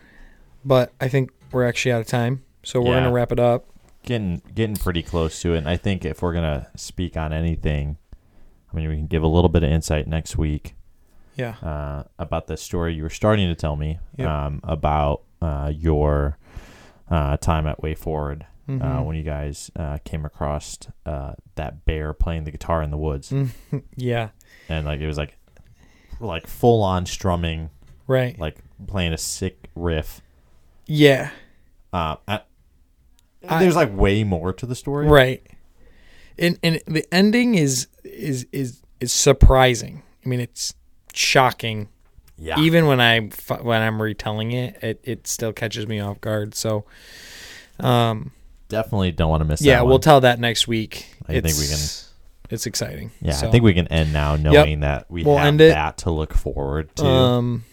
but 0.66 0.91
I 1.00 1.08
think 1.08 1.32
we're 1.52 1.66
actually 1.68 1.91
out 1.93 2.02
of 2.02 2.08
time, 2.08 2.43
so 2.64 2.82
we're 2.82 2.89
Yeah. 2.93 3.00
gonna 3.02 3.12
wrap 3.14 3.32
it 3.32 3.39
up. 3.39 3.66
Getting 4.04 4.41
getting 4.56 4.76
pretty 4.76 5.04
close 5.04 5.41
to 5.41 5.54
it. 5.54 5.60
And 5.60 5.70
I 5.70 5.78
think 5.78 6.06
if 6.06 6.22
we're 6.22 6.34
gonna 6.34 6.68
speak 6.76 7.18
on 7.18 7.34
anything, 7.34 7.97
I 8.72 8.76
mean, 8.76 8.89
we 8.89 8.95
can 8.95 9.08
give 9.08 9.24
a 9.24 9.28
little 9.28 9.50
bit 9.50 9.64
of 9.64 9.70
insight 9.70 10.08
next 10.08 10.38
week. 10.38 10.76
Yeah, 11.36 11.56
uh, 11.64 12.04
about 12.18 12.47
the 12.47 12.58
story 12.58 12.93
you 12.95 13.04
were 13.04 13.10
starting 13.10 13.47
to 13.47 13.56
tell 13.56 13.76
me 13.78 14.00
Yep. 14.18 14.28
um, 14.28 14.60
about 14.64 15.22
uh, 15.41 15.72
your 15.74 16.38
uh, 17.10 17.38
time 17.38 17.66
at 17.66 17.82
Way 17.82 17.95
Forward 17.95 18.45
uh, 18.68 18.72
Mhm. 18.72 19.06
when 19.06 19.16
you 19.16 19.24
guys 19.24 19.72
uh, 19.78 19.97
came 20.04 20.26
across 20.26 20.78
uh, 21.06 21.34
that 21.56 21.86
bear 21.86 22.14
playing 22.14 22.43
the 22.43 22.52
guitar 22.52 22.84
in 22.84 22.91
the 22.91 22.97
woods, 22.97 23.32
Mhm. 23.32 23.50
yeah, 23.95 24.30
and 24.68 24.86
like 24.86 25.00
it 25.00 25.08
was 25.08 25.18
like 25.18 25.36
like 26.20 26.45
full 26.45 26.84
on 26.84 27.06
strumming, 27.06 27.70
right. 28.06 28.38
like 28.38 28.58
playing 28.88 29.13
a 29.13 29.17
sick 29.17 29.69
riff. 29.75 30.21
Yeah, 30.86 31.30
Uh, 31.93 32.15
I, 32.27 32.41
I- 33.47 33.59
there's 33.59 33.75
like 33.75 33.95
way 33.95 34.23
more 34.23 34.53
to 34.53 34.65
the 34.65 34.75
story, 34.75 35.07
Right. 35.07 35.45
And 36.38 36.57
and 36.63 36.82
the 36.88 37.05
ending 37.13 37.55
is 37.55 37.88
is 38.03 38.47
is 38.51 38.82
is 39.01 39.11
surprising. 39.11 40.03
I 40.25 40.30
mean, 40.30 40.39
it's 40.39 40.73
shocking. 41.13 41.89
Yeah, 42.38 42.57
Even 42.59 42.88
when 42.88 43.01
I 43.01 43.19
when 43.61 43.82
I'm 43.82 44.01
retelling 44.01 44.53
it, 44.53 44.82
it 44.82 45.01
it 45.03 45.27
still 45.27 45.51
catches 45.51 45.86
me 45.86 45.99
off 45.99 46.21
guard. 46.21 46.55
So, 46.55 46.86
um, 47.80 48.32
definitely 48.69 49.11
don't 49.11 49.30
want 49.30 49.41
to 49.41 49.45
miss. 49.45 49.61
yeah, 49.61 49.82
we'll 49.82 49.99
tell 49.99 50.21
that 50.21 50.39
next 50.39 50.67
week. 50.67 51.13
I 51.27 51.34
think 51.41 51.57
we 51.57 51.67
can. 51.67 51.80
It's 52.49 52.65
exciting. 52.65 53.11
Yeah, 53.21 53.34
So, 53.34 53.47
I 53.47 53.51
think 53.51 53.63
we 53.63 53.73
can 53.73 53.88
end 53.89 54.11
now 54.13 54.36
knowing 54.36 54.80
that 54.80 55.11
we 55.11 55.23
We'll 55.23 55.38
have 55.38 55.57
that 55.57 55.97
to 55.99 56.11
look 56.11 56.34
forward 56.34 56.95
to. 56.95 57.05
Um, 57.05 57.63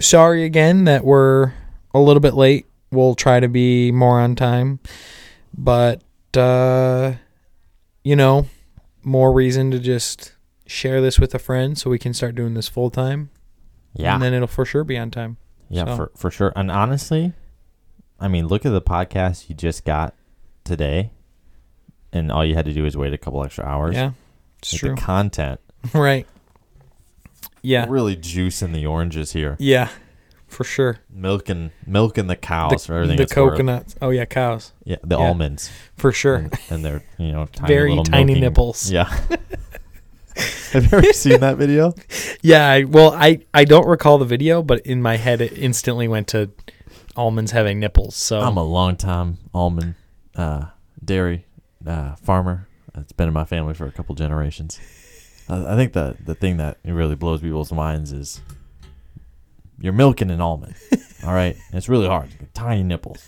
sorry 0.00 0.44
again 0.44 0.84
that 0.84 1.04
we're 1.04 1.52
a 1.94 2.00
little 2.00 2.20
bit 2.20 2.34
late. 2.34 2.66
We'll 2.90 3.14
try 3.14 3.40
to 3.40 3.48
be 3.48 3.90
more 3.92 4.20
on 4.20 4.36
time, 4.36 4.80
but 5.56 6.02
uh, 6.36 7.14
you 8.04 8.14
know, 8.16 8.46
more 9.02 9.32
reason 9.32 9.70
to 9.72 9.78
just 9.78 10.32
share 10.66 11.00
this 11.00 11.18
with 11.18 11.34
a 11.34 11.38
friend 11.38 11.76
so 11.76 11.90
we 11.90 11.98
can 11.98 12.12
start 12.14 12.34
doing 12.34 12.54
this 12.54 12.68
full 12.68 12.90
time. 12.90 13.30
yeah, 13.94 14.14
and 14.14 14.22
then 14.22 14.32
it'll 14.34 14.46
for 14.48 14.64
sure 14.64 14.84
be 14.84 14.96
on 14.98 15.10
time. 15.10 15.36
Yeah, 15.68 15.84
So- 15.86 15.96
for 15.96 16.12
for 16.16 16.30
sure. 16.30 16.52
And 16.54 16.70
honestly, 16.70 17.32
I 18.20 18.28
mean, 18.28 18.46
look 18.46 18.64
at 18.64 18.70
the 18.72 18.82
podcast 18.82 19.48
you 19.48 19.54
just 19.54 19.84
got 19.84 20.14
today, 20.64 21.10
and 22.12 22.30
all 22.30 22.44
you 22.44 22.54
had 22.54 22.66
to 22.66 22.72
do 22.72 22.86
is 22.86 22.96
wait 22.96 23.12
a 23.12 23.18
couple 23.18 23.42
extra 23.44 23.64
hours. 23.64 23.94
Yeah, 23.96 24.12
it's 24.60 24.72
Like, 24.72 24.80
true. 24.80 24.94
The 24.94 25.00
content 25.00 25.60
right. 25.92 26.26
Yeah. 27.66 27.86
really 27.88 28.16
juicing 28.16 28.72
the 28.72 28.86
oranges 28.86 29.32
here, 29.32 29.56
Yeah. 29.58 29.88
For 30.48 30.62
sure. 30.64 30.98
milking 31.10 31.72
milking 31.86 32.28
the 32.28 32.36
cows 32.36 32.70
the 32.70 32.78
for 32.86 32.94
everything. 32.94 33.16
the 33.16 33.24
it's 33.24 33.34
worth. 33.36 33.52
coconuts. 33.52 33.96
Oh 34.00 34.10
yeah, 34.10 34.24
cows. 34.26 34.72
yeah, 34.84 34.96
the 35.02 35.18
Yeah. 35.18 35.24
almonds, 35.26 35.70
For 35.96 36.12
sure. 36.12 36.36
and, 36.36 36.54
and 36.70 36.84
they're 36.84 37.02
you 37.18 37.32
know 37.32 37.46
tiny 37.46 37.66
Very 37.74 38.02
tiny 38.04 38.24
milking- 38.34 38.40
nipples. 38.42 38.90
Yeah, 38.90 39.04
Have 40.72 40.84
you 40.92 40.98
ever 40.98 41.12
seen 41.12 41.40
that 41.40 41.56
video? 41.56 41.94
Yeah, 42.42 42.68
I, 42.70 42.84
well, 42.84 43.12
I 43.12 43.40
I 43.52 43.64
don't 43.64 43.88
recall 43.88 44.18
the 44.18 44.24
video, 44.36 44.62
but 44.62 44.80
in 44.86 45.02
my 45.02 45.16
head 45.16 45.40
it 45.40 45.52
instantly 45.58 46.06
went 46.06 46.28
to 46.28 46.50
almonds 47.16 47.50
having 47.50 47.80
nipples. 47.80 48.14
So 48.14 48.38
I'm 48.40 48.56
a 48.56 48.62
long 48.62 48.94
time 48.96 49.38
almond 49.52 49.94
uh, 50.36 50.66
dairy 51.04 51.44
uh, 51.84 52.14
farmer. 52.16 52.68
It's 52.94 53.12
been 53.12 53.26
in 53.28 53.34
my 53.34 53.44
family 53.44 53.74
for 53.74 53.86
a 53.86 53.90
couple 53.92 54.14
generations. 54.14 54.78
I, 55.48 55.72
I 55.74 55.76
think 55.76 55.92
the 55.92 56.16
the 56.24 56.34
thing 56.34 56.56
that 56.58 56.78
really 56.84 57.14
blows 57.14 57.40
people's 57.40 57.72
minds 57.72 58.12
is 58.12 58.40
you're 59.78 59.92
milking 59.92 60.30
an 60.30 60.40
almond. 60.40 60.74
all 61.24 61.32
right, 61.34 61.54
And 61.54 61.64
it's 61.74 61.88
really 61.88 62.06
hard. 62.06 62.30
Tiny 62.54 62.82
nipples. 62.82 63.22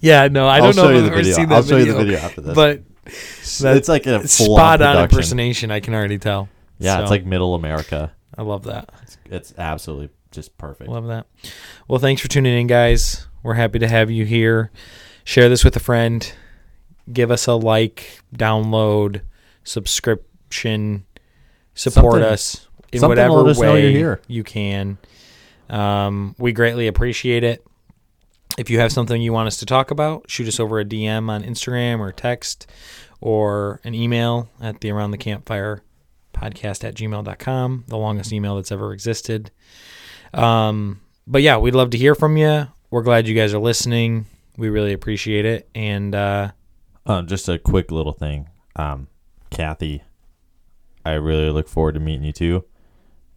yeah, 0.00 0.28
no, 0.28 0.46
I 0.46 0.56
I'll 0.58 0.72
don't 0.72 0.76
know 0.76 0.90
if 0.90 0.98
I've 1.04 1.06
ever 1.06 1.16
video. 1.16 1.32
seen 1.34 1.48
that 1.48 1.54
I'll 1.56 1.62
show 1.62 1.76
video, 1.78 1.84
you 1.86 1.92
the 1.92 2.04
video 2.04 2.18
after 2.18 2.40
this. 2.42 2.54
but 2.54 2.82
it's 3.06 3.88
like 3.88 4.06
a 4.06 4.20
full 4.20 4.56
spot 4.56 4.82
on 4.82 5.02
impersonation. 5.04 5.70
I 5.70 5.80
can 5.80 5.94
already 5.94 6.18
tell. 6.18 6.48
Yeah, 6.78 7.00
it's 7.00 7.10
like 7.10 7.24
middle 7.24 7.54
America. 7.54 8.12
I 8.36 8.42
love 8.42 8.64
that. 8.64 8.90
It's, 9.02 9.18
it's 9.24 9.54
absolutely 9.58 10.10
just 10.30 10.56
perfect. 10.58 10.90
Love 10.90 11.06
that. 11.08 11.26
Well, 11.88 11.98
thanks 11.98 12.20
for 12.22 12.28
tuning 12.28 12.56
in, 12.60 12.66
guys. 12.66 13.26
We're 13.42 13.54
happy 13.54 13.78
to 13.80 13.88
have 13.88 14.10
you 14.10 14.24
here. 14.24 14.70
Share 15.24 15.48
this 15.48 15.64
with 15.64 15.74
a 15.74 15.80
friend. 15.80 16.30
Give 17.12 17.30
us 17.30 17.46
a 17.46 17.54
like, 17.54 18.20
download, 18.36 19.22
subscription, 19.64 21.04
support 21.78 22.14
Something- 22.14 22.32
us 22.32 22.66
in 22.92 23.02
whatever 23.02 23.46
us 23.48 23.58
way 23.58 23.82
you're 23.82 23.90
here. 23.90 24.20
you 24.26 24.42
can. 24.44 24.98
Um, 25.70 26.34
we 26.38 26.52
greatly 26.52 26.86
appreciate 26.86 27.44
it. 27.44 27.64
If 28.56 28.70
you 28.70 28.78
have 28.80 28.90
something 28.92 29.20
you 29.22 29.32
want 29.32 29.46
us 29.46 29.58
to 29.58 29.66
talk 29.66 29.90
about, 29.90 30.28
shoot 30.30 30.48
us 30.48 30.58
over 30.58 30.80
a 30.80 30.84
DM 30.84 31.30
on 31.30 31.42
Instagram 31.44 32.00
or 32.00 32.10
text 32.12 32.66
or 33.20 33.80
an 33.84 33.94
email 33.94 34.48
at 34.60 34.80
the 34.80 34.90
Around 34.90 35.10
the 35.12 35.18
Campfire 35.18 35.82
podcast 36.34 36.82
at 36.84 36.94
gmail.com, 36.94 37.84
the 37.88 37.96
longest 37.98 38.32
email 38.32 38.56
that's 38.56 38.72
ever 38.72 38.92
existed. 38.92 39.50
Um, 40.34 41.00
but 41.26 41.42
yeah, 41.42 41.58
we'd 41.58 41.74
love 41.74 41.90
to 41.90 41.98
hear 41.98 42.14
from 42.14 42.36
you. 42.36 42.66
We're 42.90 43.02
glad 43.02 43.28
you 43.28 43.34
guys 43.34 43.52
are 43.54 43.58
listening. 43.60 44.26
We 44.56 44.70
really 44.70 44.92
appreciate 44.92 45.44
it. 45.44 45.68
And 45.74 46.14
uh, 46.14 46.50
Um, 47.06 47.26
just 47.26 47.48
a 47.48 47.58
quick 47.58 47.90
little 47.92 48.12
thing. 48.12 48.48
Um, 48.76 49.08
Kathy, 49.50 50.02
I 51.10 51.14
really 51.14 51.50
look 51.50 51.68
forward 51.68 51.92
to 51.94 52.00
meeting 52.00 52.24
you 52.24 52.32
too. 52.32 52.64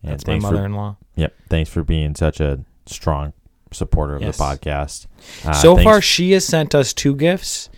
And 0.03 0.13
that's 0.13 0.25
my 0.27 0.39
mother 0.39 0.65
in 0.65 0.73
law. 0.73 0.97
yep, 1.15 1.35
thanks 1.49 1.69
for 1.69 1.83
being 1.83 2.15
such 2.15 2.39
a 2.39 2.63
strong 2.85 3.33
supporter 3.71 4.15
of 4.15 4.21
Yes. 4.23 4.37
the 4.37 4.43
podcast. 4.43 5.07
Uh, 5.45 5.53
so 5.53 5.75
thanks- 5.75 5.83
far, 5.89 6.01
she 6.01 6.31
has 6.31 6.43
sent 6.45 6.73
us 6.75 6.93
two 6.93 7.15
gifts, 7.15 7.69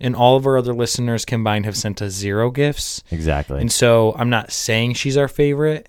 and 0.00 0.14
all 0.16 0.36
of 0.36 0.46
our 0.46 0.58
other 0.58 0.74
listeners 0.74 1.24
combined 1.24 1.64
have 1.66 1.76
sent 1.76 2.02
us 2.02 2.12
zero 2.12 2.50
gifts. 2.50 3.02
exactly. 3.10 3.60
And 3.60 3.70
so 3.72 4.14
I'm 4.18 4.28
not 4.30 4.50
saying 4.52 4.94
she's 4.94 5.16
our 5.16 5.28
favorite, 5.28 5.88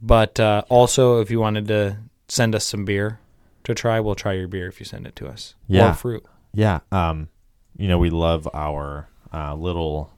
but 0.00 0.38
uh, 0.40 0.62
also 0.68 1.20
if 1.20 1.30
you 1.30 1.40
wanted 1.40 1.66
to 1.68 1.98
send 2.28 2.54
us 2.54 2.64
some 2.64 2.84
beer 2.84 3.18
to 3.64 3.74
try, 3.74 3.98
we'll 4.00 4.14
try 4.14 4.32
your 4.34 4.48
beer 4.48 4.68
if 4.68 4.78
you 4.80 4.86
send 4.86 5.06
it 5.06 5.16
to 5.16 5.26
us. 5.28 5.54
Yeah. 5.66 5.90
Or 5.90 5.94
fruit. 5.94 6.24
yeah, 6.54 6.80
um, 6.92 7.28
you 7.76 7.88
know 7.88 7.98
we 7.98 8.10
love 8.10 8.48
our 8.54 9.08
uh, 9.32 9.54
little 9.54 10.12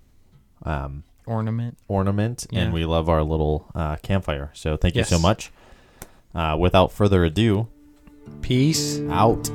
um, 0.65 1.03
Ornament. 1.31 1.79
ornament, 1.89 2.47
Yeah. 2.51 2.61
and 2.61 2.73
we 2.73 2.85
love 2.85 3.09
our 3.09 3.23
little 3.23 3.71
uh, 3.75 3.97
campfire. 4.03 4.51
So 4.53 4.77
thank 4.77 4.97
you 4.97 5.05
so 5.05 5.19
much. 5.19 5.51
Uh, 6.35 6.57
without 6.59 6.93
further 6.93 7.25
ado, 7.25 7.69
Peace. 8.43 9.01
out. 9.11 9.49